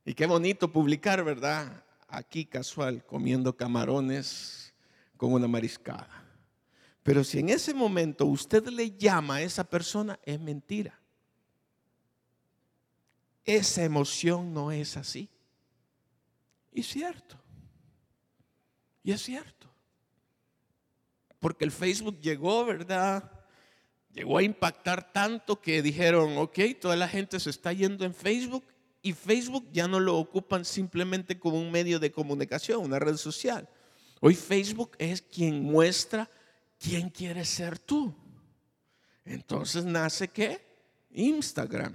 Y 0.05 0.14
qué 0.14 0.26
bonito 0.26 0.66
publicar, 0.66 1.22
¿verdad? 1.22 1.85
Aquí 2.09 2.45
casual, 2.45 3.07
comiendo 3.07 3.57
camarones 3.57 4.74
con 5.16 5.32
una 5.32 5.47
mariscada. 5.47 6.23
Pero 7.05 7.22
si 7.22 7.38
en 7.38 7.50
ese 7.50 7.74
momento 7.74 8.24
usted 8.24 8.66
le 8.68 8.90
llama 8.90 9.36
a 9.36 9.42
esa 9.42 9.62
persona, 9.62 10.18
es 10.24 10.40
mentira. 10.40 10.98
Esa 13.44 13.84
emoción 13.84 14.55
no 14.55 14.72
es 14.72 14.96
así. 14.96 15.28
Y 16.72 16.80
es 16.80 16.88
cierto. 16.88 17.38
Y 19.02 19.12
es 19.12 19.20
cierto. 19.20 19.68
Porque 21.40 21.66
el 21.66 21.72
Facebook 21.72 22.18
llegó, 22.22 22.64
¿verdad? 22.64 23.30
Llegó 24.14 24.38
a 24.38 24.42
impactar 24.42 25.12
tanto 25.12 25.61
que 25.61 25.82
dijeron, 25.82 26.38
ok, 26.38 26.59
toda 26.80 26.96
la 26.96 27.07
gente 27.07 27.38
se 27.38 27.50
está 27.50 27.74
yendo 27.74 28.07
en 28.07 28.14
Facebook 28.14 28.64
y 29.02 29.12
Facebook 29.12 29.68
ya 29.70 29.86
no 29.86 30.00
lo 30.00 30.16
ocupan 30.16 30.64
simplemente 30.64 31.38
como 31.38 31.61
un 31.61 31.70
medio 31.70 31.98
de 31.98 32.11
comunicación, 32.11 32.82
una 32.82 32.98
red 32.98 33.18
social. 33.18 33.68
Hoy 34.20 34.34
Facebook 34.34 34.92
es 34.98 35.20
quien 35.20 35.62
muestra 35.62 36.30
¿quién 36.85 37.09
quieres 37.09 37.49
ser 37.49 37.78
tú? 37.78 38.14
Entonces 39.24 39.85
nace 39.85 40.28
qué? 40.28 40.61
Instagram. 41.12 41.95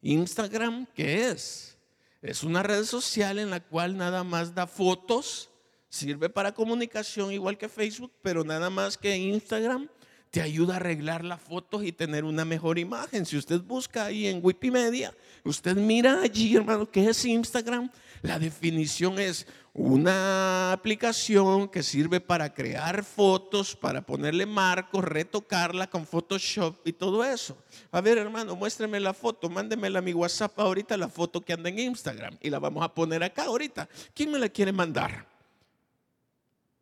Instagram, 0.00 0.86
¿qué 0.94 1.28
es? 1.28 1.76
Es 2.22 2.42
una 2.42 2.62
red 2.62 2.84
social 2.84 3.38
en 3.38 3.50
la 3.50 3.60
cual 3.60 3.96
nada 3.96 4.24
más 4.24 4.54
da 4.54 4.66
fotos, 4.66 5.50
sirve 5.90 6.30
para 6.30 6.54
comunicación 6.54 7.32
igual 7.32 7.58
que 7.58 7.68
Facebook, 7.68 8.12
pero 8.22 8.44
nada 8.44 8.70
más 8.70 8.96
que 8.96 9.14
Instagram 9.16 9.88
te 10.30 10.40
ayuda 10.40 10.74
a 10.74 10.76
arreglar 10.78 11.22
las 11.22 11.40
fotos 11.40 11.84
y 11.84 11.92
tener 11.92 12.24
una 12.24 12.44
mejor 12.44 12.78
imagen. 12.78 13.26
Si 13.26 13.36
usted 13.36 13.60
busca 13.60 14.06
ahí 14.06 14.26
en 14.26 14.40
Wikimedia, 14.42 15.14
usted 15.44 15.76
mira 15.76 16.22
allí, 16.22 16.56
hermano, 16.56 16.90
¿qué 16.90 17.08
es 17.10 17.24
Instagram? 17.24 17.90
La 18.24 18.38
definición 18.38 19.18
es 19.18 19.46
una 19.74 20.72
aplicación 20.72 21.68
que 21.68 21.82
sirve 21.82 22.22
para 22.22 22.54
crear 22.54 23.04
fotos, 23.04 23.76
para 23.76 24.00
ponerle 24.00 24.46
marcos, 24.46 25.04
retocarla 25.04 25.90
con 25.90 26.06
Photoshop 26.06 26.74
y 26.86 26.94
todo 26.94 27.22
eso. 27.22 27.54
A 27.92 28.00
ver, 28.00 28.16
hermano, 28.16 28.56
muéstreme 28.56 28.98
la 28.98 29.12
foto, 29.12 29.50
mándemela 29.50 29.98
a 29.98 30.02
mi 30.02 30.14
WhatsApp 30.14 30.58
ahorita, 30.58 30.96
la 30.96 31.08
foto 31.08 31.42
que 31.42 31.52
anda 31.52 31.68
en 31.68 31.78
Instagram, 31.78 32.38
y 32.40 32.48
la 32.48 32.58
vamos 32.58 32.82
a 32.82 32.94
poner 32.94 33.22
acá 33.22 33.44
ahorita. 33.44 33.90
¿Quién 34.14 34.30
me 34.30 34.38
la 34.38 34.48
quiere 34.48 34.72
mandar? 34.72 35.26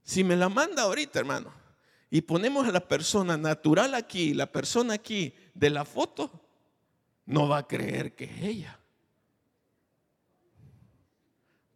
Si 0.04 0.22
me 0.22 0.36
la 0.36 0.48
manda 0.48 0.82
ahorita, 0.82 1.18
hermano, 1.18 1.52
y 2.08 2.20
ponemos 2.20 2.68
a 2.68 2.70
la 2.70 2.86
persona 2.86 3.36
natural 3.36 3.96
aquí, 3.96 4.32
la 4.32 4.46
persona 4.46 4.94
aquí 4.94 5.34
de 5.54 5.70
la 5.70 5.84
foto, 5.84 6.30
no 7.26 7.48
va 7.48 7.58
a 7.58 7.66
creer 7.66 8.14
que 8.14 8.26
es 8.26 8.42
ella 8.42 8.78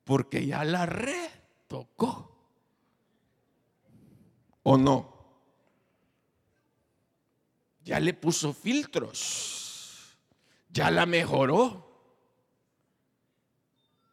porque 0.07 0.47
ya 0.47 0.65
la 0.65 0.87
retocó. 0.87 2.33
¿O 4.63 4.79
no? 4.79 5.13
Ya 7.85 7.99
le 7.99 8.15
puso 8.15 8.55
filtros. 8.55 10.17
Ya 10.71 10.93
la 10.93 11.07
mejoró. 11.07 11.85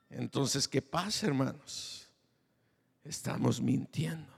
Entonces, 0.09 0.67
¿qué 0.67 0.81
pasa, 0.81 1.27
hermanos? 1.27 2.09
Estamos 3.03 3.61
mintiendo. 3.61 4.33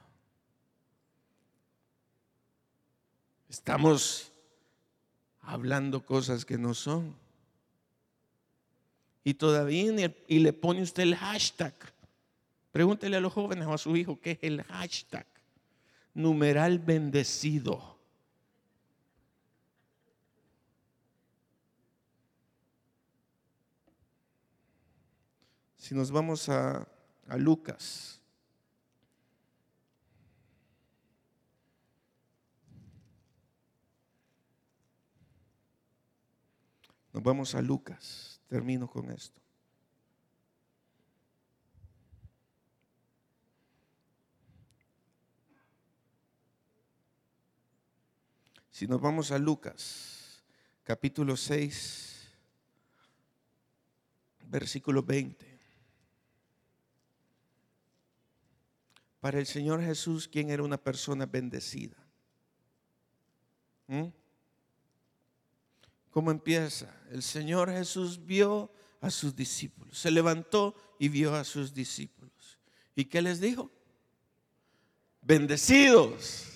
Estamos 3.48 4.34
hablando 5.40 6.06
cosas 6.06 6.44
que 6.44 6.58
no 6.58 6.74
son 6.74 7.16
y 9.26 9.34
todavía 9.34 9.90
el, 9.90 10.16
y 10.28 10.40
le 10.40 10.54
pone 10.54 10.84
usted 10.84 11.02
el 11.02 11.16
hashtag. 11.16 11.74
Pregúntele 12.72 13.18
a 13.18 13.20
los 13.20 13.34
jóvenes 13.34 13.66
o 13.66 13.74
a 13.74 13.78
su 13.80 13.98
hijo 13.98 14.22
qué 14.22 14.32
es 14.32 14.40
el 14.44 14.62
hashtag. 14.64 15.26
Numeral 16.14 16.78
bendecido. 16.78 17.98
Si 25.76 25.96
nos 25.96 26.12
vamos 26.12 26.48
a, 26.48 26.88
a 27.28 27.38
Lucas. 27.38 28.22
Nos 37.12 37.24
vamos 37.24 37.56
a 37.56 37.62
Lucas. 37.64 38.35
Termino 38.48 38.88
con 38.88 39.12
esto. 39.12 39.42
Si 48.76 48.88
nos 48.88 49.00
vamos 49.00 49.32
a 49.32 49.38
Lucas, 49.38 50.44
capítulo 50.84 51.38
6, 51.38 52.28
versículo 54.48 55.02
20. 55.02 55.58
Para 59.22 59.40
el 59.40 59.46
Señor 59.46 59.82
Jesús, 59.82 60.28
¿quién 60.28 60.50
era 60.50 60.62
una 60.62 60.78
persona 60.78 61.26
bendecida? 61.26 61.96
¿Mm? 63.88 64.08
¿Cómo 66.16 66.32
empieza? 66.32 66.88
El 67.12 67.22
Señor 67.22 67.70
Jesús 67.70 68.26
vio 68.26 68.72
a 69.02 69.12
sus 69.12 69.36
discípulos, 69.36 70.00
se 70.00 70.10
levantó 70.10 70.74
y 70.98 71.10
vio 71.10 71.36
a 71.36 71.44
sus 71.44 71.74
discípulos. 71.74 72.58
¿Y 72.96 73.04
qué 73.04 73.22
les 73.22 73.42
dijo? 73.42 73.70
Bendecidos 75.22 76.56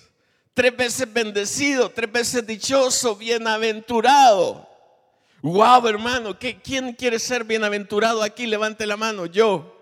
tres 0.54 0.76
veces 0.76 1.12
bendecido, 1.12 1.90
tres 1.90 2.10
veces 2.10 2.46
dichoso, 2.46 3.16
bienaventurado. 3.16 4.68
Wow, 5.42 5.86
hermano, 5.88 6.38
¿quién 6.38 6.92
quiere 6.92 7.18
ser 7.18 7.44
bienaventurado 7.44 8.22
aquí? 8.22 8.46
Levante 8.46 8.86
la 8.86 8.96
mano, 8.96 9.26
yo. 9.26 9.76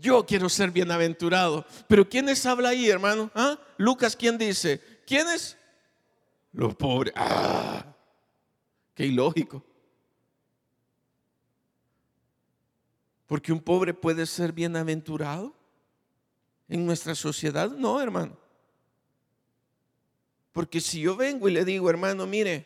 Yo 0.00 0.26
quiero 0.26 0.48
ser 0.48 0.72
bienaventurado. 0.72 1.64
Pero 1.86 2.08
¿quiénes 2.08 2.44
habla 2.46 2.70
ahí, 2.70 2.90
hermano? 2.90 3.30
¿Ah? 3.32 3.56
Lucas, 3.76 4.16
¿quién 4.16 4.36
dice? 4.36 4.80
¿Quiénes? 5.06 5.56
Los 6.52 6.74
pobres. 6.74 7.14
Ah, 7.16 7.93
qué 8.94 9.06
ilógico. 9.06 9.64
Porque 13.26 13.52
un 13.52 13.60
pobre 13.60 13.94
puede 13.94 14.26
ser 14.26 14.52
bienaventurado 14.52 15.54
en 16.68 16.84
nuestra 16.86 17.14
sociedad. 17.14 17.70
No, 17.70 18.00
hermano. 18.00 18.36
Porque 20.52 20.80
si 20.80 21.00
yo 21.00 21.16
vengo 21.16 21.48
y 21.48 21.52
le 21.52 21.64
digo, 21.64 21.90
hermano, 21.90 22.26
mire, 22.26 22.64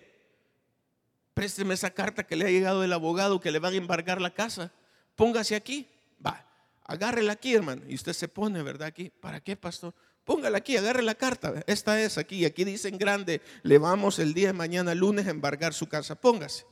présteme 1.32 1.74
esa 1.74 1.90
carta 1.90 2.26
que 2.26 2.36
le 2.36 2.44
ha 2.44 2.50
llegado 2.50 2.82
del 2.82 2.92
abogado 2.92 3.40
que 3.40 3.50
le 3.50 3.60
van 3.60 3.72
a 3.72 3.76
embargar 3.76 4.20
la 4.20 4.34
casa, 4.34 4.72
póngase 5.16 5.54
aquí, 5.54 5.88
va, 6.24 6.46
agárrela 6.84 7.32
aquí, 7.32 7.54
hermano. 7.54 7.82
Y 7.88 7.94
usted 7.94 8.12
se 8.12 8.28
pone, 8.28 8.62
¿verdad? 8.62 8.88
Aquí, 8.88 9.08
¿para 9.08 9.40
qué, 9.40 9.56
pastor? 9.56 9.94
Póngala 10.28 10.58
aquí, 10.58 10.76
agarre 10.76 11.00
la 11.00 11.14
carta. 11.14 11.64
Esta 11.66 11.98
es 12.02 12.18
aquí. 12.18 12.44
Aquí 12.44 12.62
dice 12.62 12.88
en 12.88 12.98
grande, 12.98 13.40
le 13.62 13.78
vamos 13.78 14.18
el 14.18 14.34
día 14.34 14.48
de 14.48 14.52
mañana, 14.52 14.94
lunes, 14.94 15.26
a 15.26 15.30
embargar 15.30 15.72
su 15.72 15.86
casa. 15.86 16.16
Póngase. 16.16 16.66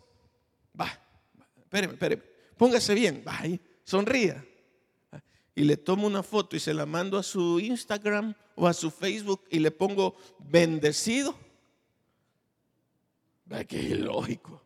Va, 0.78 0.92
espéreme, 1.56 1.94
espéreme. 1.94 2.22
Póngase 2.58 2.94
bien. 2.94 3.24
Va 3.26 3.38
ahí, 3.38 3.58
sonría 3.82 4.44
y 5.54 5.64
le 5.64 5.78
tomo 5.78 6.06
una 6.06 6.22
foto 6.22 6.54
y 6.54 6.60
se 6.60 6.74
la 6.74 6.84
mando 6.84 7.16
a 7.16 7.22
su 7.22 7.58
Instagram 7.58 8.34
o 8.56 8.68
a 8.68 8.74
su 8.74 8.90
Facebook 8.90 9.44
y 9.50 9.58
le 9.58 9.70
pongo 9.70 10.14
bendecido, 10.38 11.34
que 13.66 13.78
es 13.78 13.84
ilógico, 13.92 14.62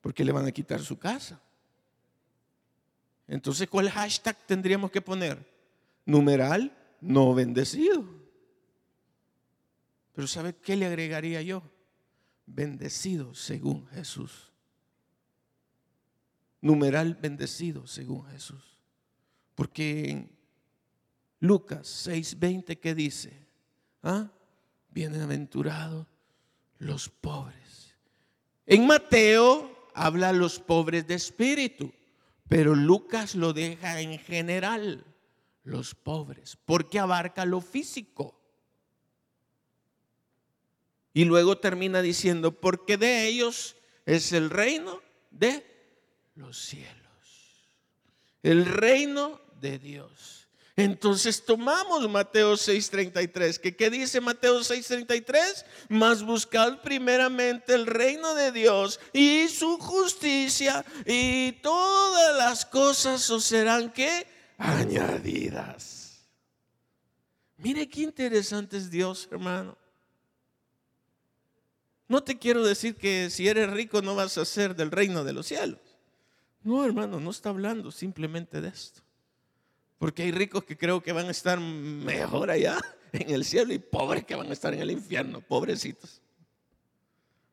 porque 0.00 0.24
le 0.24 0.32
van 0.32 0.46
a 0.46 0.50
quitar 0.50 0.80
su 0.80 0.98
casa. 0.98 1.40
Entonces, 3.28 3.68
¿cuál 3.68 3.88
hashtag 3.88 4.36
tendríamos 4.48 4.90
que 4.90 5.00
poner? 5.00 5.38
Numeral 6.04 6.76
no 7.00 7.32
bendecido. 7.32 8.15
Pero 10.16 10.26
¿sabe 10.26 10.56
qué 10.56 10.76
le 10.76 10.86
agregaría 10.86 11.42
yo? 11.42 11.62
Bendecido 12.46 13.34
según 13.34 13.86
Jesús. 13.88 14.50
Numeral 16.62 17.16
bendecido 17.16 17.86
según 17.86 18.24
Jesús. 18.30 18.78
Porque 19.54 20.08
en 20.08 20.30
Lucas 21.38 22.06
6:20 22.06 22.80
¿qué 22.80 22.94
dice? 22.94 23.46
¿Ah? 24.02 24.32
Bienaventurados 24.88 26.06
los 26.78 27.10
pobres. 27.10 27.94
En 28.64 28.86
Mateo 28.86 29.90
habla 29.94 30.30
a 30.30 30.32
los 30.32 30.58
pobres 30.58 31.06
de 31.06 31.12
espíritu, 31.12 31.92
pero 32.48 32.74
Lucas 32.74 33.34
lo 33.34 33.52
deja 33.52 34.00
en 34.00 34.18
general, 34.18 35.04
los 35.62 35.94
pobres, 35.94 36.56
porque 36.64 36.98
abarca 36.98 37.44
lo 37.44 37.60
físico. 37.60 38.35
Y 41.16 41.24
luego 41.24 41.56
termina 41.56 42.02
diciendo, 42.02 42.52
porque 42.52 42.98
de 42.98 43.26
ellos 43.26 43.74
es 44.04 44.32
el 44.32 44.50
reino 44.50 45.00
de 45.30 45.64
los 46.34 46.58
cielos. 46.58 47.70
El 48.42 48.66
reino 48.66 49.40
de 49.58 49.78
Dios. 49.78 50.46
Entonces 50.76 51.42
tomamos 51.42 52.06
Mateo 52.10 52.52
6:33, 52.58 53.58
que 53.58 53.74
¿qué 53.74 53.88
dice 53.88 54.20
Mateo 54.20 54.60
6:33? 54.60 55.64
Más 55.88 56.22
buscad 56.22 56.82
primeramente 56.82 57.72
el 57.72 57.86
reino 57.86 58.34
de 58.34 58.52
Dios 58.52 59.00
y 59.14 59.48
su 59.48 59.78
justicia 59.78 60.84
y 61.06 61.52
todas 61.62 62.36
las 62.36 62.66
cosas 62.66 63.30
os 63.30 63.42
serán 63.42 63.90
que 63.90 64.26
añadidas. 64.58 66.28
Mire 67.56 67.88
qué 67.88 68.02
interesante 68.02 68.76
es 68.76 68.90
Dios, 68.90 69.26
hermano. 69.32 69.78
No 72.08 72.22
te 72.22 72.38
quiero 72.38 72.64
decir 72.64 72.96
que 72.96 73.30
si 73.30 73.48
eres 73.48 73.70
rico 73.70 74.00
no 74.00 74.14
vas 74.14 74.38
a 74.38 74.44
ser 74.44 74.76
del 74.76 74.90
reino 74.90 75.24
de 75.24 75.32
los 75.32 75.46
cielos. 75.46 75.80
No, 76.62 76.84
hermano, 76.84 77.20
no 77.20 77.30
está 77.30 77.48
hablando 77.48 77.90
simplemente 77.90 78.60
de 78.60 78.68
esto. 78.68 79.02
Porque 79.98 80.22
hay 80.22 80.30
ricos 80.30 80.64
que 80.64 80.76
creo 80.76 81.02
que 81.02 81.12
van 81.12 81.26
a 81.26 81.30
estar 81.30 81.58
mejor 81.58 82.50
allá 82.50 82.78
en 83.12 83.30
el 83.30 83.44
cielo 83.44 83.72
y 83.72 83.78
pobres 83.78 84.24
que 84.24 84.34
van 84.34 84.50
a 84.50 84.52
estar 84.52 84.72
en 84.74 84.80
el 84.80 84.90
infierno, 84.90 85.40
pobrecitos. 85.40 86.20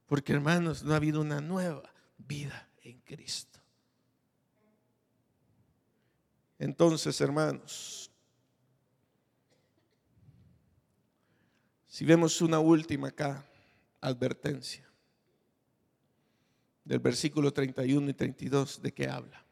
Porque 0.07 0.33
hermanos, 0.33 0.83
no 0.83 0.93
ha 0.93 0.97
habido 0.97 1.21
una 1.21 1.41
nueva 1.41 1.83
vida 2.17 2.69
en 2.81 2.99
Cristo. 2.99 3.59
Entonces, 6.59 7.19
hermanos, 7.19 8.11
si 11.87 12.05
vemos 12.05 12.41
una 12.41 12.59
última 12.59 13.09
acá, 13.09 13.45
advertencia, 14.03 14.87
del 16.83 16.99
versículo 16.99 17.51
31 17.53 18.09
y 18.09 18.13
32, 18.13 18.81
¿de 18.81 18.93
qué 18.93 19.07
habla? 19.07 19.43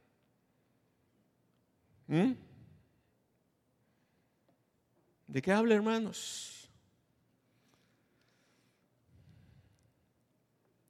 ¿Mm? 2.08 2.34
¿De 5.28 5.42
qué 5.42 5.52
habla, 5.54 5.76
hermanos? 5.76 6.70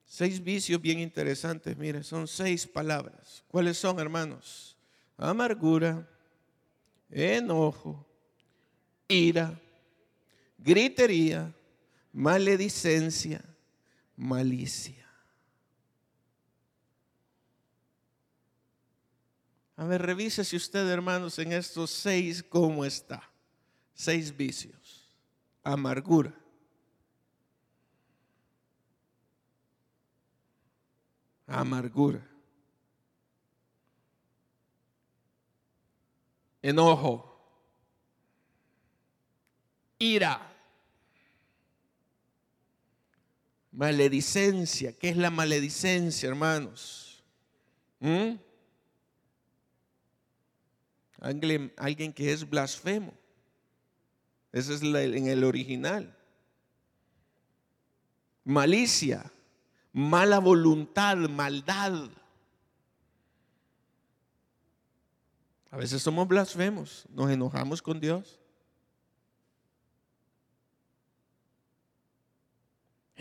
Seis 0.05 0.43
vicios 0.43 0.81
bien 0.81 0.99
interesantes, 0.99 1.77
miren, 1.77 2.03
son 2.03 2.27
seis 2.27 2.65
palabras. 2.65 3.45
¿Cuáles 3.47 3.77
son, 3.77 3.99
hermanos? 3.99 4.75
Amargura, 5.17 6.09
enojo, 7.09 8.05
ira, 9.07 9.61
gritería, 10.57 11.53
maledicencia, 12.11 13.41
malicia. 14.21 15.07
A 19.75 19.85
ver, 19.85 20.03
revise 20.03 20.45
si 20.45 20.55
usted, 20.55 20.87
hermanos, 20.87 21.39
en 21.39 21.51
estos 21.51 21.89
seis, 21.89 22.43
¿cómo 22.43 22.85
está? 22.85 23.27
seis 23.95 24.35
vicios. 24.35 25.11
Amargura. 25.63 26.33
Amargura. 31.47 32.27
Enojo. 36.61 37.27
Ira. 39.97 40.50
Maledicencia. 43.81 44.93
¿Qué 44.93 45.09
es 45.09 45.17
la 45.17 45.31
maledicencia, 45.31 46.29
hermanos? 46.29 47.23
¿Mm? 47.99 48.33
Alguien, 51.19 51.73
alguien 51.77 52.13
que 52.13 52.31
es 52.31 52.47
blasfemo. 52.47 53.11
Ese 54.51 54.75
es 54.75 54.83
en 54.83 55.25
el 55.25 55.43
original. 55.43 56.15
Malicia, 58.43 59.31
mala 59.91 60.37
voluntad, 60.37 61.17
maldad. 61.17 62.07
A 65.71 65.77
veces 65.77 66.03
somos 66.03 66.27
blasfemos, 66.27 67.07
nos 67.09 67.31
enojamos 67.31 67.81
con 67.81 67.99
Dios. 67.99 68.40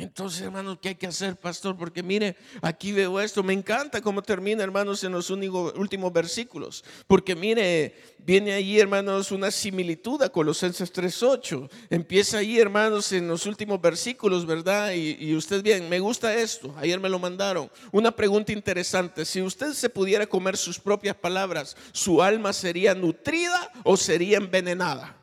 Entonces, 0.00 0.40
hermanos, 0.40 0.78
¿qué 0.80 0.88
hay 0.88 0.94
que 0.94 1.06
hacer, 1.06 1.36
pastor? 1.36 1.76
Porque 1.76 2.02
mire, 2.02 2.34
aquí 2.62 2.90
veo 2.90 3.20
esto. 3.20 3.42
Me 3.42 3.52
encanta 3.52 4.00
cómo 4.00 4.22
termina, 4.22 4.64
hermanos, 4.64 5.04
en 5.04 5.12
los 5.12 5.28
últimos 5.28 6.12
versículos. 6.12 6.82
Porque 7.06 7.36
mire, 7.36 7.94
viene 8.18 8.52
ahí, 8.52 8.80
hermanos, 8.80 9.30
una 9.30 9.50
similitud 9.50 10.22
a 10.22 10.30
Colosenses 10.30 10.90
3.8. 10.90 11.68
Empieza 11.90 12.38
ahí, 12.38 12.58
hermanos, 12.58 13.12
en 13.12 13.28
los 13.28 13.44
últimos 13.44 13.78
versículos, 13.78 14.46
¿verdad? 14.46 14.92
Y, 14.92 15.18
y 15.20 15.34
usted 15.36 15.62
bien, 15.62 15.86
me 15.90 16.00
gusta 16.00 16.34
esto. 16.34 16.74
Ayer 16.78 16.98
me 16.98 17.10
lo 17.10 17.18
mandaron. 17.18 17.70
Una 17.92 18.10
pregunta 18.10 18.52
interesante. 18.52 19.26
Si 19.26 19.42
usted 19.42 19.74
se 19.74 19.90
pudiera 19.90 20.26
comer 20.26 20.56
sus 20.56 20.78
propias 20.78 21.16
palabras, 21.16 21.76
¿su 21.92 22.22
alma 22.22 22.54
sería 22.54 22.94
nutrida 22.94 23.70
o 23.84 23.98
sería 23.98 24.38
envenenada? 24.38 25.14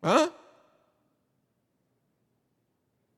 ¿Ah? 0.00 0.30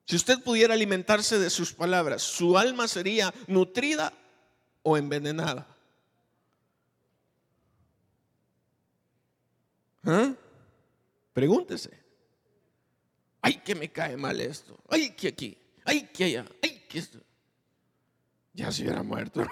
Si 0.09 0.17
usted 0.17 0.43
pudiera 0.43 0.73
alimentarse 0.73 1.39
de 1.39 1.51
sus 1.51 1.75
palabras, 1.75 2.23
¿su 2.23 2.57
alma 2.57 2.89
sería 2.89 3.35
nutrida 3.47 4.11
o 4.83 4.97
envenenada? 4.97 5.67
¿Ah? 10.05 10.33
Pregúntese. 11.35 11.91
Ay, 13.43 13.61
que 13.63 13.75
me 13.75 13.91
cae 13.93 14.17
mal 14.17 14.41
esto. 14.41 14.79
Ay, 14.89 15.11
que 15.11 15.29
aquí. 15.29 15.59
Ay, 15.85 16.09
que 16.11 16.25
allá. 16.25 16.47
Ay, 16.63 16.87
que 16.89 16.99
esto. 17.01 17.19
Ya 18.55 18.73
se 18.73 18.85
hubiera 18.85 19.03
muerto. 19.03 19.47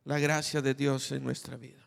La 0.04 0.18
gracia 0.18 0.60
de 0.60 0.74
Dios 0.74 1.12
en 1.12 1.22
nuestra 1.22 1.56
vida. 1.56 1.78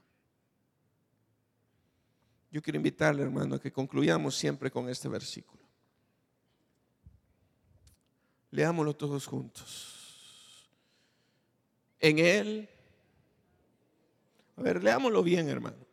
Yo 2.49 2.61
quiero 2.61 2.77
invitarle, 2.77 3.21
hermano, 3.21 3.55
a 3.55 3.59
que 3.59 3.73
concluyamos 3.73 4.37
siempre 4.37 4.71
con 4.71 4.87
este 4.87 5.09
versículo. 5.09 5.61
Leámoslo 8.51 8.95
todos 8.95 9.27
juntos. 9.27 10.71
En 11.99 12.19
Él, 12.19 12.69
a 14.55 14.61
ver, 14.61 14.81
leámoslo 14.81 15.21
bien, 15.21 15.49
hermano. 15.49 15.85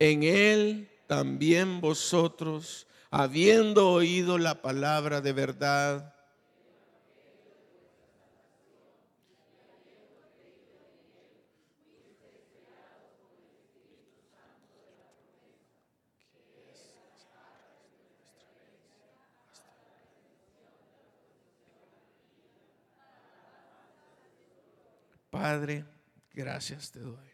En 0.00 0.24
Él 0.24 0.90
también 1.06 1.80
vosotros 1.80 2.87
habiendo 3.10 3.90
oído 3.90 4.38
la 4.38 4.60
palabra 4.62 5.20
de 5.20 5.32
verdad, 5.32 6.14
Padre, 25.30 25.84
gracias 26.32 26.90
te 26.90 27.00
doy. 27.00 27.27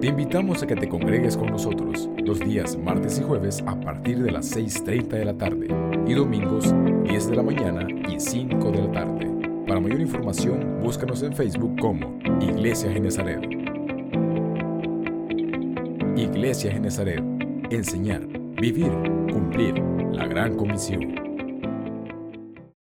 Te 0.00 0.06
invitamos 0.06 0.62
a 0.62 0.66
que 0.68 0.76
te 0.76 0.88
congregues 0.88 1.36
con 1.36 1.48
nosotros 1.48 2.08
los 2.18 2.38
días 2.38 2.78
martes 2.78 3.18
y 3.18 3.24
jueves 3.24 3.64
a 3.66 3.80
partir 3.80 4.22
de 4.22 4.30
las 4.30 4.56
6.30 4.56 5.08
de 5.08 5.24
la 5.24 5.36
tarde 5.36 5.66
y 6.06 6.14
domingos 6.14 6.72
10 7.02 7.30
de 7.30 7.34
la 7.34 7.42
mañana 7.42 7.84
y 8.08 8.20
5 8.20 8.70
de 8.70 8.78
la 8.78 8.92
tarde. 8.92 9.26
Para 9.66 9.80
mayor 9.80 10.00
información, 10.00 10.78
búscanos 10.80 11.24
en 11.24 11.32
Facebook 11.32 11.80
como 11.80 12.16
Iglesia 12.40 12.92
Genezaret. 12.92 13.44
Iglesia 16.16 16.70
Genezaret. 16.70 17.24
Enseñar, 17.70 18.24
vivir, 18.60 18.92
cumplir 19.32 19.82
la 20.12 20.28
gran 20.28 20.54
comisión. 20.54 21.27